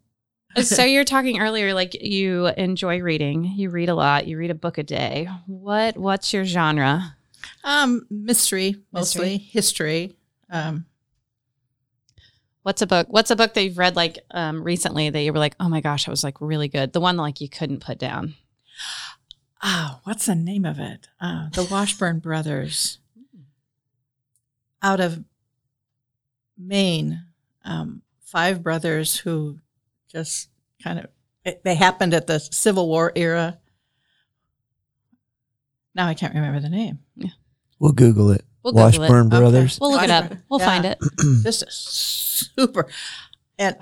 So 0.61 0.83
you're 0.85 1.03
talking 1.03 1.39
earlier, 1.39 1.73
like 1.73 2.01
you 2.01 2.47
enjoy 2.47 3.01
reading. 3.01 3.43
You 3.45 3.69
read 3.69 3.89
a 3.89 3.95
lot. 3.95 4.27
You 4.27 4.37
read 4.37 4.51
a 4.51 4.55
book 4.55 4.77
a 4.77 4.83
day. 4.83 5.27
What 5.47 5.97
What's 5.97 6.33
your 6.33 6.45
genre? 6.45 7.15
Um, 7.63 8.05
mystery, 8.09 8.75
mostly 8.91 9.33
Mystery. 9.33 9.37
history. 9.37 10.15
Um, 10.49 10.85
What's 12.63 12.81
a 12.81 12.87
book? 12.87 13.05
What's 13.11 13.29
a 13.29 13.35
book 13.35 13.53
that 13.53 13.63
you've 13.63 13.77
read 13.77 13.95
like 13.95 14.17
um, 14.31 14.63
recently 14.63 15.11
that 15.11 15.21
you 15.21 15.31
were 15.31 15.37
like, 15.37 15.55
oh 15.59 15.69
my 15.69 15.81
gosh, 15.81 16.07
it 16.07 16.11
was 16.11 16.23
like 16.23 16.41
really 16.41 16.67
good. 16.67 16.93
The 16.93 16.99
one 16.99 17.15
like 17.15 17.39
you 17.39 17.47
couldn't 17.47 17.81
put 17.85 17.99
down. 17.99 18.33
oh, 19.61 19.99
what's 20.03 20.25
the 20.25 20.33
name 20.33 20.65
of 20.65 20.79
it? 20.79 21.07
Uh, 21.21 21.49
the 21.49 21.63
Washburn 21.69 22.17
Brothers, 22.17 22.97
out 24.81 24.99
of 24.99 25.23
Maine. 26.57 27.25
Um, 27.63 28.01
five 28.23 28.63
brothers 28.63 29.17
who 29.17 29.59
just 30.15 30.49
kind 30.81 30.99
of 30.99 31.07
it, 31.43 31.61
they 31.63 31.75
happened 31.75 32.13
at 32.13 32.25
the 32.27 32.39
Civil 32.39 32.87
War 32.87 33.11
era. 33.15 33.59
Now 35.93 36.07
I 36.07 36.13
can't 36.13 36.33
remember 36.33 36.59
the 36.59 36.69
name. 36.69 36.99
We'll 37.79 37.91
Google 37.91 38.31
it. 38.31 38.43
We'll 38.63 38.73
Google 38.73 38.87
it. 38.87 38.99
Washburn 38.99 39.27
Okay. 39.27 39.37
Brothers. 39.37 39.77
We'll 39.79 39.91
look 39.91 40.03
it 40.03 40.09
up. 40.09 40.31
We'll 40.49 40.59
Yeah. 40.59 40.65
find 40.65 40.85
it. 40.85 40.97
this 41.43 41.61
is 41.61 41.73
super. 42.55 42.87
And 43.59 43.75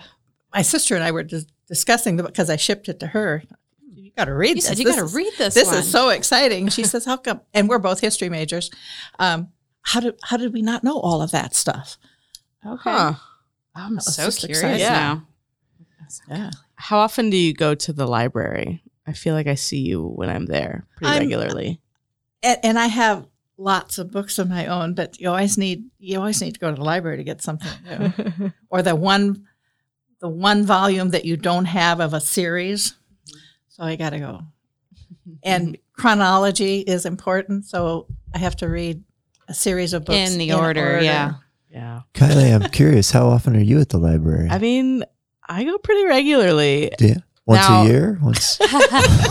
my 0.54 0.62
sister 0.62 0.96
and 0.96 1.04
I 1.04 1.12
were 1.12 1.24
dis- 1.24 1.46
discussing 1.68 2.18
the 2.18 2.24
because 2.24 2.50
I 2.50 2.56
shipped 2.58 2.90
it 2.90 3.00
to 3.00 3.08
her. 3.08 3.44
You 3.88 4.12
got 4.18 4.26
to 4.26 4.34
read 4.34 4.50
You 4.50 4.56
this. 4.56 4.66
said 4.66 4.78
you 4.80 4.86
This 4.86 4.96
got 4.96 5.00
to 5.02 5.06
is- 5.06 5.14
read 5.16 5.32
this. 5.38 5.54
This 5.54 5.68
one. 5.68 5.78
is 5.78 5.90
so 5.90 6.10
exciting. 6.10 6.70
She 6.70 6.84
says, 6.84 7.06
"How 7.06 7.18
come?" 7.18 7.42
And 7.54 7.70
we're 7.70 7.80
both 7.80 8.00
history 8.02 8.30
majors. 8.30 8.70
Um, 9.20 9.50
how 9.82 10.00
did 10.02 10.16
how 10.24 10.38
did 10.38 10.54
we 10.54 10.62
not 10.62 10.84
know 10.84 11.00
all 11.00 11.22
of 11.22 11.32
that 11.32 11.56
stuff? 11.56 11.98
okay. 12.66 12.82
Huh. 12.90 13.14
I'm 13.76 14.00
so 14.00 14.26
just 14.26 14.40
curious 14.40 14.60
exciting. 14.60 14.86
Now. 14.88 15.28
Yeah. 16.30 16.52
How 16.76 17.00
often 17.00 17.30
do 17.30 17.38
you 17.38 17.54
go 17.54 17.76
to 17.76 17.94
the 17.94 18.08
library? 18.08 18.84
I 19.08 19.14
feel 19.14 19.34
like 19.34 19.48
I 19.48 19.56
see 19.56 19.80
you 19.80 20.06
when 20.08 20.30
I'm 20.30 20.46
there 20.46 20.86
pretty 20.98 21.12
I'm- 21.12 21.18
uh, 21.18 21.20
regularly. 21.22 21.80
And, 22.42 22.60
and 22.64 22.80
I 22.80 22.88
have 22.88 23.26
lots 23.58 23.98
of 23.98 24.12
books 24.12 24.38
of 24.38 24.50
my 24.50 24.66
own, 24.68 24.94
but 24.96 25.20
you 25.20 25.30
always 25.30 25.58
need 25.58 25.86
you 26.00 26.20
always 26.20 26.42
need 26.42 26.54
to 26.56 26.60
go 26.60 26.70
to 26.70 26.76
the 26.76 26.84
library 26.84 27.18
to 27.18 27.24
get 27.24 27.42
something 27.42 27.72
new. 27.88 28.52
or 28.70 28.82
the 28.82 28.96
one 28.96 29.46
the 30.20 30.30
one 30.30 30.64
volume 30.66 31.10
that 31.10 31.26
you 31.26 31.38
don't 31.38 31.66
have 31.66 32.00
of 32.00 32.14
a 32.14 32.22
series. 32.22 32.96
So 33.70 33.84
I 33.84 33.96
got 33.96 34.12
to 34.12 34.20
go. 34.20 34.42
And 35.44 35.78
chronology 35.94 36.80
is 36.80 37.06
important, 37.06 37.66
so 37.66 38.08
I 38.34 38.40
have 38.40 38.58
to 38.58 38.68
read 38.68 39.04
a 39.48 39.54
series 39.54 39.94
of 39.94 40.04
books 40.06 40.32
In 40.32 40.38
the 40.38 40.54
order, 40.54 41.00
yeah. 41.02 41.36
yeah. 41.70 42.02
Kylie, 42.14 42.54
I'm 42.54 42.70
curious, 42.72 43.12
how 43.12 43.28
often 43.28 43.56
are 43.56 43.62
you 43.62 43.80
at 43.80 43.90
the 43.90 44.00
library? 44.00 44.50
I 44.50 44.60
mean, 44.60 45.06
I 45.48 45.64
go 45.64 45.78
pretty 45.78 46.06
regularly. 46.06 46.92
Do 46.98 47.08
you? 47.08 47.16
Once 47.46 47.68
Now- 47.68 47.84
a 47.84 47.86
year? 47.88 48.20
Once? 48.22 48.58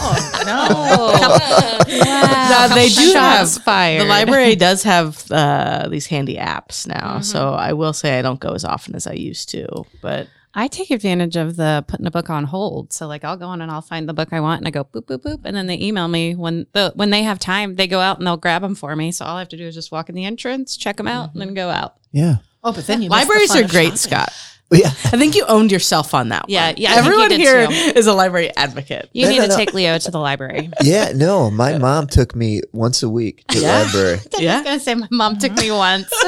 Oh, 0.04 0.42
no. 0.44 1.88
wow. 1.96 2.68
No, 2.68 2.74
they 2.74 2.88
do 2.88 3.12
Shots 3.12 3.56
have- 3.56 3.64
fired. 3.64 4.02
The 4.02 4.06
library 4.06 4.54
does 4.56 4.82
have 4.82 5.24
uh, 5.30 5.88
these 5.90 6.06
handy 6.06 6.36
apps 6.36 6.86
now, 6.86 7.18
Mhm. 7.18 7.24
so 7.24 7.52
I 7.54 7.72
will 7.72 7.92
say 7.92 8.18
I 8.18 8.22
don't 8.22 8.40
go 8.40 8.50
as 8.52 8.64
often 8.64 8.94
as 8.94 9.06
I 9.06 9.12
used 9.12 9.48
to. 9.50 9.66
But 10.02 10.28
I 10.54 10.68
take 10.68 10.90
advantage 10.90 11.36
of 11.36 11.56
the 11.56 11.84
putting 11.88 12.06
a 12.06 12.10
book 12.10 12.28
on 12.28 12.44
hold. 12.44 12.92
So 12.92 13.06
like 13.06 13.24
I'll 13.24 13.36
go 13.38 13.46
on 13.46 13.62
and 13.62 13.70
I'll 13.70 13.80
find 13.82 14.08
the 14.08 14.12
book 14.14 14.28
I 14.32 14.40
want 14.40 14.60
and 14.60 14.68
I 14.68 14.70
go 14.70 14.84
boop 14.84 15.04
boop 15.06 15.22
boop 15.22 15.40
and 15.44 15.56
then 15.56 15.66
they 15.66 15.78
email 15.78 16.08
me 16.08 16.34
when 16.34 16.66
the 16.72 16.92
when 16.94 17.08
they 17.10 17.22
have 17.22 17.38
time 17.38 17.76
they 17.76 17.86
go 17.86 18.00
out 18.00 18.18
and 18.18 18.26
they'll 18.26 18.36
grab 18.36 18.60
them 18.62 18.74
for 18.74 18.94
me. 18.94 19.12
So 19.12 19.24
all 19.24 19.36
I 19.36 19.40
have 19.40 19.48
to 19.50 19.56
do 19.56 19.66
is 19.66 19.74
just 19.74 19.90
walk 19.92 20.08
in 20.10 20.14
the 20.14 20.24
entrance, 20.26 20.76
check 20.76 20.96
them 20.98 21.08
out, 21.08 21.32
and 21.32 21.40
then 21.40 21.54
go 21.54 21.70
out. 21.70 21.94
Yeah. 22.12 22.36
Oh, 22.64 22.72
but 22.72 22.86
then 22.86 23.00
you 23.02 23.08
miss 23.08 23.18
the 23.22 23.26
libraries 23.28 23.48
fun 23.52 23.62
are 23.62 23.64
of 23.64 23.70
great, 23.70 23.84
shopping. 23.84 23.96
Scott. 23.96 24.32
Yeah. 24.72 24.88
I 24.88 25.16
think 25.18 25.34
you 25.36 25.44
owned 25.46 25.70
yourself 25.70 26.14
on 26.14 26.30
that. 26.30 26.46
Yeah, 26.48 26.68
one. 26.68 26.74
yeah, 26.78 26.90
I 26.90 26.94
think 26.94 27.04
you 27.06 27.10
Everyone 27.12 27.28
did 27.28 27.40
here 27.40 27.66
too. 27.66 27.98
is 27.98 28.06
a 28.06 28.12
library 28.14 28.50
advocate. 28.56 29.10
You 29.12 29.26
No, 29.26 29.30
need 29.30 29.38
no, 29.38 29.42
to 29.44 29.48
no. 29.50 29.56
take 29.56 29.74
Leo 29.74 29.98
to 29.98 30.10
the 30.10 30.18
library. 30.18 30.70
Yeah, 30.82 31.12
no, 31.14 31.50
my 31.50 31.76
mom 31.78 32.06
took 32.06 32.34
me 32.34 32.62
once 32.72 33.02
a 33.02 33.08
week 33.08 33.44
to 33.48 33.58
the 33.60 33.64
Yeah. 33.66 33.82
library. 33.82 34.18
I 34.38 34.40
Yeah. 34.40 34.56
was 34.58 34.64
gonna 34.64 34.80
say 34.80 34.94
my 34.94 35.08
mom 35.10 35.38
took 35.38 35.52
me 35.56 35.70
once. 35.70 36.08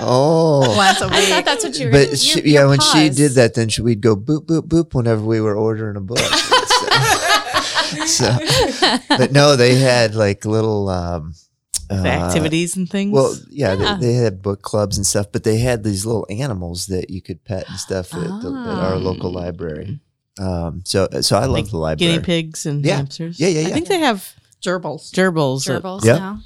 Oh. 0.00 0.74
Once 0.76 1.00
a 1.00 1.06
I 1.06 1.20
thought 1.22 1.44
that's 1.44 1.64
what 1.64 1.78
you 1.78 1.86
were. 1.86 1.92
But 1.92 2.18
she, 2.18 2.38
your- 2.40 2.46
yeah, 2.46 2.60
your 2.60 2.68
when 2.68 2.80
she 2.80 3.08
pause. 3.08 3.16
did 3.16 3.32
that, 3.32 3.54
then 3.54 3.68
she, 3.68 3.80
we'd 3.82 4.00
go 4.00 4.14
boop, 4.16 4.46
boop, 4.46 4.62
boop 4.68 4.94
whenever 4.94 5.22
we 5.22 5.40
were 5.40 5.56
ordering 5.56 5.96
a 5.96 6.00
book. 6.00 6.18
so, 6.18 8.06
so- 8.06 8.98
but 9.08 9.32
no, 9.32 9.56
they 9.56 9.76
had 9.76 10.14
like 10.14 10.44
little 10.44 10.88
um, 10.88 11.32
The 11.32 11.47
uh, 11.90 12.06
activities 12.06 12.76
and 12.76 12.88
things. 12.88 13.12
Well, 13.12 13.34
yeah, 13.50 13.74
Yeah. 13.74 13.96
They, 14.00 14.06
they 14.06 14.12
had 14.14 14.42
book 14.42 14.62
clubs 14.62 14.96
and 14.96 15.06
stuff, 15.06 15.32
but 15.32 15.44
they 15.44 15.58
had 15.58 15.84
these 15.84 16.04
little 16.06 16.26
animals 16.30 16.86
that 16.86 17.10
you 17.10 17.20
could 17.22 17.44
pet 17.44 17.68
and 17.68 17.78
stuff 17.78 18.12
at, 18.14 18.20
the, 18.20 18.48
at 18.50 18.78
our 18.78 18.94
Ah. 18.94 18.96
local 18.96 19.32
library. 19.32 20.00
Um, 20.38 20.82
so, 20.84 21.08
so 21.20 21.36
I 21.36 21.46
love 21.46 21.50
Like 21.50 21.70
the 21.70 21.78
library. 21.78 22.12
guinea 22.12 22.24
pigs 22.24 22.64
and 22.66 22.84
Yeah. 22.84 22.96
hamsters. 22.96 23.40
Yeah, 23.40 23.48
yeah, 23.48 23.60
yeah. 23.60 23.66
I 23.66 23.68
yeah. 23.68 23.74
think 23.74 23.88
they 23.88 23.98
have 23.98 24.32
gerbils. 24.62 25.10
gerbils. 25.12 25.66
gerbils 25.66 26.04
Yep. 26.04 26.18
now. 26.18 26.40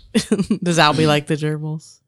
Does 0.62 0.78
Albie 0.78 1.06
like 1.06 1.26
the 1.26 1.36
gerbils? 1.36 1.98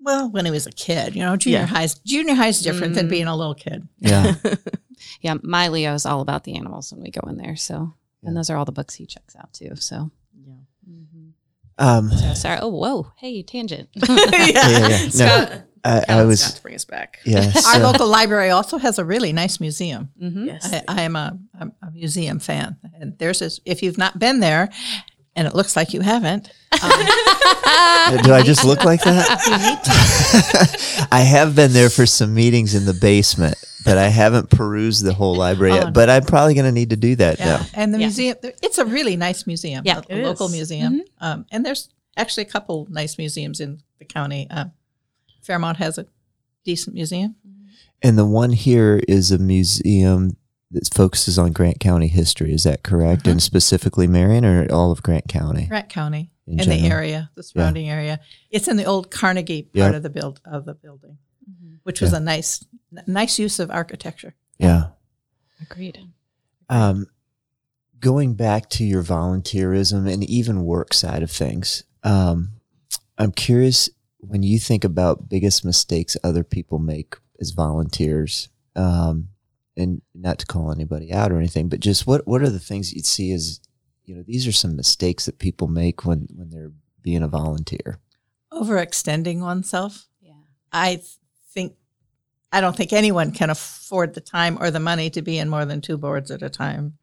Well, 0.00 0.30
when 0.30 0.44
he 0.44 0.50
was 0.50 0.66
a 0.66 0.72
kid, 0.72 1.14
you 1.16 1.22
know, 1.22 1.36
junior 1.36 1.60
Yeah. 1.60 1.66
high's 1.66 1.94
junior 2.00 2.34
high's 2.34 2.60
different 2.60 2.94
than 2.94 3.06
Mm. 3.06 3.10
being 3.10 3.26
a 3.26 3.36
little 3.36 3.54
kid. 3.54 3.88
Yeah. 3.98 4.34
Yeah, 5.20 5.34
my 5.44 5.68
Leo 5.68 5.94
is 5.94 6.04
all 6.06 6.20
about 6.20 6.42
the 6.42 6.56
animals 6.56 6.92
when 6.92 7.00
we 7.02 7.10
go 7.12 7.20
in 7.28 7.36
there. 7.36 7.54
So, 7.54 7.94
Yeah. 8.20 8.28
and 8.28 8.36
those 8.36 8.50
are 8.50 8.56
all 8.56 8.64
the 8.64 8.72
books 8.72 8.94
he 8.96 9.06
checks 9.06 9.36
out 9.36 9.52
too. 9.52 9.76
So, 9.76 9.96
Yeah. 9.96 10.06
Um, 11.78 12.10
so 12.10 12.34
sorry. 12.34 12.58
Oh, 12.60 12.68
whoa, 12.68 13.12
hey, 13.16 13.42
tangent. 13.42 13.88
yeah, 14.08 14.16
yeah, 14.28 14.88
yeah. 14.88 14.88
No, 14.88 15.08
Scott, 15.08 15.52
I, 15.84 15.98
I 15.98 16.00
Scott 16.02 16.26
was, 16.26 16.52
to 16.54 16.62
bring 16.62 16.74
us 16.74 16.84
back. 16.84 17.18
yeah. 17.24 17.52
Our 17.68 17.80
local 17.80 18.08
library 18.08 18.50
also 18.50 18.78
has 18.78 18.98
a 18.98 19.04
really 19.04 19.32
nice 19.32 19.60
museum. 19.60 20.10
Mhm. 20.20 20.46
Yes. 20.46 20.72
I, 20.72 20.82
I 20.88 21.02
am 21.02 21.16
a, 21.16 21.38
I'm 21.58 21.72
a 21.82 21.90
museum 21.90 22.40
fan, 22.40 22.76
and 23.00 23.16
there's 23.18 23.38
this. 23.38 23.60
If 23.64 23.82
you've 23.82 23.98
not 23.98 24.18
been 24.18 24.40
there, 24.40 24.70
and 25.38 25.46
it 25.46 25.54
looks 25.54 25.76
like 25.76 25.94
you 25.94 26.00
haven't. 26.02 26.50
Um, 28.08 28.16
Do 28.22 28.32
I 28.32 28.42
just 28.42 28.64
look 28.64 28.84
like 28.84 29.02
that? 29.02 31.08
I 31.12 31.20
have 31.20 31.54
been 31.54 31.72
there 31.72 31.90
for 31.90 32.06
some 32.06 32.32
meetings 32.34 32.74
in 32.74 32.84
the 32.86 32.94
basement, 32.94 33.56
but 33.84 33.98
I 33.98 34.08
haven't 34.08 34.48
perused 34.50 35.04
the 35.04 35.12
whole 35.12 35.34
library 35.36 35.72
Oh, 35.72 35.76
yet. 35.76 35.84
no. 35.86 35.90
But 35.92 36.08
I'm 36.10 36.24
probably 36.24 36.54
going 36.54 36.64
to 36.66 36.72
need 36.72 36.90
to 36.90 36.96
do 36.96 37.16
that 37.16 37.38
yeah, 37.38 37.44
now. 37.44 37.66
and 37.74 37.92
the 37.92 37.98
Yeah. 37.98 38.06
museum. 38.06 38.36
It's 38.62 38.78
a 38.78 38.84
really 38.86 39.16
nice 39.16 39.46
museum. 39.46 39.82
Yeah, 39.84 40.00
a, 40.08 40.18
it 40.18 40.24
local 40.24 40.46
is. 40.46 40.52
museum. 40.52 41.02
Um, 41.20 41.44
and 41.50 41.64
there's 41.66 41.88
actually 42.16 42.44
a 42.44 42.50
couple 42.50 42.86
nice 42.90 43.18
museums 43.18 43.60
in 43.60 43.82
the 43.98 44.04
county. 44.06 44.46
Uh, 44.50 44.66
Fairmount 45.42 45.76
has 45.78 45.98
a 45.98 46.06
decent 46.64 46.94
museum. 46.94 47.34
And 48.02 48.16
the 48.18 48.26
one 48.26 48.52
here 48.52 49.00
is 49.08 49.30
a 49.32 49.38
museum 49.38 50.36
that 50.70 50.88
focuses 50.92 51.38
on 51.38 51.52
Grant 51.52 51.80
County 51.80 52.08
history. 52.08 52.52
Is 52.52 52.64
that 52.64 52.82
correct? 52.82 53.24
Mhm. 53.24 53.32
And 53.32 53.42
specifically 53.42 54.06
Marion 54.06 54.44
or 54.44 54.70
all 54.72 54.90
of 54.92 55.02
Grant 55.02 55.28
County? 55.28 55.66
Grant 55.66 55.88
County 55.88 56.30
In 56.46 56.60
in, 56.60 56.68
the 56.68 56.86
area, 56.86 57.30
the 57.34 57.42
surrounding 57.42 57.88
area. 57.88 58.20
It's 58.50 58.68
in 58.68 58.76
the 58.76 58.84
old 58.84 59.10
Carnegie 59.10 59.62
part 59.62 59.74
Yeah. 59.92 59.96
of 59.96 60.02
the 60.02 60.10
build 60.10 60.40
of 60.44 60.64
the 60.66 60.74
building, 60.74 61.18
which 61.84 62.00
was 62.00 62.12
Yeah. 62.12 62.18
a 62.18 62.20
nice, 62.20 62.64
n- 62.96 63.04
nice 63.06 63.38
use 63.38 63.58
of 63.58 63.70
architecture. 63.70 64.34
Yeah. 64.58 64.88
Agreed. 65.60 65.98
Um, 66.68 67.06
going 67.98 68.34
back 68.34 68.68
to 68.70 68.84
your 68.84 69.02
volunteerism 69.02 70.10
and 70.12 70.22
even 70.24 70.64
work 70.64 70.92
side 70.94 71.22
of 71.22 71.30
things, 71.30 71.84
um, 72.02 72.50
I'm 73.16 73.32
curious 73.32 73.88
when 74.18 74.42
you 74.42 74.58
think 74.58 74.84
about 74.84 75.28
biggest 75.28 75.64
mistakes 75.64 76.16
other 76.22 76.44
people 76.44 76.78
make 76.78 77.16
as 77.40 77.50
volunteers, 77.52 78.48
um, 78.76 79.28
and 79.78 80.02
not 80.14 80.38
to 80.40 80.46
call 80.46 80.72
anybody 80.72 81.12
out 81.12 81.32
or 81.32 81.38
anything, 81.38 81.68
but 81.68 81.80
just 81.80 82.06
what 82.06 82.26
what 82.26 82.42
are 82.42 82.50
the 82.50 82.58
things 82.58 82.92
you'd 82.92 83.06
see 83.06 83.32
as 83.32 83.60
you 84.04 84.14
know 84.14 84.22
these 84.26 84.46
are 84.46 84.52
some 84.52 84.76
mistakes 84.76 85.26
that 85.26 85.38
people 85.38 85.68
make 85.68 86.04
when 86.04 86.28
when 86.34 86.50
they're 86.50 86.72
being 87.02 87.22
a 87.22 87.28
volunteer. 87.28 87.98
Overextending 88.52 89.40
oneself. 89.40 90.06
Yeah. 90.20 90.32
I 90.72 91.02
think 91.52 91.74
I 92.52 92.60
don't 92.60 92.76
think 92.76 92.92
anyone 92.92 93.30
can 93.30 93.50
afford 93.50 94.14
the 94.14 94.20
time 94.20 94.58
or 94.60 94.70
the 94.70 94.80
money 94.80 95.10
to 95.10 95.22
be 95.22 95.38
in 95.38 95.48
more 95.48 95.64
than 95.64 95.80
two 95.80 95.96
boards 95.96 96.30
at 96.30 96.42
a 96.42 96.50
time. 96.50 96.98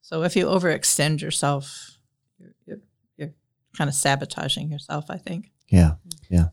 So 0.00 0.22
if 0.22 0.34
you 0.36 0.46
overextend 0.46 1.20
yourself, 1.20 1.98
you're, 2.38 2.54
you're, 2.64 2.80
you're 3.16 3.34
kind 3.76 3.88
of 3.88 3.94
sabotaging 3.94 4.70
yourself. 4.70 5.06
I 5.10 5.18
think. 5.18 5.50
Yeah. 5.68 5.94
Yeah, 6.30 6.48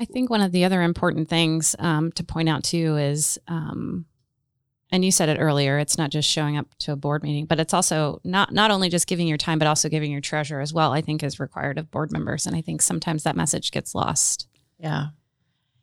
I 0.00 0.04
think 0.04 0.30
one 0.30 0.40
of 0.40 0.52
the 0.52 0.64
other 0.64 0.82
important 0.82 1.28
things 1.28 1.74
um, 1.78 2.12
to 2.12 2.24
point 2.24 2.48
out 2.48 2.64
too 2.64 2.96
is, 2.96 3.38
um, 3.48 4.06
and 4.90 5.04
you 5.04 5.10
said 5.10 5.28
it 5.28 5.38
earlier, 5.38 5.78
it's 5.78 5.98
not 5.98 6.10
just 6.10 6.28
showing 6.28 6.56
up 6.56 6.66
to 6.78 6.92
a 6.92 6.96
board 6.96 7.22
meeting, 7.22 7.44
but 7.46 7.60
it's 7.60 7.74
also 7.74 8.20
not 8.24 8.52
not 8.52 8.70
only 8.70 8.88
just 8.88 9.06
giving 9.06 9.26
your 9.28 9.36
time, 9.38 9.58
but 9.58 9.68
also 9.68 9.88
giving 9.88 10.10
your 10.10 10.20
treasure 10.20 10.60
as 10.60 10.72
well. 10.72 10.92
I 10.92 11.00
think 11.02 11.22
is 11.22 11.38
required 11.40 11.78
of 11.78 11.90
board 11.90 12.10
members, 12.12 12.46
and 12.46 12.56
I 12.56 12.62
think 12.62 12.82
sometimes 12.82 13.22
that 13.24 13.36
message 13.36 13.70
gets 13.70 13.94
lost. 13.94 14.48
Yeah. 14.78 15.08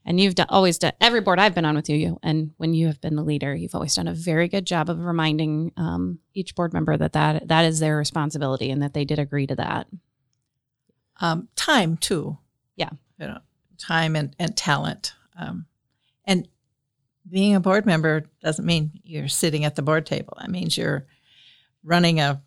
And 0.08 0.20
you've 0.20 0.36
done, 0.36 0.46
always 0.50 0.78
done 0.78 0.94
every 1.02 1.22
board 1.22 1.40
I've 1.40 1.56
been 1.56 1.66
on 1.66 1.76
with 1.76 1.90
you, 1.90 1.96
you, 1.98 2.20
and 2.22 2.52
when 2.58 2.76
you 2.76 2.86
have 2.88 3.02
been 3.02 3.16
the 3.16 3.24
leader, 3.24 3.56
you've 3.56 3.74
always 3.74 3.96
done 3.96 4.08
a 4.08 4.14
very 4.14 4.48
good 4.48 4.66
job 4.68 4.88
of 4.88 5.00
reminding 5.00 5.72
um, 5.78 6.20
each 6.36 6.54
board 6.54 6.74
member 6.74 6.96
that, 6.96 7.14
that 7.14 7.48
that 7.48 7.66
is 7.66 7.80
their 7.80 7.98
responsibility 7.98 8.70
and 8.70 8.84
that 8.84 8.94
they 8.94 9.04
did 9.04 9.18
agree 9.18 9.48
to 9.48 9.56
that. 9.56 9.88
um, 11.22 11.48
time 11.56 11.98
too. 11.98 12.38
Yeah. 12.76 12.90
you 13.20 13.28
know, 13.28 13.40
time 13.78 14.16
and 14.16 14.36
and 14.38 14.56
talent. 14.56 15.14
Um, 15.40 15.66
and 16.26 16.48
being 17.30 17.56
a 17.56 17.60
board 17.60 17.86
member 17.86 18.26
doesn't 18.42 18.66
mean 18.66 18.92
you're 19.04 19.28
sitting 19.28 19.66
at 19.66 19.76
the 19.76 19.82
board 19.82 20.06
table. 20.06 20.38
That 20.40 20.50
means 20.50 20.78
you're 20.78 21.06
running 21.84 22.20
a 22.20 22.42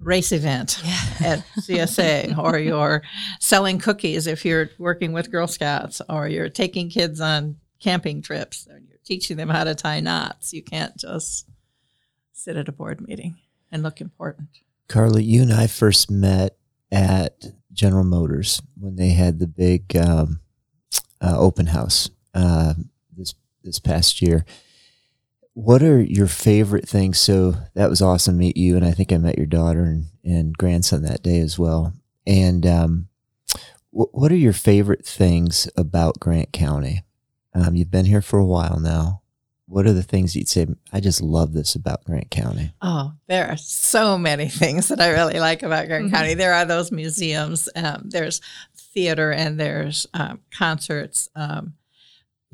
race 0.00 0.32
event 0.32 0.80
at 1.20 1.44
CSA, 1.60 2.36
or 2.36 2.58
you're 2.58 3.02
selling 3.40 3.78
cookies 3.78 4.26
if 4.26 4.44
you're 4.44 4.70
working 4.78 5.12
with 5.12 5.30
Girl 5.30 5.46
Scouts, 5.46 6.02
or 6.08 6.28
you're 6.28 6.48
taking 6.48 6.90
kids 6.90 7.20
on 7.20 7.56
camping 7.80 8.22
trips, 8.22 8.66
or 8.70 8.78
you're 8.78 8.98
teaching 9.04 9.36
them 9.36 9.48
how 9.48 9.64
to 9.64 9.74
tie 9.74 10.00
knots. 10.00 10.52
You 10.52 10.62
can't 10.62 10.96
just 10.96 11.48
sit 12.32 12.56
at 12.56 12.68
a 12.68 12.72
board 12.72 13.00
meeting 13.00 13.36
and 13.70 13.82
look 13.82 14.00
important. 14.00 14.48
Carly, 14.88 15.24
you 15.24 15.42
and 15.42 15.52
I 15.52 15.66
first 15.66 16.10
met 16.10 16.56
at 16.92 17.46
General 17.72 18.04
Motors 18.04 18.62
when 18.78 18.96
they 18.96 19.10
had 19.10 19.38
the 19.38 19.48
big 19.48 19.96
um, 19.96 20.40
uh, 21.20 21.36
open 21.36 21.66
house 21.66 22.10
uh, 22.34 22.74
this 23.16 23.34
this 23.66 23.78
past 23.78 24.22
year. 24.22 24.46
What 25.52 25.82
are 25.82 26.00
your 26.00 26.26
favorite 26.26 26.88
things? 26.88 27.18
So 27.18 27.54
that 27.74 27.88
was 27.90 28.00
awesome 28.02 28.34
to 28.34 28.38
meet 28.38 28.56
you, 28.56 28.76
and 28.76 28.84
I 28.84 28.92
think 28.92 29.12
I 29.12 29.16
met 29.18 29.36
your 29.38 29.46
daughter 29.46 29.84
and, 29.84 30.06
and 30.24 30.56
grandson 30.56 31.02
that 31.02 31.22
day 31.22 31.38
as 31.40 31.58
well. 31.58 31.92
And 32.26 32.66
um, 32.66 33.08
wh- 33.90 34.12
what 34.14 34.32
are 34.32 34.36
your 34.36 34.52
favorite 34.52 35.04
things 35.06 35.68
about 35.76 36.20
Grant 36.20 36.52
County? 36.52 37.04
Um, 37.54 37.74
you've 37.74 37.90
been 37.90 38.04
here 38.04 38.20
for 38.20 38.38
a 38.38 38.44
while 38.44 38.78
now. 38.80 39.22
What 39.68 39.86
are 39.86 39.94
the 39.94 40.02
things 40.02 40.36
you'd 40.36 40.48
say? 40.48 40.66
I 40.92 41.00
just 41.00 41.22
love 41.22 41.52
this 41.54 41.74
about 41.74 42.04
Grant 42.04 42.30
County. 42.30 42.72
Oh, 42.82 43.14
there 43.26 43.48
are 43.48 43.56
so 43.56 44.18
many 44.18 44.48
things 44.50 44.88
that 44.88 45.00
I 45.00 45.08
really 45.12 45.40
like 45.40 45.62
about 45.62 45.86
Grant 45.88 46.08
Mhm. 46.08 46.10
County. 46.12 46.34
There 46.34 46.52
are 46.52 46.66
those 46.66 46.92
museums, 46.92 47.68
um, 47.74 48.02
there's 48.10 48.42
theater, 48.76 49.32
and 49.32 49.58
there's 49.58 50.06
um, 50.12 50.40
concerts. 50.52 51.30
Um, 51.34 51.72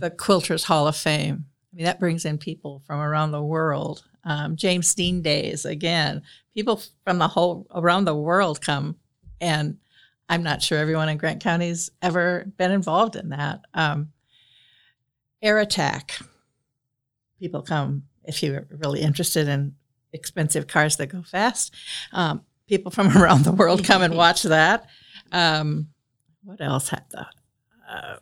the 0.02 0.10
Quilters 0.10 0.64
Hall 0.64 0.88
of 0.88 0.96
Fame. 0.96 1.46
I 1.72 1.76
mean, 1.76 1.84
that 1.84 2.00
brings 2.00 2.24
in 2.24 2.36
people 2.36 2.82
from 2.84 2.98
around 2.98 3.30
the 3.30 3.42
world. 3.42 4.02
Um, 4.24 4.56
James 4.56 4.92
Dean 4.96 5.22
Days, 5.22 5.64
again, 5.64 6.22
people 6.54 6.82
from 7.04 7.18
the 7.18 7.28
whole 7.28 7.68
around 7.72 8.04
the 8.04 8.14
world 8.14 8.60
come, 8.60 8.96
and 9.40 9.78
I'm 10.28 10.42
not 10.42 10.60
sure 10.60 10.78
everyone 10.78 11.08
in 11.08 11.18
Grant 11.18 11.40
County's 11.40 11.88
ever 12.02 12.46
been 12.56 12.72
involved 12.72 13.14
in 13.14 13.28
that. 13.28 13.60
Um, 13.74 14.12
Air 15.40 15.60
Attack. 15.60 16.18
People 17.38 17.62
come 17.62 18.02
if 18.24 18.42
you're 18.42 18.66
really 18.70 19.02
interested 19.02 19.46
in 19.46 19.76
expensive 20.12 20.66
cars 20.66 20.96
that 20.96 21.06
go 21.06 21.22
fast. 21.22 21.72
Um, 22.12 22.42
people 22.66 22.90
from 22.90 23.16
around 23.16 23.44
the 23.44 23.52
world 23.52 23.84
come 23.84 24.02
and 24.02 24.16
watch 24.16 24.42
that. 24.42 24.84
Um, 25.30 25.90
what 26.42 26.60
else 26.60 26.88
had 26.88 27.04
the 27.10 27.26
uh, 27.88 28.16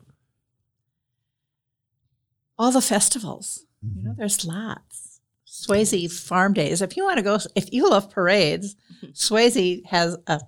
all 2.61 2.71
the 2.71 2.83
festivals? 2.83 3.65
You 3.83 4.03
know, 4.03 4.15
there's 4.17 4.45
lots. 4.45 5.21
Swayzee 5.47 6.13
Farm 6.13 6.53
Days. 6.53 6.83
If 6.83 6.95
you 6.95 7.05
want 7.05 7.17
to 7.17 7.23
go, 7.23 7.39
if 7.57 7.73
you 7.73 7.89
love 7.89 8.11
parades, 8.11 8.77
Swayzee 9.13 9.87
has 9.87 10.17
a 10.27 10.41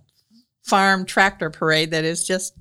farm 0.63 1.07
tractor 1.07 1.49
parade 1.49 1.93
that 1.93 2.05
is 2.05 2.27
just 2.27 2.55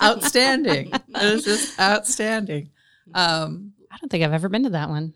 outstanding. 0.00 0.90
it 1.08 1.22
is 1.22 1.44
just 1.44 1.78
outstanding. 1.80 2.70
Um, 3.12 3.72
I 3.90 3.96
don't 4.00 4.08
think 4.08 4.22
I've 4.22 4.32
ever 4.32 4.48
been 4.48 4.62
to 4.62 4.70
that 4.70 4.88
one. 4.88 5.14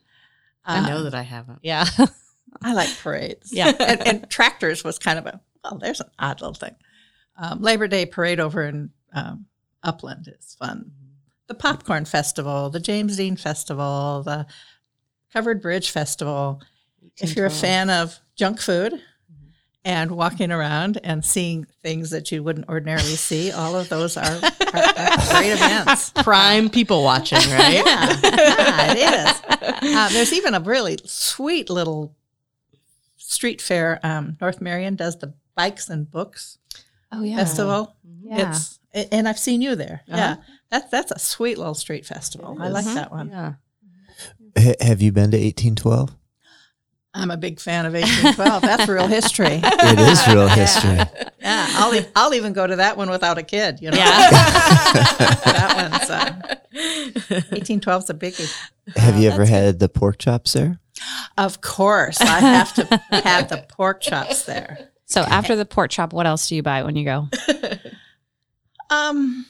I 0.65 0.89
know 0.89 1.05
that 1.05 1.15
I 1.15 1.23
haven't. 1.23 1.61
Yeah. 1.63 1.87
I 2.61 2.75
like 2.75 2.89
parades. 2.99 3.53
Yeah. 3.53 3.73
and, 3.81 4.07
and 4.07 4.31
tractors 4.31 4.83
was 4.83 4.99
kind 4.99 5.19
of 5.19 5.27
a 5.27 5.41
well. 5.63 5.79
There's 5.79 6.01
an 6.01 6.11
odd 6.19 6.41
little 6.41 6.55
thing. 6.55 6.75
Um, 7.37 7.61
Labor 7.63 7.87
Day 7.87 8.07
parade 8.07 8.41
over 8.41 8.65
in 8.65 8.91
um, 9.13 9.47
Upland 9.83 10.27
is 10.27 10.57
fun. 10.59 10.91
The 11.47 11.55
popcorn 11.55 12.05
festival, 12.07 12.71
the 12.71 12.81
James 12.81 13.17
Dean 13.17 13.37
Festival, 13.37 14.23
the 14.25 14.47
Covered 15.33 15.61
Bridge 15.61 15.91
Festival. 15.91 16.63
If 17.19 17.37
you're 17.37 17.47
a 17.47 17.51
fan 17.51 17.91
of 17.91 18.19
junk 18.35 18.61
food 18.61 19.01
and 19.85 20.11
walking 20.13 20.51
around 20.51 20.99
and 21.05 21.23
seeing 21.23 21.67
things 21.83 22.11
that 22.11 22.33
you 22.33 22.43
wouldn't 22.43 22.69
ordinarily 22.69 23.17
see, 23.17 23.53
all 23.53 23.77
of 23.77 23.89
those 23.91 24.17
are, 24.17 24.23
are, 24.23 24.83
are 24.83 25.17
great 25.33 25.53
events. 25.53 26.11
Prime 26.23 26.71
people 26.71 27.05
watching, 27.05 27.39
right? 27.51 27.83
Yeah, 27.85 28.19
yeah, 28.23 28.93
it 28.93 29.29
is. 29.29 29.95
Uh, 29.95 30.09
there's 30.11 30.33
even 30.33 30.55
a 30.55 30.61
really 30.61 30.97
sweet 31.05 31.69
little 31.69 32.15
street 33.17 33.61
fair. 33.61 34.01
Um, 34.03 34.39
North 34.41 34.61
Marion 34.63 34.97
does 34.97 35.19
the 35.19 35.35
Bikes 35.55 35.89
and 35.91 36.11
Books 36.11 36.59
Oh 37.13 37.23
yeah. 37.23 37.37
Festival. 37.37 37.95
Yeah. 38.23 38.51
It's 38.51 38.79
and 39.13 39.29
I've 39.29 39.39
seen 39.39 39.61
you 39.61 39.75
there. 39.77 40.03
Uh-huh. 40.09 40.17
Yeah, 40.17 40.37
that's 40.81 40.91
that's 40.91 41.11
a 41.13 41.19
sweet 41.19 41.57
little 41.59 41.75
street 41.75 42.05
festival. 42.07 42.57
I 42.61 42.69
like 42.69 42.85
that 42.87 43.11
one. 43.11 43.29
Yeah. 43.31 43.53
H- 44.57 44.77
have 44.81 45.03
you 45.03 45.13
been 45.13 45.31
to 45.31 45.37
1812? 45.37 46.15
I'm 47.17 47.31
a 47.31 47.37
big 47.37 47.61
fan 47.61 47.87
of 47.87 47.93
1812. 47.95 48.63
that's 48.63 48.89
real 48.89 49.07
history. 49.07 49.61
It 49.65 49.99
is 50.01 50.27
real 50.27 50.49
history. 50.49 50.99
Yeah, 51.41 51.67
I'll 51.75 51.95
e- 51.95 52.07
I'll 52.17 52.35
even 52.35 52.53
go 52.53 52.67
to 52.67 52.77
that 52.77 52.97
one 52.97 53.09
without 53.09 53.39
a 53.39 53.43
kid. 53.45 53.81
You 53.81 53.91
know, 53.93 53.97
Yeah. 53.99 54.31
that 54.31 55.91
one's 55.93 56.11
uh, 56.11 56.57
1812 57.55 58.03
is 58.03 58.11
a 58.11 58.15
biggie. 58.15 58.53
Have 58.97 59.17
you 59.19 59.31
ever 59.31 59.45
had 59.45 59.79
the 59.79 59.89
pork 59.89 60.19
chops 60.19 60.53
there? 60.55 60.81
Of 61.39 61.61
course, 61.61 62.21
I 62.21 62.41
have 62.41 62.75
to 62.75 62.85
have 63.13 63.49
the 63.49 63.65
pork 63.69 64.01
chops 64.01 64.43
there. 64.45 64.89
So 65.07 65.21
after 65.21 65.55
the 65.55 65.65
pork 65.67 65.91
chop, 65.93 66.13
what 66.13 66.27
else 66.27 66.49
do 66.49 66.57
you 66.57 66.63
buy 66.63 66.83
when 66.83 66.97
you 66.97 67.05
go? 67.05 67.29
Um, 68.91 69.47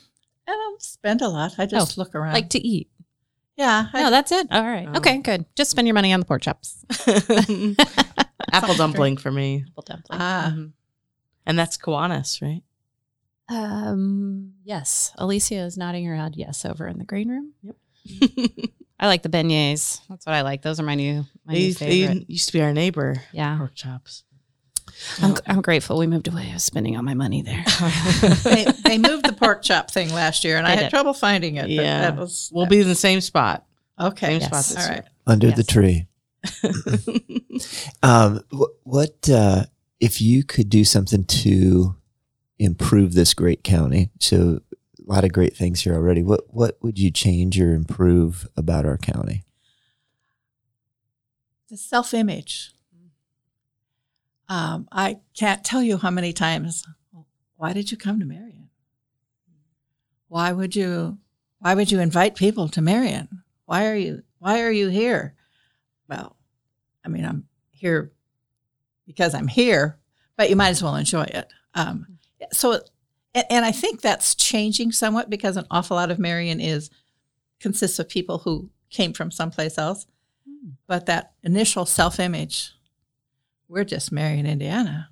I 0.55 0.69
don't 0.71 0.83
spend 0.83 1.23
a 1.23 1.29
lot. 1.29 1.55
I 1.59 1.67
just 1.67 1.99
look 1.99 2.15
around. 2.15 2.33
Like 2.35 2.51
to 2.51 2.59
eat? 2.67 2.89
yeah, 3.57 3.89
I, 3.93 4.03
No, 4.03 4.11
that's 4.11 4.33
it. 4.33 4.47
All 4.51 4.63
right. 4.63 4.89
Oh. 4.93 4.97
Okay, 4.99 5.19
good. 5.19 5.45
Just 5.57 5.71
spend 5.71 5.87
your 5.87 5.95
money 5.95 6.13
on 6.13 6.21
the 6.21 6.27
pork 6.27 6.43
chops. 6.43 6.85
Apple 8.53 8.75
dumpling 8.75 9.17
for 9.17 9.31
me. 9.31 9.65
Apple 9.69 9.83
dumpling. 9.87 10.21
ah, 10.21 10.53
Mhm. 10.55 10.73
And 11.47 11.59
that's 11.59 11.77
Kiwanis, 11.77 12.41
right? 12.43 12.63
Um, 13.49 14.55
yes. 14.65 15.13
Alicia 15.19 15.57
is 15.57 15.77
nodding 15.77 16.07
her 16.07 16.17
head 16.17 16.35
yes 16.37 16.65
over 16.65 16.87
in 16.87 16.99
the 16.99 17.05
green 17.05 17.29
room. 17.29 17.53
Yep. 17.63 17.77
I 19.01 19.07
like 19.09 19.23
the 19.23 19.29
beignets. 19.29 20.01
That's 20.09 20.25
what 20.27 20.35
I 20.35 20.41
like. 20.43 20.63
Those 20.63 20.81
are 20.81 20.85
my 20.85 20.95
new 20.95 21.25
my 21.45 21.53
They 21.53 21.59
new 21.61 21.67
used, 21.67 21.81
they 21.81 21.87
favorite. 22.07 22.31
used 22.31 22.47
to 22.47 22.53
be 22.55 22.63
our 22.63 22.73
neighbor. 22.73 23.17
Yeah. 23.33 23.59
Pork 23.59 23.75
chops. 23.75 24.25
I'm, 25.21 25.37
I'm 25.47 25.61
grateful 25.61 25.99
we 25.99 26.07
moved 26.07 26.29
away. 26.29 26.49
I 26.51 26.55
was 26.55 26.65
spending 26.65 26.97
all 26.97 27.03
my 27.03 27.15
money 27.15 27.43
there. 27.43 27.65
they, 28.45 28.65
they 28.85 28.99
moved 28.99 29.25
the 29.27 29.33
pork 29.33 29.63
chop 29.63 29.91
thing 29.91 30.13
last 30.13 30.45
year, 30.45 30.57
and 30.57 30.67
I 30.67 30.71
had 30.71 30.81
did. 30.85 30.91
trouble 30.91 31.15
finding 31.15 31.57
it. 31.57 31.69
Yeah. 31.69 32.03
that 32.03 32.17
was 32.17 32.51
We'll 32.53 32.67
be 32.67 32.81
in 32.81 32.89
the 32.89 32.95
same 32.95 33.21
spot. 33.21 33.67
okay. 34.01 34.39
same 34.39 34.41
Yes. 34.41 34.47
spot 34.49 34.65
this 34.65 34.77
All 34.77 34.93
year. 34.95 35.03
right. 35.03 35.09
Under 35.27 35.51
the 35.51 35.65
tree. 35.65 36.07
Um, 38.03 38.43
wh- 38.53 38.87
what 38.87 39.29
uh, 39.31 39.65
if 40.01 40.21
you 40.21 40.43
could 40.45 40.69
do 40.69 40.85
something 40.85 41.25
to 41.25 41.95
improve 42.59 43.15
this 43.15 43.33
great 43.33 43.63
county? 43.65 44.11
So 44.21 44.61
a 44.99 45.11
lot 45.11 45.25
of 45.25 45.33
great 45.33 45.57
things 45.57 45.83
here 45.83 45.95
already. 45.95 46.23
What 46.23 46.43
what 46.49 46.77
would 46.83 46.99
you 46.99 47.11
change 47.11 47.59
or 47.61 47.73
improve 47.75 48.47
about 48.57 48.85
our 48.87 48.99
county? 48.99 49.45
The 51.71 51.77
self 51.77 52.13
image. 52.13 52.73
Um, 54.49 54.89
I 54.93 55.19
can't 55.37 55.65
tell 55.65 55.83
you 55.83 55.97
how 55.97 56.11
many 56.11 56.33
times. 56.33 56.85
Why 57.57 57.73
did 57.73 57.91
you 57.91 57.97
come 57.97 58.21
to 58.21 58.27
Marion? 58.27 58.69
Why 60.29 60.53
would 60.53 60.77
you? 60.77 61.19
Why 61.61 61.75
would 61.75 61.91
you 61.91 62.01
invite 62.01 62.35
people 62.35 62.69
to 62.69 62.83
Marion? 62.83 63.43
Why 63.65 63.87
are 63.87 63.97
you? 63.97 64.23
Why 64.39 64.61
are 64.63 64.71
you 64.71 64.89
here? 64.89 65.35
Well, 66.09 66.37
I 67.05 67.09
mean, 67.09 67.25
I'm 67.25 67.45
here 67.71 68.13
because 69.07 69.35
I'm 69.35 69.49
here, 69.49 69.99
but 70.37 70.51
you 70.51 70.57
might 70.57 70.71
as 70.71 70.83
well 70.83 70.97
enjoy 70.97 71.23
it. 71.23 71.53
Um, 71.75 72.19
so, 72.53 72.81
and, 73.35 73.45
and 73.51 73.65
I 73.65 73.73
think 73.73 74.01
that's 74.01 74.35
changing 74.35 74.93
somewhat 74.93 75.31
because 75.31 75.57
an 75.57 75.67
awful 75.71 75.97
lot 75.97 76.11
of 76.11 76.19
Marion 76.19 76.61
is 76.61 76.91
consists 77.61 77.99
of 77.99 78.09
people 78.09 78.39
who 78.39 78.71
came 78.91 79.13
from 79.13 79.31
someplace 79.31 79.79
else. 79.79 80.07
But 80.87 81.07
that 81.07 81.33
initial 81.43 81.87
self 81.87 82.21
image, 82.21 82.74
we're 83.69 83.85
just 83.85 84.13
Marion, 84.13 84.47
Indiana. 84.47 85.09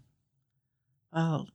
Well, 1.13 1.49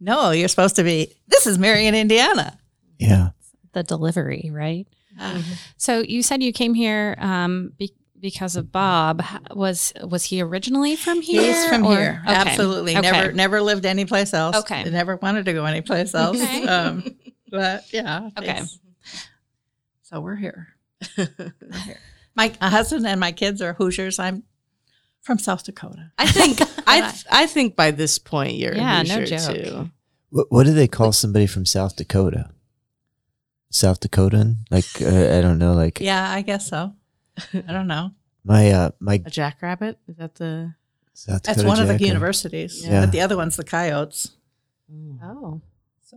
no, 0.00 0.30
you're 0.30 0.48
supposed 0.48 0.76
to 0.76 0.84
be, 0.84 1.12
this 1.28 1.46
is 1.46 1.58
Marion, 1.58 1.94
Indiana. 1.94 2.58
Yeah. 2.98 3.30
the 3.72 3.82
delivery, 3.82 4.50
right? 4.52 4.86
Ah. 5.18 5.42
So 5.76 6.00
you 6.00 6.22
said 6.22 6.42
you 6.42 6.52
came 6.52 6.74
here 6.74 7.14
um, 7.18 7.72
be- 7.78 7.94
because 8.20 8.56
of 8.56 8.72
Bob. 8.72 9.22
Was 9.54 9.92
was 10.02 10.24
he 10.24 10.42
originally 10.42 10.96
from 10.96 11.20
here? 11.22 11.40
He's 11.42 11.68
from 11.68 11.84
or- 11.86 11.96
here. 11.96 12.22
Okay. 12.26 12.34
Absolutely. 12.34 12.96
Okay. 12.96 13.10
Never 13.10 13.32
never 13.32 13.60
lived 13.62 13.86
anyplace 13.86 14.34
else. 14.34 14.56
Okay. 14.56 14.82
Never 14.90 15.16
wanted 15.16 15.44
to 15.44 15.52
go 15.52 15.64
anyplace 15.64 16.14
else. 16.14 16.36
Okay. 16.40 16.66
Um, 16.66 17.16
but 17.50 17.84
yeah. 17.92 18.30
Okay. 18.38 18.62
So 20.02 20.20
we're 20.20 20.36
here. 20.36 20.68
We're 21.16 21.28
here. 21.84 22.00
My 22.34 22.52
husband 22.60 23.06
and 23.06 23.20
my 23.20 23.30
kids 23.32 23.62
are 23.62 23.72
Hoosiers. 23.74 24.18
I'm 24.18 24.42
from 25.22 25.38
South 25.38 25.64
Dakota. 25.64 26.12
I 26.18 26.26
think 26.26 26.58
I 26.86 27.12
I 27.30 27.46
think 27.46 27.76
by 27.76 27.90
this 27.90 28.18
point 28.18 28.54
you're 28.54 28.74
Yeah, 28.74 29.00
a 29.00 29.04
no 29.04 29.18
Hoosier, 29.20 29.38
joke. 29.38 29.54
too. 29.64 29.90
What 30.30 30.46
what 30.50 30.66
do 30.66 30.72
they 30.74 30.88
call 30.88 31.12
somebody 31.12 31.46
from 31.46 31.64
South 31.66 31.96
Dakota? 31.96 32.50
South 33.70 34.00
Dakotan? 34.00 34.56
Like 34.70 34.86
uh, 35.02 35.38
I 35.38 35.40
don't 35.40 35.58
know. 35.58 35.74
Like 35.74 36.00
Yeah, 36.00 36.30
I 36.30 36.42
guess 36.42 36.68
so. 36.68 36.94
I 37.54 37.72
don't 37.72 37.86
know. 37.86 38.10
my 38.44 38.70
uh 38.70 38.90
my 39.00 39.20
A 39.24 39.30
jackrabbit 39.30 39.98
is 40.08 40.16
that 40.16 40.34
the? 40.36 40.74
South 41.14 41.42
That's 41.42 41.58
Dakota 41.58 41.68
one 41.68 41.80
of 41.80 41.88
the 41.98 42.06
universities. 42.06 42.86
Yeah. 42.86 43.00
But 43.00 43.10
the 43.12 43.20
other 43.22 43.36
one's 43.36 43.56
the 43.56 43.64
Coyotes. 43.64 44.30
Oh, 45.22 45.60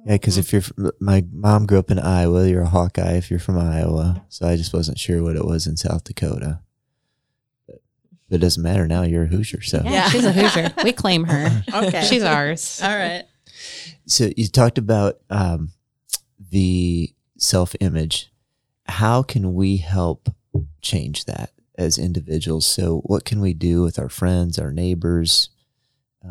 Yeah, 0.05 0.13
because 0.13 0.37
if 0.37 0.53
you're 0.53 0.61
from, 0.61 0.91
my 0.99 1.25
mom 1.33 1.65
grew 1.65 1.79
up 1.79 1.89
in 1.89 1.97
Iowa, 1.99 2.47
you're 2.47 2.61
a 2.61 2.69
Hawkeye 2.69 3.13
if 3.17 3.29
you're 3.31 3.39
from 3.39 3.57
Iowa. 3.57 4.23
So 4.29 4.47
I 4.47 4.55
just 4.57 4.73
wasn't 4.73 4.99
sure 4.99 5.23
what 5.23 5.35
it 5.35 5.43
was 5.43 5.65
in 5.67 5.75
South 5.75 6.03
Dakota. 6.03 6.61
But, 8.31 8.35
but 8.35 8.35
it 8.37 8.39
doesn't 8.39 8.63
matter 8.63 8.87
now. 8.87 9.01
You're 9.03 9.23
a 9.23 9.27
Hoosier. 9.27 9.61
So 9.61 9.81
yeah, 9.83 9.91
Yeah. 9.91 10.09
she's 10.09 10.25
a 10.25 10.31
Hoosier. 10.31 10.73
We 10.83 10.91
claim 10.93 11.25
her. 11.25 11.63
Okay. 11.73 12.03
She's 12.03 12.23
ours. 12.23 12.81
All 12.83 12.89
right. 12.95 13.25
so 14.05 14.29
you 14.37 14.47
talked 14.47 14.77
about 14.77 15.19
um, 15.29 15.71
the 16.49 17.13
self 17.37 17.75
image. 17.79 18.31
How 18.85 19.23
can 19.23 19.53
we 19.53 19.77
help 19.77 20.29
change 20.81 21.25
that 21.25 21.51
as 21.77 21.97
individuals? 21.97 22.65
So 22.65 23.01
what 23.05 23.25
can 23.25 23.41
we 23.41 23.53
do 23.53 23.81
with 23.83 23.99
our 23.99 24.09
friends, 24.09 24.57
our 24.59 24.71
neighbors, 24.71 25.49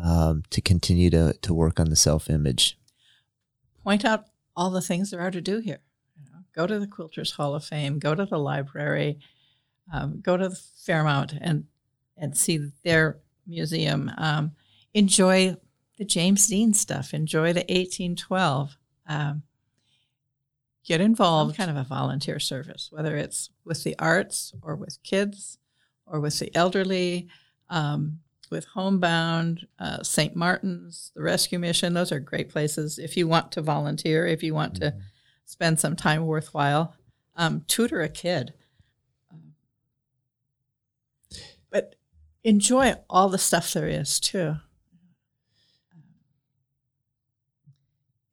um, 0.01 0.43
to 0.51 0.61
continue 0.61 1.09
to 1.11 1.33
to 1.41 1.53
work 1.53 1.79
on 1.79 1.89
the 1.89 1.95
self 1.95 2.29
image? 2.29 2.77
point 3.83 4.05
out 4.05 4.25
all 4.55 4.69
the 4.69 4.81
things 4.81 5.09
there 5.09 5.19
are 5.21 5.31
to 5.31 5.41
do 5.41 5.59
here. 5.59 5.79
You 6.15 6.23
know, 6.31 6.39
go 6.53 6.67
to 6.67 6.79
the 6.79 6.85
Quilters 6.87 7.33
Hall 7.33 7.55
of 7.55 7.63
Fame, 7.65 7.97
go 7.97 8.13
to 8.13 8.25
the 8.25 8.37
library, 8.37 9.19
um, 9.91 10.21
go 10.21 10.37
to 10.37 10.49
the 10.49 10.59
Fairmount 10.85 11.33
and 11.41 11.65
and 12.21 12.37
see 12.37 12.71
their 12.83 13.17
museum. 13.45 14.09
Um, 14.17 14.51
enjoy 14.93 15.57
the 15.97 16.05
James 16.05 16.47
Dean 16.47 16.73
stuff. 16.73 17.13
Enjoy 17.13 17.51
the 17.51 17.61
1812. 17.61 18.77
Um, 19.07 19.43
get 20.85 21.01
involved, 21.01 21.57
kind 21.57 21.69
of 21.69 21.75
a 21.75 21.83
volunteer 21.83 22.39
service, 22.39 22.87
whether 22.91 23.17
it's 23.17 23.49
with 23.65 23.83
the 23.83 23.95
arts 23.99 24.53
or 24.61 24.75
with 24.75 25.03
kids 25.03 25.57
or 26.05 26.21
with 26.21 26.39
the 26.39 26.55
elderly. 26.55 27.27
Um, 27.69 28.19
with 28.51 28.65
Homebound, 28.65 29.65
uh, 29.79 30.03
St. 30.03 30.35
Martin's, 30.35 31.11
the 31.15 31.21
Rescue 31.21 31.57
Mission. 31.57 31.93
Those 31.93 32.11
are 32.11 32.19
great 32.19 32.49
places 32.49 32.99
if 32.99 33.15
you 33.17 33.27
want 33.27 33.51
to 33.53 33.61
volunteer, 33.61 34.27
if 34.27 34.43
you 34.43 34.53
want 34.53 34.75
to 34.75 34.93
spend 35.45 35.79
some 35.79 35.95
time 35.95 36.25
worthwhile. 36.25 36.93
Um, 37.35 37.63
tutor 37.67 38.01
a 38.01 38.09
kid. 38.09 38.53
Um, 39.31 39.53
But 41.71 41.95
enjoy 42.43 42.95
all 43.09 43.29
the 43.29 43.37
stuff 43.37 43.73
there 43.73 43.87
is 43.87 44.19
too. 44.19 44.55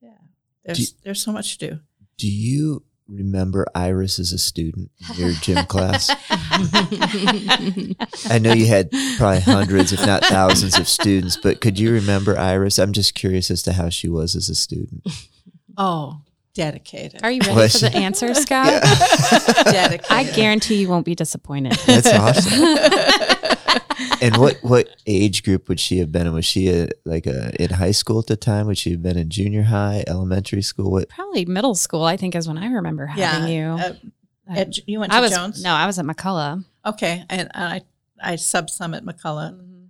Yeah, 0.01 0.11
there's 0.65 0.91
Do- 0.91 0.97
there's 1.05 1.21
so 1.21 1.33
much 1.33 1.59
to 1.59 1.71
do. 1.71 1.79
Do 2.17 2.29
you 2.29 2.85
remember 3.07 3.67
Iris 3.75 4.19
as 4.19 4.33
a 4.33 4.39
student 4.39 4.91
in 5.11 5.17
your 5.17 5.33
gym 5.33 5.65
class? 5.67 6.11
I 8.31 8.39
know 8.41 8.53
you 8.53 8.67
had 8.67 8.91
probably 9.17 9.41
hundreds, 9.41 9.93
if 9.93 10.05
not 10.05 10.25
thousands, 10.25 10.79
of 10.79 10.89
students, 10.89 11.37
but 11.37 11.61
could 11.61 11.79
you 11.79 11.93
remember 11.93 12.39
Iris? 12.39 12.79
I'm 12.79 12.93
just 12.93 13.15
curious 13.15 13.51
as 13.51 13.63
to 13.65 13.73
how 13.73 13.89
she 13.89 14.09
was 14.09 14.35
as 14.37 14.49
a 14.49 14.55
student. 14.55 15.07
Oh, 15.77 16.21
dedicated. 16.55 17.23
Are 17.23 17.31
you 17.31 17.41
ready 17.43 17.55
Was 17.55 17.75
for 17.81 17.89
the 17.89 17.97
answer, 17.97 18.35
Scott? 18.35 18.83
dedicated. 19.65 20.07
I 20.11 20.25
guarantee 20.25 20.75
you 20.81 20.89
won't 20.89 21.07
be 21.07 21.15
disappointed. 21.15 21.75
That's 21.87 22.09
awesome. 22.13 22.53
and 24.21 24.37
what 24.37 24.59
what 24.63 24.89
age 25.07 25.43
group 25.43 25.69
would 25.69 25.81
she 25.81 25.99
have 25.99 26.13
been 26.13 26.27
in? 26.27 26.33
Was 26.33 26.45
she 26.45 26.69
a, 26.71 26.89
like 27.05 27.27
a, 27.27 27.53
in 27.63 27.71
high 27.71 27.91
school 27.91 28.19
at 28.19 28.27
the 28.27 28.37
time? 28.37 28.67
Would 28.67 28.79
she 28.79 28.93
have 28.93 29.03
been 29.03 29.19
in 29.19 29.31
junior 29.31 29.65
high, 29.65 30.05
elementary 30.07 30.63
school? 30.63 30.91
What? 30.91 31.09
Probably 31.09 31.45
middle 31.45 31.75
school. 31.75 32.05
I 32.05 32.17
think 32.17 32.35
is 32.35 32.49
when 32.49 32.59
I 32.59 32.69
remember 32.69 33.07
having 33.07 33.53
you. 33.53 33.65
Uh, 33.65 33.95
at, 34.49 34.89
you 34.89 35.01
went 35.01 35.13
to 35.13 35.19
I 35.19 35.21
was 35.21 35.33
Jones. 35.33 35.63
no, 35.63 35.73
I 35.73 35.87
was 35.87 35.99
at 35.99 36.05
McCulloch. 36.05 36.65
Okay, 36.87 37.25
and 37.29 37.51
I 37.55 37.83
I 38.23 38.37
sub 38.37 38.71
summit 38.71 39.05
McCulloch. 39.05 39.55
Mm-hmm. 39.55 39.85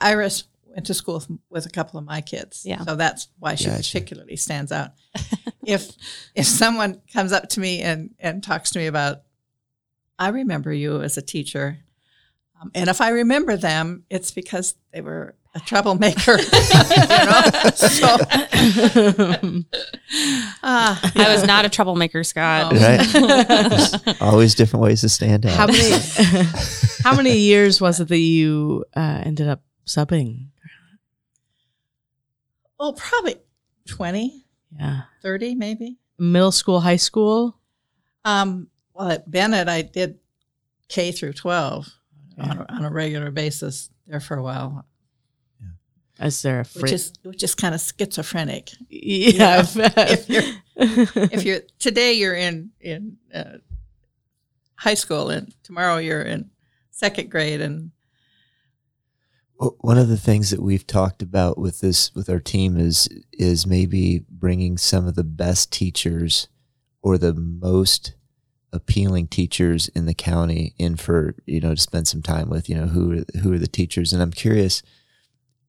Iris 0.00 0.44
went 0.66 0.86
to 0.86 0.94
school 0.94 1.14
with, 1.14 1.28
with 1.50 1.66
a 1.66 1.70
couple 1.70 1.98
of 1.98 2.04
my 2.04 2.20
kids. 2.20 2.64
Yeah. 2.64 2.84
So 2.84 2.94
that's 2.94 3.28
why 3.38 3.54
she 3.54 3.66
Gotcha. 3.66 3.78
particularly 3.78 4.36
stands 4.36 4.70
out. 4.70 4.92
if 5.66 5.90
if 6.34 6.46
someone 6.46 7.00
comes 7.12 7.32
up 7.32 7.48
to 7.50 7.60
me 7.60 7.80
and 7.80 8.14
and 8.18 8.42
talks 8.42 8.70
to 8.70 8.78
me 8.78 8.86
about, 8.86 9.22
I 10.18 10.28
remember 10.28 10.72
you 10.72 11.02
as 11.02 11.16
a 11.16 11.22
teacher, 11.22 11.78
um, 12.60 12.70
and 12.74 12.88
if 12.90 13.00
I 13.00 13.10
remember 13.10 13.56
them, 13.56 14.04
it's 14.10 14.30
because 14.30 14.74
they 14.92 15.00
were 15.00 15.34
a 15.54 15.60
troublemaker. 15.60 16.32
you 16.38 16.44
know. 16.50 17.42
So 17.74 18.16
ah, 20.62 21.10
I 21.16 21.32
was 21.32 21.44
not 21.44 21.64
a 21.64 21.68
troublemaker, 21.68 22.22
Scott. 22.24 22.72
Oh. 22.74 22.76
Right? 22.76 24.20
Always 24.22 24.54
different 24.54 24.82
ways 24.84 25.00
to 25.02 25.08
stand 25.08 25.46
out. 25.46 25.52
How 25.52 25.66
many 25.66 26.44
how 27.02 27.14
many 27.16 27.36
years 27.38 27.80
was 27.80 28.00
it 28.00 28.08
that 28.08 28.18
you 28.18 28.84
uh, 28.96 29.22
ended 29.24 29.48
up 29.48 29.62
subbing? 29.86 30.48
well, 32.78 32.92
probably 32.92 33.34
20, 33.88 34.44
Yeah, 34.78 35.02
30 35.22 35.56
maybe. 35.56 35.98
middle 36.18 36.52
school, 36.52 36.78
high 36.80 36.94
school. 36.96 37.58
Um, 38.24 38.68
well, 38.94 39.10
at 39.10 39.28
Bennett, 39.28 39.68
I 39.68 39.82
did 39.82 40.18
K 40.88 41.10
through 41.10 41.32
12 41.32 41.88
on, 42.38 42.58
a, 42.58 42.66
on 42.68 42.84
a 42.84 42.90
regular 42.90 43.30
basis 43.30 43.90
there 44.06 44.20
for 44.20 44.36
a 44.36 44.42
while, 44.42 44.84
Is 46.20 46.42
there 46.42 46.60
a 46.60 46.64
fr- 46.64 46.80
which 46.80 46.92
is 46.92 47.12
which 47.22 47.42
is 47.42 47.54
kind 47.54 47.74
of 47.74 47.80
schizophrenic. 47.80 48.70
yeah? 48.88 49.64
if 49.76 50.28
you're 50.28 50.42
if 50.76 51.44
you're 51.44 51.60
today 51.78 52.12
you're 52.14 52.34
in 52.34 52.70
in 52.80 53.16
uh, 53.34 53.58
high 54.76 54.94
school 54.94 55.30
and 55.30 55.54
tomorrow 55.62 55.98
you're 55.98 56.22
in 56.22 56.50
second 56.90 57.30
grade 57.30 57.60
and 57.60 57.90
One 59.58 59.98
of 59.98 60.08
the 60.08 60.16
things 60.16 60.50
that 60.50 60.62
we've 60.62 60.86
talked 60.86 61.20
about 61.22 61.58
with 61.58 61.80
this 61.80 62.14
with 62.14 62.28
our 62.30 62.40
team 62.40 62.76
is 62.78 63.08
is 63.32 63.66
maybe 63.66 64.24
bringing 64.30 64.78
some 64.78 65.06
of 65.06 65.14
the 65.14 65.24
best 65.24 65.72
teachers 65.72 66.48
or 67.02 67.18
the 67.18 67.34
most 67.34 68.14
appealing 68.72 69.26
teachers 69.26 69.88
in 69.88 70.06
the 70.06 70.14
county 70.14 70.74
in 70.78 70.96
for 70.96 71.34
you 71.46 71.60
know 71.60 71.74
to 71.74 71.80
spend 71.80 72.06
some 72.06 72.22
time 72.22 72.50
with 72.50 72.68
you 72.68 72.74
know 72.74 72.86
who 72.86 73.18
are, 73.20 73.38
who 73.40 73.52
are 73.52 73.58
the 73.58 73.66
teachers 73.66 74.12
and 74.12 74.20
I'm 74.22 74.32
curious 74.32 74.82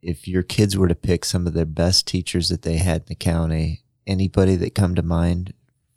if 0.02 0.28
your 0.28 0.44
kids 0.44 0.78
were 0.78 0.88
to 0.88 0.96
pick 0.96 1.24
some 1.26 1.48
of 1.48 1.54
their 1.54 1.66
best 1.66 2.08
teachers 2.08 2.50
that 2.50 2.64
they 2.64 2.78
had 2.78 3.02
in 3.02 3.08
the 3.08 3.16
county 3.16 3.84
anybody 4.06 4.56
that 4.58 4.76
come 4.76 4.96
to 4.96 5.02
mind 5.02 5.54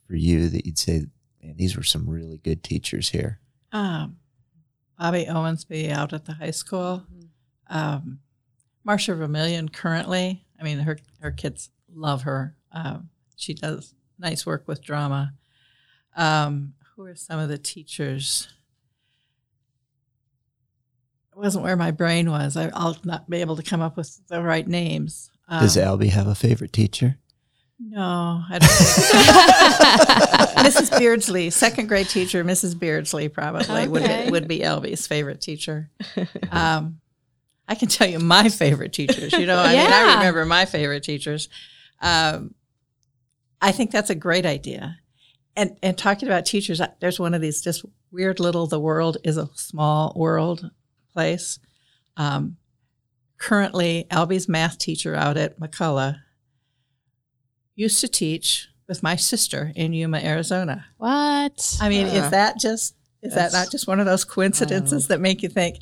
for 0.06 0.14
you 0.14 0.48
that 0.48 0.64
you'd 0.64 0.78
say 0.78 1.06
man 1.42 1.56
these 1.56 1.76
were 1.76 1.82
some 1.82 2.08
really 2.08 2.38
good 2.38 2.62
teachers 2.62 3.08
here 3.10 3.40
Um, 3.72 4.16
Bobby 4.98 5.24
Owensby 5.24 5.90
out 5.90 6.12
at 6.12 6.26
the 6.26 6.34
high 6.34 6.52
school. 6.52 7.02
Um, 7.68 8.20
Marcia 8.84 9.14
Vermillion 9.14 9.68
currently. 9.68 10.44
I 10.60 10.62
mean, 10.62 10.78
her 10.80 10.98
her 11.20 11.32
kids 11.32 11.70
love 11.92 12.22
her. 12.22 12.54
Um, 12.70 13.08
she 13.36 13.54
does 13.54 13.94
nice 14.18 14.46
work 14.46 14.68
with 14.68 14.80
drama. 14.84 15.32
Um, 16.16 16.74
who 17.02 17.08
are 17.10 17.16
some 17.16 17.40
of 17.40 17.48
the 17.48 17.58
teachers? 17.58 18.48
It 21.32 21.38
wasn't 21.38 21.64
where 21.64 21.76
my 21.76 21.90
brain 21.90 22.30
was. 22.30 22.56
I, 22.56 22.70
I'll 22.74 22.96
not 23.04 23.28
be 23.28 23.40
able 23.40 23.56
to 23.56 23.62
come 23.62 23.80
up 23.80 23.96
with 23.96 24.20
the 24.28 24.42
right 24.42 24.66
names. 24.66 25.30
Um, 25.48 25.60
does 25.62 25.76
Albie 25.76 26.10
have 26.10 26.26
a 26.28 26.34
favorite 26.34 26.72
teacher 26.72 27.18
No, 27.80 28.42
I 28.48 28.58
don't. 28.60 28.70
Mrs. 30.66 30.90
Beardsley, 30.98 31.50
second 31.50 31.88
grade 31.88 32.08
teacher, 32.08 32.44
Mrs. 32.44 32.78
Beardsley 32.78 33.28
probably 33.28 33.88
would 33.88 34.02
Okay. 34.02 34.30
would 34.30 34.46
be 34.46 34.60
Albie's 34.60 35.06
favorite 35.06 35.40
teacher. 35.40 35.90
Um, 36.50 37.00
I 37.66 37.74
can 37.74 37.88
tell 37.88 38.06
you 38.06 38.18
my 38.20 38.48
favorite 38.48 38.92
teachers. 38.92 39.32
You 39.32 39.46
know, 39.46 39.58
I 39.58 39.72
mean, 39.72 39.92
I 39.92 40.14
remember 40.14 40.44
my 40.46 40.64
favorite 40.66 41.02
teachers. 41.02 41.48
Um, 42.00 42.54
I 43.60 43.72
think 43.72 43.90
that's 43.90 44.10
a 44.10 44.14
great 44.14 44.46
idea. 44.46 44.98
And 45.56 45.76
and 45.82 45.96
talking 45.98 46.28
about 46.28 46.46
teachers, 46.46 46.80
there's 47.00 47.20
one 47.20 47.34
of 47.34 47.40
these 47.42 47.60
just 47.60 47.84
weird 48.10 48.40
little. 48.40 48.66
The 48.66 48.80
world 48.80 49.18
is 49.24 49.36
a 49.36 49.48
small 49.54 50.12
world 50.16 50.70
place. 51.12 51.58
Um, 52.16 52.56
currently, 53.38 54.06
Albie's 54.10 54.48
math 54.48 54.78
teacher 54.78 55.14
out 55.14 55.36
at 55.36 55.58
McCulloch 55.60 56.16
used 57.74 58.00
to 58.00 58.08
teach 58.08 58.68
with 58.88 59.02
my 59.02 59.16
sister 59.16 59.72
in 59.74 59.92
Yuma, 59.92 60.18
Arizona. 60.18 60.86
What? 60.98 61.76
I 61.80 61.88
mean, 61.88 62.06
Uh, 62.06 62.10
is 62.12 62.30
that 62.30 62.58
just 62.58 62.94
is 63.22 63.34
that 63.34 63.52
not 63.52 63.70
just 63.70 63.86
one 63.86 64.00
of 64.00 64.06
those 64.06 64.24
coincidences 64.24 65.08
that 65.08 65.20
make 65.20 65.42
you 65.42 65.48
think, 65.48 65.78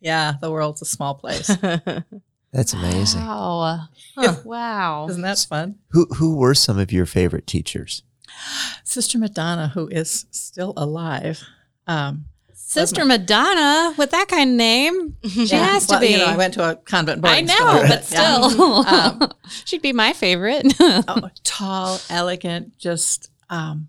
yeah, 0.00 0.34
the 0.40 0.50
world's 0.50 0.80
a 0.82 0.84
small 0.86 1.14
place? 1.14 1.46
that's 2.52 2.72
amazing 2.72 3.20
Wow. 3.20 3.88
Huh. 4.16 4.34
Wow. 4.44 5.06
Isn't 5.10 5.22
that 5.22 5.38
fun? 5.48 5.76
who 5.90 6.06
who 6.16 6.36
were 6.36 6.54
some 6.54 6.78
of 6.78 6.92
your 6.92 7.06
favorite 7.06 7.46
teachers 7.46 8.02
Sister 8.84 9.18
Madonna, 9.18 9.68
who 9.68 9.88
is 9.88 10.26
still 10.30 10.72
alive. 10.76 11.42
Um, 11.86 12.26
Sister 12.52 13.04
Madonna 13.06 13.94
with 13.96 14.10
that 14.10 14.28
kind 14.28 14.50
of 14.50 14.56
name. 14.56 15.16
She 15.24 15.46
yeah, 15.46 15.64
has 15.64 15.86
to 15.86 15.92
well, 15.94 16.00
be. 16.00 16.08
You 16.08 16.18
know, 16.18 16.26
I 16.26 16.36
went 16.36 16.54
to 16.54 16.70
a 16.70 16.76
convent 16.76 17.24
I 17.24 17.40
know, 17.40 17.54
school. 17.54 17.82
but 17.88 18.10
Yeah. 18.10 18.48
still. 18.48 18.74
Um, 18.86 19.32
She'd 19.64 19.80
be 19.80 19.92
my 19.94 20.12
favorite. 20.12 20.66
oh, 20.78 21.30
tall, 21.44 21.98
elegant, 22.10 22.76
just 22.78 23.30
um, 23.48 23.88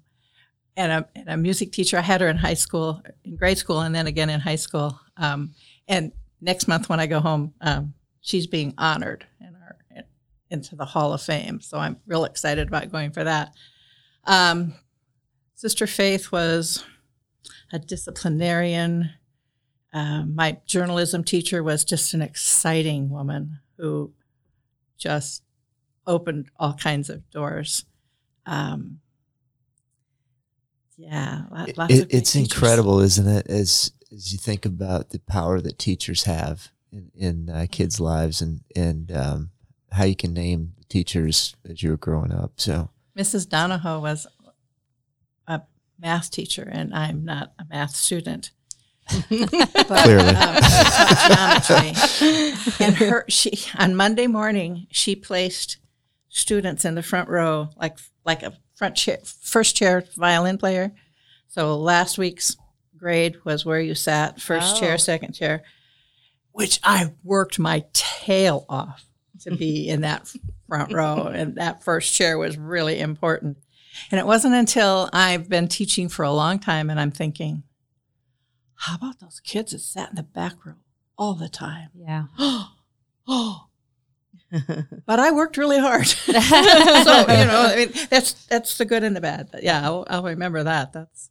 and 0.78 0.92
a, 0.94 1.10
and 1.14 1.28
a 1.28 1.36
music 1.36 1.74
teacher. 1.74 1.98
I 1.98 2.02
had 2.02 2.22
her 2.22 2.30
in 2.30 2.38
high 2.38 2.54
school, 2.54 3.02
in 3.26 3.36
grade 3.36 3.58
school, 3.58 3.82
and 3.82 3.94
then 3.94 4.08
again 4.08 4.30
in 4.30 4.40
high 4.40 4.56
school. 4.56 4.98
Um, 5.18 5.54
and 5.90 6.14
next 6.40 6.70
month 6.70 6.88
when 6.88 7.02
I 7.02 7.08
go 7.08 7.20
home, 7.20 7.54
um, 7.60 7.94
she's 8.22 8.48
being 8.48 8.74
honored 8.78 9.26
in 9.42 9.48
our 9.56 9.76
into 10.50 10.76
the 10.76 10.86
Hall 10.86 11.14
of 11.14 11.22
Fame. 11.22 11.60
So 11.62 11.78
I'm 11.78 11.98
real 12.08 12.26
excited 12.26 12.68
about 12.70 12.92
going 12.92 13.12
for 13.12 13.24
that. 13.24 13.54
Um, 14.26 14.74
Sister 15.56 15.88
Faith 15.88 16.32
was 16.32 16.84
a 17.72 17.80
disciplinarian. 17.80 19.12
Um, 19.94 20.36
my 20.36 20.58
journalism 20.66 21.24
teacher 21.24 21.64
was 21.64 21.84
just 21.84 22.14
an 22.14 22.22
exciting 22.22 23.10
woman 23.10 23.60
who 23.78 24.14
just 24.98 25.44
opened 26.06 26.50
all 26.58 26.74
kinds 26.74 27.10
of 27.10 27.30
doors. 27.32 27.86
Um, 28.46 29.00
yeah, 30.98 31.46
It- 31.68 32.08
it's 32.14 32.34
teachers. 32.34 32.36
incredible, 32.52 33.00
isn't 33.00 33.28
it? 33.28 33.48
As 33.48 33.92
as 34.12 34.32
you 34.34 34.40
think 34.40 34.66
about 34.66 35.12
the 35.12 35.20
power 35.20 35.62
that 35.62 35.78
teachers 35.78 36.24
have 36.24 36.72
in, 36.92 37.12
in 37.14 37.50
uh, 37.50 37.68
kids' 37.70 38.00
lives, 38.00 38.42
and 38.42 38.62
and 38.76 39.12
um, 39.12 39.52
how 39.92 40.04
you 40.04 40.16
can 40.16 40.34
name 40.34 40.74
teachers 40.90 41.56
as 41.64 41.84
you 41.84 41.92
were 41.92 41.98
growing 41.98 42.32
up. 42.34 42.54
So 42.58 42.90
Mrs. 43.20 43.50
Donahoe 43.50 44.00
was 44.00 44.26
a 45.48 45.62
math 46.00 46.32
teacher, 46.32 46.64
and 46.72 46.94
I'm 46.94 47.26
not 47.26 47.52
a 47.60 47.66
math 47.70 47.96
student. 47.96 48.52
But, 49.30 50.04
Clearly. 50.04 50.36
um, 50.36 50.58
geometry. 51.28 51.94
and 52.86 52.96
her 52.98 53.26
she 53.28 53.52
on 53.78 53.96
Monday 53.96 54.28
morning 54.28 54.86
she 54.92 55.16
placed 55.16 55.78
students 56.30 56.86
in 56.86 56.94
the 56.94 57.02
front 57.02 57.28
row 57.28 57.70
like 57.76 57.98
like 58.24 58.44
a 58.44 58.54
front 58.76 58.96
chair 58.96 59.18
first 59.26 59.76
chair 59.76 60.04
violin 60.16 60.60
player. 60.60 60.92
So 61.48 61.76
last 61.78 62.20
week's 62.20 62.56
grade 62.98 63.38
was 63.44 63.66
where 63.66 63.80
you 63.82 63.96
sat, 63.96 64.40
first 64.40 64.76
Oh. 64.76 64.80
chair, 64.80 64.98
second 65.00 65.34
chair, 65.34 65.64
which 66.52 66.80
I 66.84 67.12
worked 67.24 67.58
my 67.58 67.86
tail 67.94 68.66
off 68.70 69.04
to 69.42 69.56
be 69.56 69.90
in 69.90 70.02
that 70.02 70.32
front 70.70 70.94
row 70.94 71.28
and 71.34 71.56
that 71.56 71.84
first 71.84 72.14
chair 72.14 72.38
was 72.38 72.58
really 72.58 73.00
important. 73.00 73.58
And 74.12 74.20
it 74.20 74.26
wasn't 74.26 74.56
until 74.56 75.10
I've 75.12 75.50
been 75.50 75.68
teaching 75.68 76.08
for 76.08 76.24
a 76.24 76.32
long 76.32 76.60
time 76.60 76.90
and 76.90 77.00
I'm 77.00 77.12
thinking, 77.12 77.64
how 78.76 78.96
about 78.96 79.20
those 79.20 79.42
kids 79.42 79.74
that 79.74 79.80
sat 79.80 80.12
in 80.12 80.16
the 80.16 80.24
back 80.24 80.66
row 80.66 80.76
all 81.18 81.34
the 81.34 81.50
time? 81.50 81.90
yeah. 81.96 82.26
oh, 82.38 82.72
but 85.06 85.20
I 85.20 85.32
worked 85.32 85.58
really 85.58 85.80
hard. 85.80 86.08
so 86.08 86.32
you 86.32 86.36
know, 86.36 87.68
I 87.68 87.76
mean, 87.76 87.92
that's 88.10 88.34
that's 88.46 88.78
the 88.78 88.86
good 88.86 89.04
and 89.04 89.16
the 89.16 89.22
bad. 89.22 89.50
But 89.52 89.64
yeah, 89.64 89.82
I'll, 89.84 90.06
I'll 90.10 90.24
remember 90.24 90.64
that. 90.64 90.94
That's 90.94 91.30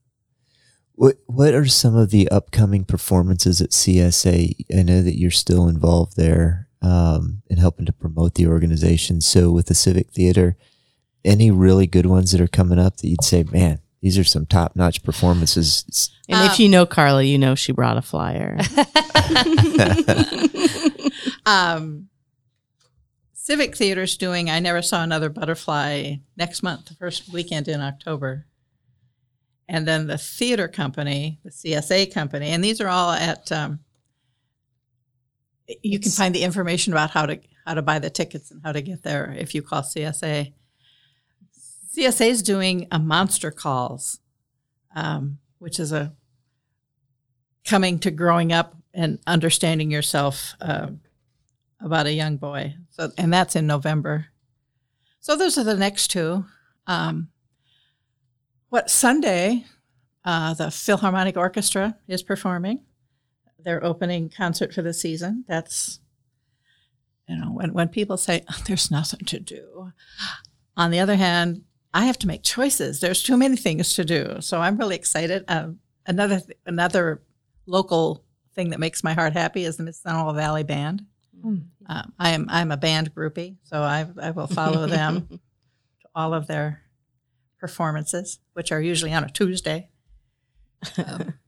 what 0.94 1.16
what 1.26 1.54
are 1.54 1.66
some 1.66 1.96
of 1.96 2.10
the 2.10 2.28
upcoming 2.28 2.84
performances 2.84 3.60
at 3.60 3.70
CSA? 3.70 4.54
I 4.76 4.82
know 4.82 5.02
that 5.02 5.18
you're 5.18 5.30
still 5.30 5.68
involved 5.68 6.16
there 6.16 6.67
um, 6.82 7.42
in 7.48 7.58
helping 7.58 7.86
to 7.86 7.92
promote 7.92 8.34
the 8.34 8.46
organization. 8.46 9.20
So 9.20 9.50
with 9.50 9.66
the 9.66 9.74
Civic 9.74 10.10
Theater, 10.10 10.56
any 11.24 11.50
really 11.50 11.86
good 11.86 12.06
ones 12.06 12.32
that 12.32 12.40
are 12.40 12.48
coming 12.48 12.78
up 12.78 12.98
that 12.98 13.08
you'd 13.08 13.24
say, 13.24 13.42
man, 13.44 13.80
these 14.00 14.16
are 14.18 14.24
some 14.24 14.46
top 14.46 14.76
notch 14.76 15.02
performances. 15.02 16.10
And 16.28 16.40
Um, 16.40 16.46
if 16.46 16.60
you 16.60 16.68
know 16.68 16.86
Carla, 16.86 17.22
you 17.22 17.38
know 17.38 17.54
she 17.54 17.72
brought 17.72 17.96
a 17.96 18.02
flyer. 18.02 18.58
um, 21.46 22.08
Civic 23.32 23.76
Theater's 23.76 24.16
doing. 24.16 24.50
I 24.50 24.60
never 24.60 24.82
saw 24.82 25.02
another 25.02 25.30
butterfly 25.30 26.16
next 26.36 26.62
month, 26.62 26.86
the 26.86 26.94
first 26.94 27.32
weekend 27.32 27.66
in 27.66 27.80
October. 27.80 28.46
And 29.68 29.86
then 29.86 30.06
the 30.06 30.18
theater 30.18 30.68
company, 30.68 31.40
the 31.44 31.50
CSA 31.50 32.12
company, 32.12 32.48
and 32.50 32.62
these 32.64 32.80
are 32.80 32.88
all 32.88 33.10
at. 33.12 33.50
Um, 33.52 33.80
you 35.82 35.98
can 35.98 36.10
find 36.10 36.34
the 36.34 36.42
information 36.42 36.92
about 36.92 37.10
how 37.10 37.26
to 37.26 37.40
how 37.66 37.74
to 37.74 37.82
buy 37.82 37.98
the 37.98 38.10
tickets 38.10 38.50
and 38.50 38.62
how 38.64 38.72
to 38.72 38.80
get 38.80 39.02
there 39.02 39.34
if 39.38 39.54
you 39.54 39.62
call 39.62 39.82
CSA. 39.82 40.52
CSA 41.94 42.28
is 42.28 42.42
doing 42.42 42.86
a 42.90 42.98
monster 42.98 43.50
calls, 43.50 44.20
um, 44.94 45.38
which 45.58 45.78
is 45.78 45.92
a 45.92 46.14
coming 47.64 47.98
to 47.98 48.10
growing 48.10 48.52
up 48.52 48.76
and 48.94 49.18
understanding 49.26 49.90
yourself 49.90 50.54
um, 50.60 51.00
about 51.80 52.06
a 52.06 52.12
young 52.12 52.36
boy. 52.36 52.74
So, 52.90 53.10
and 53.18 53.32
that's 53.32 53.54
in 53.54 53.66
November. 53.66 54.26
So 55.20 55.36
those 55.36 55.58
are 55.58 55.64
the 55.64 55.76
next 55.76 56.08
two. 56.08 56.46
Um, 56.86 57.28
what 58.70 58.90
Sunday? 58.90 59.64
Uh, 60.24 60.52
the 60.52 60.70
Philharmonic 60.70 61.38
Orchestra 61.38 61.96
is 62.06 62.22
performing 62.22 62.80
their 63.68 63.84
opening 63.84 64.30
concert 64.30 64.72
for 64.72 64.80
the 64.80 64.94
season. 64.94 65.44
That's 65.46 66.00
you 67.28 67.36
know 67.36 67.52
when 67.52 67.74
when 67.74 67.88
people 67.88 68.16
say 68.16 68.42
"Oh, 68.50 68.62
there's 68.66 68.90
nothing 68.90 69.26
to 69.26 69.38
do. 69.38 69.92
On 70.78 70.90
the 70.90 71.00
other 71.00 71.16
hand, 71.16 71.64
I 71.92 72.06
have 72.06 72.18
to 72.20 72.26
make 72.26 72.42
choices. 72.42 73.00
There's 73.00 73.22
too 73.22 73.36
many 73.36 73.56
things 73.56 73.92
to 73.96 74.06
do. 74.06 74.36
So 74.40 74.58
I'm 74.58 74.78
really 74.78 74.96
excited. 74.96 75.44
Um, 75.48 75.80
another 76.06 76.40
another 76.64 77.20
local 77.66 78.24
thing 78.54 78.70
that 78.70 78.80
makes 78.80 79.04
my 79.04 79.12
heart 79.12 79.34
happy 79.34 79.64
is 79.64 79.76
the 79.76 79.82
Miss 79.82 80.00
Valley 80.00 80.64
Band. 80.64 81.02
Um, 81.90 82.14
I 82.18 82.30
am 82.30 82.46
I'm 82.48 82.72
a 82.72 82.78
band 82.78 83.14
groupie, 83.14 83.56
so 83.64 83.82
I 83.82 84.06
I 84.18 84.30
will 84.30 84.46
follow 84.46 84.86
them 84.86 85.28
to 86.00 86.08
all 86.14 86.32
of 86.32 86.46
their 86.46 86.84
performances, 87.60 88.38
which 88.54 88.72
are 88.72 88.80
usually 88.80 89.12
on 89.12 89.24
a 89.24 89.28
Tuesday. 89.28 89.90
Um, 90.96 91.34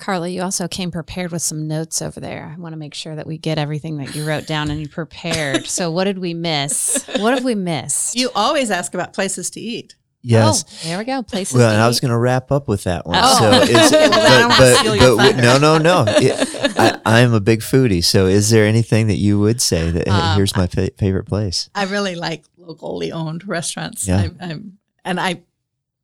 Carla, 0.00 0.28
you 0.28 0.42
also 0.42 0.66
came 0.66 0.90
prepared 0.90 1.30
with 1.30 1.42
some 1.42 1.68
notes 1.68 2.02
over 2.02 2.18
there. 2.18 2.52
I 2.56 2.60
want 2.60 2.72
to 2.72 2.76
make 2.78 2.94
sure 2.94 3.14
that 3.14 3.26
we 3.26 3.38
get 3.38 3.58
everything 3.58 3.98
that 3.98 4.14
you 4.16 4.26
wrote 4.26 4.46
down 4.46 4.70
and 4.70 4.80
you 4.80 4.88
prepared. 4.88 5.66
so, 5.66 5.90
what 5.90 6.04
did 6.04 6.18
we 6.18 6.34
miss? 6.34 7.06
What 7.18 7.34
have 7.34 7.44
we 7.44 7.54
missed? 7.54 8.16
You 8.16 8.30
always 8.34 8.70
ask 8.70 8.94
about 8.94 9.12
places 9.12 9.50
to 9.50 9.60
eat. 9.60 9.94
Yes. 10.22 10.64
Oh, 10.66 10.88
there 10.88 10.98
we 10.98 11.04
go. 11.04 11.22
Places. 11.22 11.54
Well, 11.56 11.68
to 11.70 11.74
and 11.74 11.82
I 11.82 11.86
was 11.88 11.98
going 12.00 12.10
to 12.10 12.18
wrap 12.18 12.50
up 12.52 12.68
with 12.68 12.84
that 12.84 13.06
one. 13.06 13.16
Oh. 13.18 13.38
So, 13.38 13.50
is, 13.62 13.92
Okay, 13.92 14.08
well, 14.08 14.10
then 14.10 14.50
I 14.50 14.58
but, 14.58 14.98
but, 14.98 15.16
but 15.16 15.34
thunder. 15.34 15.42
no, 15.42 15.58
no, 15.58 15.78
no. 15.78 16.04
It, 16.08 16.78
I, 16.78 17.00
I'm 17.06 17.32
a 17.32 17.40
big 17.40 17.60
foodie. 17.60 18.04
So, 18.04 18.26
is 18.26 18.50
there 18.50 18.66
anything 18.66 19.06
that 19.06 19.16
you 19.16 19.38
would 19.40 19.62
say 19.62 19.90
that 19.90 20.08
Um, 20.08 20.36
here's 20.36 20.54
my 20.56 20.66
fa- 20.66 20.90
favorite 20.98 21.24
place? 21.24 21.70
I 21.74 21.84
really 21.84 22.16
like 22.16 22.44
locally 22.58 23.12
owned 23.12 23.48
restaurants. 23.48 24.06
Yeah. 24.06 24.28
I, 24.40 24.44
I'm, 24.50 24.78
and 25.06 25.18
I 25.18 25.42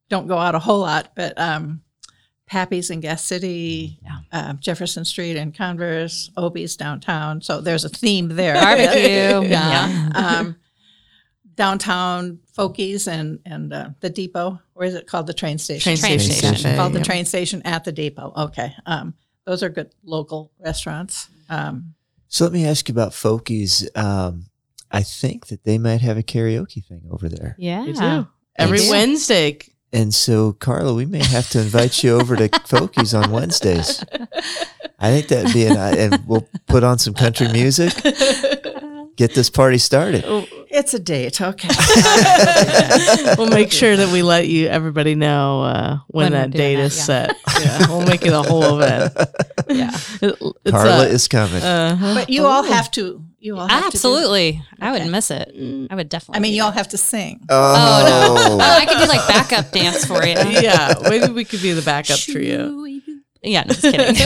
don't 0.08 0.26
go 0.28 0.38
out 0.38 0.54
a 0.54 0.58
whole 0.60 0.80
lot, 0.80 1.12
but 1.14 1.38
um, 1.38 1.82
Pappy's 2.46 2.90
in 2.90 3.00
Gas 3.00 3.24
City, 3.24 3.98
Yeah. 4.04 4.18
uh, 4.32 4.52
Jefferson 4.54 5.04
Street 5.04 5.36
in 5.36 5.50
Converse, 5.52 6.30
Obie's 6.36 6.76
downtown. 6.76 7.40
So 7.42 7.60
there's 7.60 7.84
a 7.84 7.88
theme 7.88 8.28
there. 8.28 8.54
Barbecue. 8.60 9.48
yeah. 9.50 10.10
Um, 10.14 10.56
downtown 11.54 12.38
Fokies 12.56 13.08
and 13.08 13.38
and 13.44 13.72
uh, 13.72 13.88
the 14.00 14.10
depot. 14.10 14.60
Where 14.74 14.86
is 14.86 14.94
it 14.94 15.06
called? 15.06 15.26
The 15.26 15.34
train 15.34 15.58
station. 15.58 15.96
Train 15.96 15.96
Train 15.96 16.20
station. 16.20 16.54
station. 16.54 16.76
called 16.76 16.92
the 16.92 17.00
train 17.02 17.24
station 17.24 17.62
at 17.64 17.84
the 17.84 17.92
depot. 17.92 18.32
Okay. 18.36 18.74
Um, 18.86 19.14
those 19.44 19.62
are 19.62 19.68
good 19.68 19.90
local 20.04 20.52
restaurants. 20.58 21.28
Um, 21.48 21.94
So, 22.28 22.44
let 22.44 22.52
me 22.52 22.66
ask 22.66 22.88
you 22.88 22.92
about 22.92 23.12
Fokies. 23.12 23.86
Um, 23.96 24.46
I 24.90 25.02
think 25.02 25.46
that 25.46 25.64
they 25.64 25.78
might 25.78 26.00
have 26.00 26.16
a 26.18 26.22
karaoke 26.22 26.84
thing 26.84 27.02
over 27.10 27.28
there. 27.28 27.54
Yeah. 27.58 27.84
You 27.84 27.94
do. 27.94 28.26
Every. 28.58 28.80
Wednesday. 28.90 29.58
And 29.92 30.12
so, 30.12 30.52
Carla, 30.54 30.92
we 30.94 31.06
may 31.06 31.24
have 31.24 31.48
to 31.50 31.60
invite 31.60 32.02
you 32.04 32.18
over 32.18 32.36
to 32.36 32.48
Fokies 32.48 33.18
on 33.20 33.30
Wednesdays. 33.30 34.04
I 34.98 35.10
think 35.10 35.28
that'd 35.28 35.52
be 35.54 35.66
an, 35.66 35.76
and 35.76 36.26
we'll 36.26 36.46
put 36.66 36.82
on 36.84 36.98
some 36.98 37.14
country 37.14 37.48
music, 37.52 37.92
get 39.16 39.34
this 39.34 39.48
party 39.50 39.78
started. 39.78 40.24
it's 40.70 40.92
a 40.94 40.98
date. 40.98 41.40
Okay. 41.40 41.68
we'll 43.38 43.48
make 43.48 43.70
sure 43.72 43.96
that 43.96 44.10
we 44.12 44.22
let 44.22 44.48
you 44.48 44.66
everybody 44.68 45.14
know 45.14 45.62
uh, 45.62 45.98
when, 46.08 46.32
When 46.32 46.32
that 46.32 46.50
date 46.50 46.76
that, 46.76 46.82
is 46.84 46.96
yeah. 46.96 47.04
set. 47.04 47.36
Yeah, 47.60 47.86
we'll 47.88 48.06
make 48.06 48.22
it 48.24 48.32
a 48.32 48.42
whole 48.42 48.80
event. 48.80 49.14
Yeah. 49.68 49.90
It- 50.22 50.38
it's, 50.64 50.70
Carla 50.70 51.00
uh, 51.00 51.08
is 51.08 51.26
coming. 51.26 51.60
uh-huh. 51.62 52.14
but 52.14 52.30
you 52.30 52.46
all 52.46 52.62
have 52.62 52.88
to. 52.92 53.24
You 53.46 53.56
all 53.56 53.68
have 53.68 53.82
To 53.82 53.86
Absolutely. 53.86 54.60
I 54.80 54.90
wouldn't 54.90 55.12
miss 55.12 55.30
it. 55.30 55.52
Mm. 55.56 55.86
I 55.88 55.94
would 55.94 56.08
definitely. 56.08 56.38
I 56.38 56.40
mean, 56.40 56.50
be 56.50 56.56
you 56.56 56.64
all 56.64 56.70
there. 56.72 56.78
have 56.78 56.88
to 56.88 56.98
sing. 56.98 57.46
Oh, 57.48 57.54
no. 58.04 58.56
Oh, 58.56 58.58
I 58.60 58.86
could 58.86 58.98
do 58.98 59.06
like 59.06 59.28
backup 59.28 59.70
dance 59.70 60.04
for 60.04 60.26
you. 60.26 60.34
yeah, 60.60 60.94
maybe 61.08 61.32
we 61.32 61.44
could 61.44 61.62
be 61.62 61.70
the 61.70 61.80
backup 61.82 62.18
trio. 62.18 62.84
Yeah, 63.44 63.62
no, 63.62 63.72
just 63.74 63.82
kidding. 63.82 64.16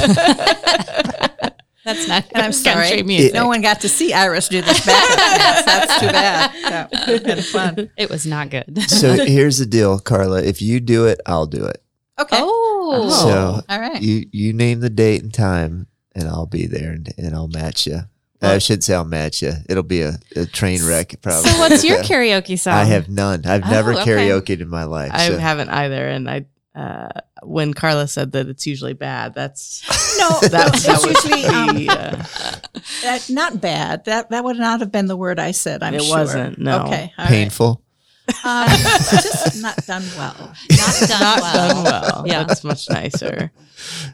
That's 1.84 2.08
not 2.08 2.24
And 2.34 2.42
I'm 2.44 2.52
sorry, 2.52 2.88
country 2.88 3.02
music. 3.02 3.34
no 3.34 3.46
one 3.46 3.60
got 3.60 3.82
to 3.82 3.90
see 3.90 4.14
Iris 4.14 4.48
do 4.48 4.62
this 4.62 4.86
backup 4.86 5.18
dance. 5.18 5.66
That's 5.66 6.00
too 6.00 6.06
bad. 6.06 6.52
That 6.64 6.90
would 7.06 7.08
have 7.08 7.24
been 7.24 7.42
fun. 7.42 7.90
It 7.98 8.08
was 8.08 8.24
not 8.24 8.48
good. 8.48 8.82
so 8.88 9.12
here's 9.24 9.58
the 9.58 9.66
deal, 9.66 9.98
Carla. 9.98 10.42
If 10.42 10.62
you 10.62 10.80
do 10.80 11.04
it, 11.06 11.20
I'll 11.26 11.46
do 11.46 11.66
it. 11.66 11.82
Okay. 12.18 12.38
Oh, 12.40 13.10
So 13.10 13.60
All 13.68 13.80
right. 13.80 14.00
you 14.00 14.24
you 14.32 14.54
name 14.54 14.80
the 14.80 14.88
date 14.90 15.22
and 15.22 15.32
time, 15.32 15.88
and 16.14 16.26
I'll 16.26 16.46
be 16.46 16.66
there, 16.66 16.92
and, 16.92 17.12
and 17.18 17.34
I'll 17.34 17.48
match 17.48 17.86
you. 17.86 18.00
I 18.42 18.58
should 18.58 18.82
say 18.82 18.94
I'll 18.94 19.04
match 19.04 19.42
you. 19.42 19.52
It'll 19.68 19.82
be 19.82 20.02
a, 20.02 20.18
a 20.36 20.46
train 20.46 20.84
wreck, 20.84 21.14
probably. 21.20 21.50
so 21.50 21.58
what's 21.58 21.84
your 21.84 21.98
karaoke 22.02 22.58
song? 22.58 22.74
I 22.74 22.84
have 22.84 23.08
none. 23.08 23.44
I've 23.44 23.64
Oh, 23.64 23.70
never 23.70 23.92
okay. 23.94 24.04
karaokeed 24.10 24.60
in 24.60 24.68
my 24.68 24.84
life. 24.84 25.10
I 25.12 25.28
so- 25.28 25.38
haven't 25.38 25.68
either, 25.68 26.08
and 26.08 26.28
I 26.30 26.46
uh, 26.74 27.08
when 27.42 27.74
Carla 27.74 28.06
said 28.06 28.32
that 28.32 28.46
it's 28.48 28.66
usually 28.66 28.92
bad, 28.94 29.34
that's 29.34 29.82
No, 30.18 30.28
that, 30.48 30.70
it's 30.74 30.86
that 30.86 31.02
was 31.04 31.24
usually 31.24 31.44
um, 31.46 31.86
uh, 31.88 32.24
uh, 33.06 33.18
not 33.28 33.60
bad. 33.60 34.04
That 34.04 34.30
that 34.30 34.44
would 34.44 34.56
not 34.56 34.80
have 34.80 34.92
been 34.92 35.06
the 35.06 35.16
word 35.16 35.38
I 35.38 35.50
said. 35.50 35.82
I'm 35.82 35.94
It 35.94 36.02
sure. 36.02 36.16
wasn't, 36.16 36.58
no. 36.58 36.84
Okay. 36.84 37.12
all 37.18 37.24
right. 37.24 37.28
painful. 37.28 37.82
Um, 38.44 38.68
just 38.68 39.60
not 39.60 39.76
done 39.86 40.04
well. 40.16 40.54
not 40.70 41.08
done 41.08 41.20
not 41.20 41.40
well. 41.40 41.54
done 41.74 41.84
well. 41.84 42.24
Yeah. 42.28 42.44
That's 42.44 42.62
much 42.62 42.88
nicer. 42.88 43.50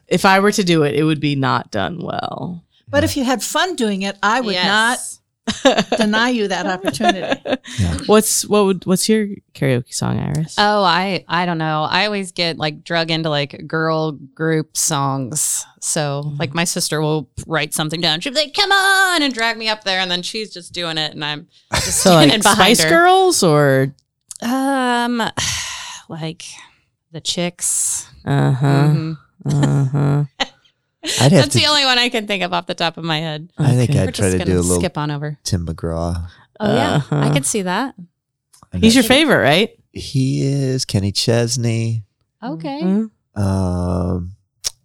If 0.08 0.24
I 0.24 0.40
were 0.40 0.52
to 0.52 0.64
do 0.64 0.84
it, 0.84 0.94
it 0.94 1.02
would 1.04 1.20
be 1.20 1.36
not 1.36 1.70
done 1.70 1.98
well. 2.02 2.64
But 2.88 3.04
if 3.04 3.16
you 3.16 3.24
had 3.24 3.42
fun 3.42 3.74
doing 3.76 4.02
it, 4.02 4.16
I 4.22 4.40
would 4.40 4.54
Yes. 4.54 5.20
not 5.64 5.88
deny 5.96 6.30
you 6.30 6.48
that 6.48 6.66
opportunity. 6.66 7.40
What's 8.06 8.44
what 8.46 8.64
would 8.64 8.84
what's 8.86 9.08
your 9.08 9.28
karaoke 9.54 9.92
song, 9.94 10.18
Iris? 10.18 10.54
Oh, 10.58 10.82
I 10.82 11.24
I 11.28 11.46
don't 11.46 11.58
know. 11.58 11.86
I 11.88 12.06
always 12.06 12.32
get 12.32 12.58
like 12.58 12.82
drug 12.84 13.10
into 13.10 13.28
like 13.30 13.66
girl 13.66 14.12
group 14.12 14.76
songs. 14.76 15.64
So 15.80 16.22
Mm-hmm. 16.24 16.36
like 16.38 16.54
my 16.54 16.64
sister 16.64 17.00
will 17.00 17.28
write 17.46 17.74
something 17.74 18.00
down. 18.00 18.20
She'll 18.20 18.32
be 18.32 18.40
like, 18.40 18.54
"Come 18.54 18.72
on!" 18.72 19.22
and 19.22 19.32
drag 19.32 19.56
me 19.56 19.68
up 19.68 19.84
there, 19.84 20.00
and 20.00 20.10
then 20.10 20.22
she's 20.22 20.52
just 20.52 20.72
doing 20.72 20.98
it, 20.98 21.12
and 21.12 21.24
I'm 21.24 21.46
just 21.74 21.98
so 22.02 22.10
standing 22.10 22.30
like 22.30 22.42
behind 22.42 22.76
Spice 22.76 22.82
her. 22.84 22.88
Girls 22.90 23.42
or 23.44 23.94
Um, 24.42 25.22
like 26.08 26.44
the 27.12 27.20
chicks. 27.20 28.08
uh 28.24 28.50
huh 28.52 28.66
Mhm. 28.88 29.16
uh 29.46 29.84
huh. 29.84 30.24
I'd 31.20 31.32
have 31.32 31.42
That's 31.42 31.52
to. 31.54 31.58
the 31.60 31.66
only 31.66 31.84
one 31.84 31.98
I 31.98 32.08
can 32.08 32.26
think 32.26 32.42
of 32.42 32.52
off 32.52 32.66
the 32.66 32.74
top 32.74 32.96
of 32.98 33.04
my 33.04 33.18
head. 33.20 33.50
I 33.58 33.72
think 33.74 33.90
Okay. 33.90 34.00
I'd 34.00 34.06
We're 34.06 34.12
try 34.12 34.26
just 34.30 34.38
to 34.38 34.44
do 34.44 34.50
gonna 34.52 34.60
a 34.60 34.62
little 34.62 34.80
skip 34.80 34.98
on 34.98 35.10
over. 35.10 35.38
Tim 35.44 35.66
McGraw. 35.66 36.28
Oh 36.60 36.74
yeah, 36.74 36.96
Uh-huh. 36.96 37.16
I 37.16 37.30
could 37.32 37.46
see 37.46 37.62
that. 37.62 37.94
He's 38.72 38.94
your 38.94 39.04
favorite, 39.04 39.42
right? 39.42 39.70
He 39.92 40.42
is 40.46 40.84
Kenny 40.84 41.12
Chesney. 41.12 42.04
Okay. 42.42 42.80
Mhm. 42.82 43.10
Um, 43.34 44.32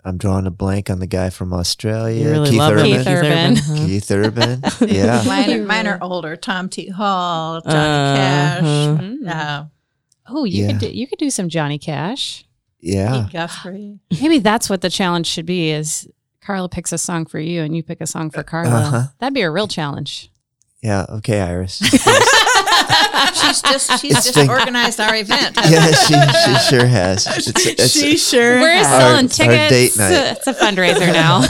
I'm 0.04 0.18
drawing 0.18 0.48
a 0.48 0.52
blank 0.52 0.90
on 0.90 1.00
the 1.00 1.08
guy 1.08 1.30
from 1.30 1.54
Australia. 1.54 2.24
You 2.26 2.32
really 2.32 2.50
Keith 2.52 2.60
love 2.60 2.78
him. 2.78 2.86
Urban. 2.86 2.96
Keith 2.96 3.08
Urban. 3.08 3.56
huh? 3.56 3.86
Keith 3.86 4.12
Urban. 4.12 4.64
Yeah. 4.96 5.24
Mine, 5.28 5.52
are, 5.54 5.64
mine 5.66 5.88
are 5.88 6.00
older. 6.02 6.36
Tom 6.36 6.70
T. 6.70 6.90
Hall, 6.90 7.62
Johnny 7.62 8.18
Cash, 8.18 8.64
Uh-huh. 8.64 9.30
Uh, 9.30 9.66
Oh, 10.34 10.46
you 10.46 10.64
Yeah. 10.64 10.72
could 10.72 10.80
do, 10.80 10.88
you 10.90 11.08
could 11.08 11.20
do 11.20 11.30
some 11.30 11.50
Johnny 11.50 11.78
Cash. 11.78 12.46
Yeah. 12.82 13.24
Pete 13.24 13.34
Guthrie. 13.34 14.00
Maybe 14.22 14.40
that's 14.40 14.70
what 14.70 14.82
the 14.82 14.90
challenge 14.90 15.28
should 15.28 15.46
be: 15.46 15.72
is 15.72 16.10
Carla 16.42 16.68
picks 16.70 16.92
a 16.92 16.98
song 16.98 17.26
for 17.26 17.40
you 17.40 17.62
and 17.62 17.76
you 17.76 17.84
pick 17.84 18.02
a 18.02 18.08
song 18.08 18.30
for 18.32 18.44
Carla. 18.44 18.72
Uh-huh. 18.82 19.04
That'd 19.20 19.34
be 19.34 19.42
a 19.42 19.52
real 19.52 19.68
challenge. 19.68 20.32
Yeah. 20.82 21.06
Okay, 21.10 21.40
Iris. 21.42 21.78
She's 23.34 23.62
just 23.62 24.00
she's 24.02 24.12
It's 24.18 24.24
just 24.26 24.36
been- 24.36 24.50
organized 24.50 25.00
our 25.00 25.16
event. 25.16 25.56
yeah, 25.70 25.92
she, 25.92 26.14
she 26.14 26.70
sure 26.70 26.86
has. 26.86 27.28
It's, 27.28 27.66
it's, 27.66 27.92
she 28.00 28.18
sure 28.18 28.60
We're 28.60 28.72
has. 28.76 28.88
Selling 28.88 29.26
our 29.26 29.68
tickets. 29.68 29.96
date 29.96 29.98
night. 29.98 30.38
It's 30.38 30.48
a 30.48 30.54
fundraiser 30.54 31.14
now. 31.14 31.42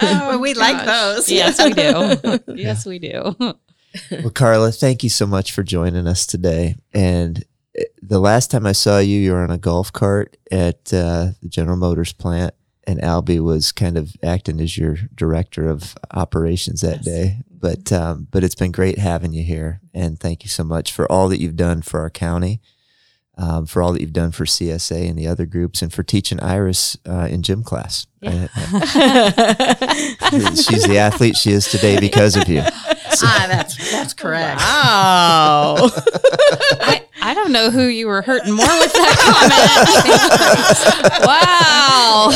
Oh, 0.00 0.38
we 0.38 0.54
like 0.54 0.84
those. 0.84 1.30
yes, 1.30 1.62
we 1.62 1.72
do. 1.72 2.54
Yes, 2.54 2.86
we 2.86 2.98
do. 2.98 3.34
Well, 3.38 4.30
Carla, 4.34 4.70
thank 4.72 5.02
you 5.02 5.08
so 5.10 5.26
much 5.26 5.52
for 5.52 5.62
joining 5.62 6.06
us 6.06 6.26
today. 6.26 6.76
And 6.92 7.44
the 8.02 8.18
last 8.20 8.50
time 8.50 8.66
I 8.66 8.72
saw 8.72 8.98
you, 8.98 9.18
you 9.18 9.32
were 9.32 9.42
on 9.42 9.50
a 9.50 9.58
golf 9.58 9.92
cart 9.92 10.36
at 10.50 10.92
uh, 10.92 11.32
the 11.42 11.48
General 11.48 11.76
Motors 11.76 12.12
plant, 12.12 12.54
and 12.86 13.00
Albie 13.00 13.40
was 13.42 13.72
kind 13.72 13.96
of 13.98 14.14
acting 14.22 14.60
as 14.60 14.78
your 14.78 14.96
director 15.14 15.68
of 15.68 15.94
operations 16.12 16.80
that 16.80 17.02
day. 17.02 17.38
But 17.50 17.92
um, 17.92 18.28
but 18.30 18.44
it's 18.44 18.54
been 18.54 18.70
great 18.72 18.98
having 18.98 19.32
you 19.32 19.42
here, 19.42 19.80
and 19.92 20.18
thank 20.20 20.44
you 20.44 20.48
so 20.50 20.62
much 20.64 20.92
for 20.92 21.10
all 21.10 21.28
that 21.28 21.40
you've 21.40 21.56
done 21.56 21.82
for 21.82 21.98
our 22.00 22.08
county, 22.10 22.60
um, 23.36 23.66
for 23.66 23.82
all 23.82 23.92
that 23.92 24.00
you've 24.00 24.12
done 24.12 24.30
for 24.30 24.44
CSA 24.44 25.08
and 25.10 25.18
the 25.18 25.26
other 25.26 25.44
groups, 25.44 25.82
and 25.82 25.92
for 25.92 26.04
teaching 26.04 26.38
Iris 26.40 26.96
uh, 27.06 27.26
in 27.28 27.42
gym 27.42 27.64
class. 27.64 28.06
Yeah. 28.20 28.46
I- 28.54 30.14
she's 30.54 30.84
the 30.86 30.98
athlete 30.98 31.36
she 31.36 31.50
is 31.52 31.66
today 31.68 31.98
because 31.98 32.36
of 32.36 32.48
you. 32.48 32.62
Ah, 33.20 33.46
that's 33.48 33.90
that's 33.90 34.14
correct. 34.14 34.60
Wow. 34.60 35.76
I, 36.80 37.04
I 37.20 37.34
don't 37.34 37.52
know 37.52 37.70
who 37.70 37.84
you 37.86 38.06
were 38.06 38.22
hurting 38.22 38.54
more 38.54 38.66
with 38.66 38.92
that 38.92 39.16
comment. 40.98 41.18
wow. 41.26 42.30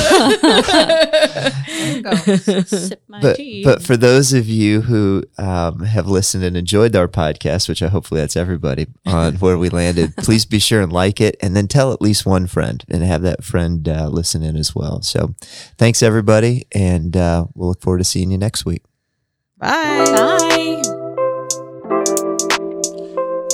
Sip 2.65 3.03
my 3.09 3.21
but 3.21 3.37
tea. 3.37 3.65
but 3.65 3.83
for 3.83 3.97
those 3.97 4.33
of 4.33 4.49
you 4.49 4.83
who 4.83 5.25
um, 5.39 5.81
have 5.81 6.09
listened 6.09 6.45
and 6.45 6.57
enjoyed 6.57 6.97
our 6.97 7.09
podcast, 7.09 7.69
which 7.69 7.83
I 7.83 7.89
hopefully 7.89 8.21
that's 8.21 8.37
everybody 8.37 8.87
on 9.07 9.35
where 9.37 9.59
we 9.59 9.69
landed, 9.69 10.17
please 10.19 10.45
be 10.45 10.59
sure 10.59 10.83
and 10.83 10.93
like 10.93 11.21
it, 11.21 11.37
and 11.41 11.57
then 11.57 11.69
tell 11.69 11.93
at 11.93 12.03
least 12.03 12.27
one 12.27 12.47
friend 12.47 12.85
and 12.89 13.03
have 13.03 13.23
that 13.23 13.45
friend 13.45 13.89
uh, 13.89 14.09
listen 14.09 14.43
in 14.43 14.57
as 14.57 14.75
well. 14.75 15.03
So, 15.03 15.35
thanks 15.79 16.03
everybody, 16.03 16.67
and 16.73 17.17
uh, 17.17 17.47
we'll 17.55 17.69
look 17.69 17.83
forward 17.83 17.99
to 17.99 18.05
seeing 18.05 18.31
you 18.31 18.39
next 18.39 18.65
week. 18.65 18.83
Bye. 19.59 20.05
Bye. 20.05 20.49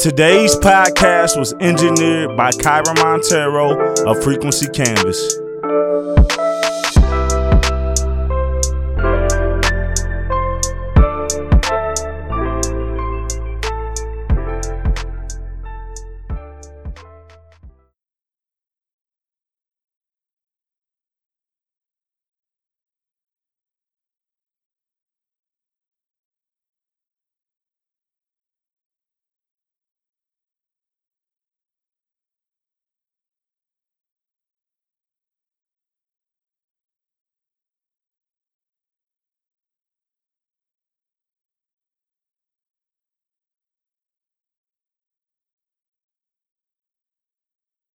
Today's 0.02 0.54
podcast 0.54 1.36
was 1.36 1.54
engineered 1.54 2.36
by 2.36 2.50
Kyra 2.50 2.94
Montero 3.02 3.94
of 4.08 4.22
Frequency 4.22 4.68
Canvas. 4.68 5.47